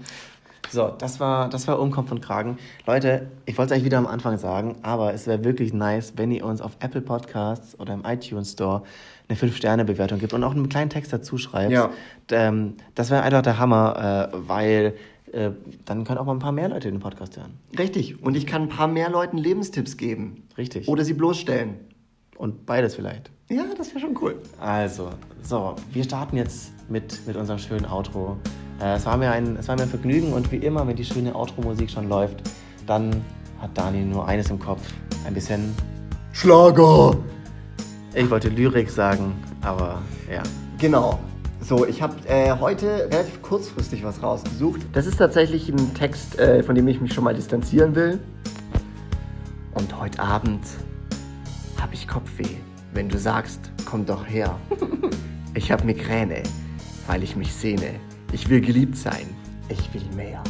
So, 0.71 0.89
das 0.99 1.21
war, 1.21 1.49
das 1.49 1.69
war 1.69 1.79
Umkommt 1.79 2.09
von 2.09 2.21
Kragen. 2.21 2.59
Leute, 2.87 3.29
ich 3.45 3.57
wollte 3.57 3.73
es 3.73 3.73
eigentlich 3.73 3.87
wieder 3.87 3.99
am 3.99 4.07
Anfang 4.07 4.37
sagen, 4.37 4.77
aber 4.83 5.15
es 5.15 5.27
wäre 5.27 5.45
wirklich 5.45 5.73
nice, 5.73 6.15
wenn 6.17 6.31
ihr 6.33 6.45
uns 6.45 6.61
auf 6.61 6.73
Apple 6.81 7.03
Podcasts 7.03 7.79
oder 7.79 7.95
im 7.95 8.05
iTunes 8.05 8.53
Store 8.53 8.83
eine 9.29 9.39
5-Sterne-Bewertung 9.39 10.19
gibt 10.19 10.33
und 10.33 10.43
auch 10.45 10.53
einen 10.53 10.69
kleinen 10.69 10.91
Text 10.91 11.13
dazu 11.13 11.39
schreibt. 11.39 11.73
Ja. 11.73 11.91
Ähm, 12.31 12.75
das 12.95 13.11
wäre 13.11 13.23
einfach 13.23 13.43
der 13.43 13.59
Hammer, 13.59 14.31
äh, 14.33 14.37
weil 14.49 14.95
äh, 15.33 15.51
dann 15.85 16.05
können 16.05 16.19
auch 16.19 16.27
mal 16.27 16.33
ein 16.33 16.39
paar 16.39 16.53
mehr 16.53 16.69
Leute 16.69 16.91
den 16.91 17.01
Podcast 17.01 17.37
hören. 17.37 17.59
Richtig. 17.79 18.23
Und 18.23 18.37
ich 18.37 18.47
kann 18.47 18.63
ein 18.63 18.69
paar 18.69 18.89
mehr 18.89 19.11
Leuten 19.11 19.39
Lebenstipps 19.39 19.97
geben. 19.97 20.45
Richtig. 20.57 20.89
Oder 20.89 21.05
sie 21.05 21.15
bloßstellen. 21.15 21.75
Und 22.37 22.67
beides 22.67 22.95
vielleicht. 22.95 23.31
Ja, 23.49 23.65
das 23.77 23.91
wäre 23.91 24.01
schon 24.01 24.17
cool. 24.21 24.43
Also, 24.61 25.11
so, 25.43 25.77
wir 25.93 26.05
starten 26.05 26.37
jetzt 26.37 26.73
mit, 26.89 27.27
mit 27.27 27.37
unserem 27.37 27.59
schönen 27.59 27.87
Outro. 27.87 28.37
Äh, 28.81 28.97
es, 28.97 29.07
war 29.07 29.17
mir 29.17 29.31
ein, 29.31 29.57
es 29.57 29.69
war 29.69 29.77
mir 29.77 29.83
ein 29.83 29.89
Vergnügen 29.89 30.33
und 30.33 30.51
wie 30.53 30.57
immer, 30.57 30.87
wenn 30.87 30.97
die 30.97 31.05
schöne 31.05 31.35
Outro-Musik 31.35 31.91
schon 31.91 32.09
läuft, 32.09 32.43
dann 32.87 33.23
hat 33.61 33.77
Dani 33.77 34.05
nur 34.05 34.27
eines 34.27 34.51
im 34.51 34.59
Kopf. 34.59 34.83
Ein 35.27 35.35
bisschen 35.35 35.75
Schlager. 36.33 37.17
Ich 38.15 38.29
wollte 38.31 38.49
Lyrik 38.49 38.91
sagen, 38.91 39.35
aber 39.63 40.03
ja. 40.31 40.43
Genau. 40.79 41.19
So, 41.67 41.85
ich 41.85 42.01
habe 42.01 42.15
äh, 42.29 42.53
heute 42.61 43.09
relativ 43.11 43.43
kurzfristig 43.43 44.05
was 44.05 44.23
rausgesucht. 44.23 44.83
Das 44.93 45.05
ist 45.05 45.17
tatsächlich 45.17 45.69
ein 45.69 45.95
Text, 45.95 46.39
äh, 46.39 46.63
von 46.63 46.77
dem 46.77 46.87
ich 46.87 47.01
mich 47.01 47.13
schon 47.13 47.25
mal 47.25 47.35
distanzieren 47.35 47.97
will. 47.97 48.21
Und 49.75 50.01
heute 50.01 50.21
Abend 50.21 50.65
habe 51.81 51.93
ich 51.93 52.07
Kopfweh, 52.07 52.55
wenn 52.95 53.09
du 53.09 53.19
sagst, 53.19 53.73
komm 53.85 54.07
doch 54.07 54.25
her. 54.29 54.57
ich 55.55 55.73
habe 55.73 55.85
Migräne, 55.85 56.45
weil 57.09 57.25
ich 57.25 57.35
mich 57.35 57.53
sehne. 57.53 57.99
Ich 58.31 58.49
will 58.49 58.61
geliebt 58.61 58.97
sein. 58.97 59.27
Ich 59.69 59.93
will 59.93 60.05
mehr. 60.15 60.45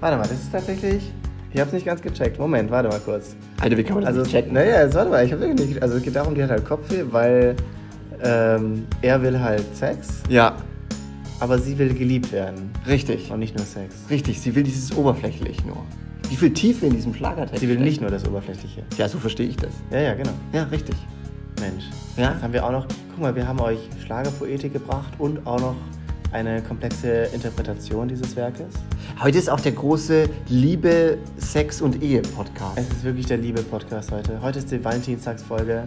Warte 0.00 0.18
mal, 0.18 0.24
das 0.24 0.42
ist 0.42 0.52
tatsächlich. 0.52 1.10
Ich 1.54 1.58
hab's 1.58 1.72
nicht 1.72 1.86
ganz 1.86 2.02
gecheckt. 2.02 2.38
Moment, 2.38 2.70
warte 2.70 2.90
mal 2.90 3.00
kurz. 3.00 3.34
Alter, 3.62 3.78
wie 3.78 3.82
kann 3.82 3.94
man 3.94 4.02
das 4.04 4.08
also, 4.08 4.20
nicht 4.20 4.32
checken? 4.32 4.52
Naja, 4.52 4.82
jetzt 4.82 4.94
warte 4.94 5.10
mal, 5.10 5.24
ich 5.24 5.32
hab's 5.32 5.40
wirklich 5.40 5.68
nicht. 5.70 5.82
Also 5.82 5.96
es 5.96 6.02
geht 6.02 6.16
darum, 6.16 6.34
die 6.34 6.42
hat 6.42 6.50
halt 6.50 6.66
Kopfweh, 6.66 7.02
weil 7.10 7.56
ähm, 8.22 8.86
er 9.02 9.22
will 9.22 9.38
halt 9.38 9.64
Sex. 9.76 10.22
Ja. 10.28 10.56
Aber 11.40 11.58
sie 11.58 11.76
will 11.78 11.92
geliebt 11.94 12.32
werden. 12.32 12.70
Richtig. 12.86 13.30
Und 13.30 13.40
nicht 13.40 13.56
nur 13.56 13.66
Sex. 13.66 13.94
Richtig, 14.10 14.40
sie 14.40 14.54
will 14.54 14.62
dieses 14.62 14.96
oberflächlich 14.96 15.64
nur. 15.64 15.84
Wie 16.28 16.36
viel 16.36 16.52
Tiefe 16.52 16.86
in 16.86 16.94
diesem 16.94 17.14
Schlagertext? 17.14 17.60
Sie 17.60 17.68
will 17.68 17.78
nicht 17.78 18.00
nur 18.00 18.10
das 18.10 18.26
Oberflächliche. 18.26 18.84
Ja, 18.96 19.08
so 19.08 19.18
verstehe 19.18 19.48
ich 19.48 19.56
das. 19.56 19.72
Ja, 19.90 20.00
ja, 20.00 20.14
genau. 20.14 20.32
Ja, 20.52 20.64
richtig. 20.64 20.94
Mensch. 21.60 21.84
Ja? 22.16 22.32
Jetzt 22.32 22.42
haben 22.42 22.52
wir 22.52 22.64
auch 22.64 22.72
noch, 22.72 22.86
guck 23.10 23.20
mal, 23.20 23.34
wir 23.34 23.46
haben 23.46 23.60
euch 23.60 23.78
Schlagerpoetik 24.04 24.72
gebracht 24.72 25.12
und 25.18 25.46
auch 25.46 25.60
noch 25.60 25.76
eine 26.32 26.62
komplexe 26.62 27.24
Interpretation 27.34 28.08
dieses 28.08 28.34
Werkes. 28.36 28.74
Heute 29.22 29.38
ist 29.38 29.50
auch 29.50 29.60
der 29.60 29.72
große 29.72 30.28
Liebe, 30.48 31.18
Sex 31.36 31.82
und 31.82 32.02
Ehe 32.02 32.22
Podcast. 32.22 32.78
Es 32.78 32.88
ist 32.88 33.04
wirklich 33.04 33.26
der 33.26 33.36
Liebe-Podcast 33.36 34.10
heute. 34.10 34.40
Heute 34.40 34.58
ist 34.58 34.70
die 34.70 34.82
Valentinstagsfolge. 34.82 35.84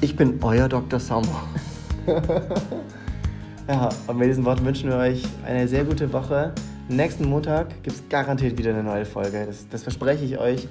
Ich 0.00 0.16
bin 0.16 0.38
euer 0.42 0.68
Dr. 0.68 1.00
Sommer. 1.00 1.48
ja, 3.68 3.88
und 4.06 4.18
mit 4.18 4.28
diesen 4.28 4.44
Worten 4.44 4.64
wünschen 4.64 4.90
wir 4.90 4.96
euch 4.96 5.22
eine 5.46 5.68
sehr 5.68 5.84
gute 5.84 6.12
Woche. 6.12 6.52
Nächsten 6.88 7.28
Montag 7.28 7.82
gibt 7.82 7.96
es 7.96 8.08
garantiert 8.08 8.56
wieder 8.56 8.70
eine 8.70 8.82
neue 8.82 9.04
Folge. 9.04 9.44
Das, 9.46 9.68
das 9.68 9.82
verspreche 9.82 10.24
ich 10.24 10.38
euch. 10.38 10.66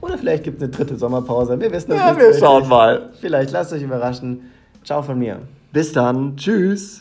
Oder 0.00 0.18
vielleicht 0.18 0.44
gibt 0.44 0.58
es 0.58 0.64
eine 0.64 0.72
dritte 0.72 0.96
Sommerpause. 0.96 1.58
Wir 1.58 1.72
wissen 1.72 1.90
das 1.90 2.00
ja, 2.00 2.12
nicht. 2.12 2.20
Ja, 2.20 2.28
wir 2.28 2.38
schauen 2.38 2.68
mal. 2.68 3.10
Vielleicht 3.20 3.52
lasst 3.52 3.72
euch 3.72 3.82
überraschen. 3.82 4.50
Ciao 4.84 5.00
von 5.00 5.18
mir. 5.18 5.40
Bis 5.72 5.92
dann. 5.92 6.36
Tschüss. 6.36 7.00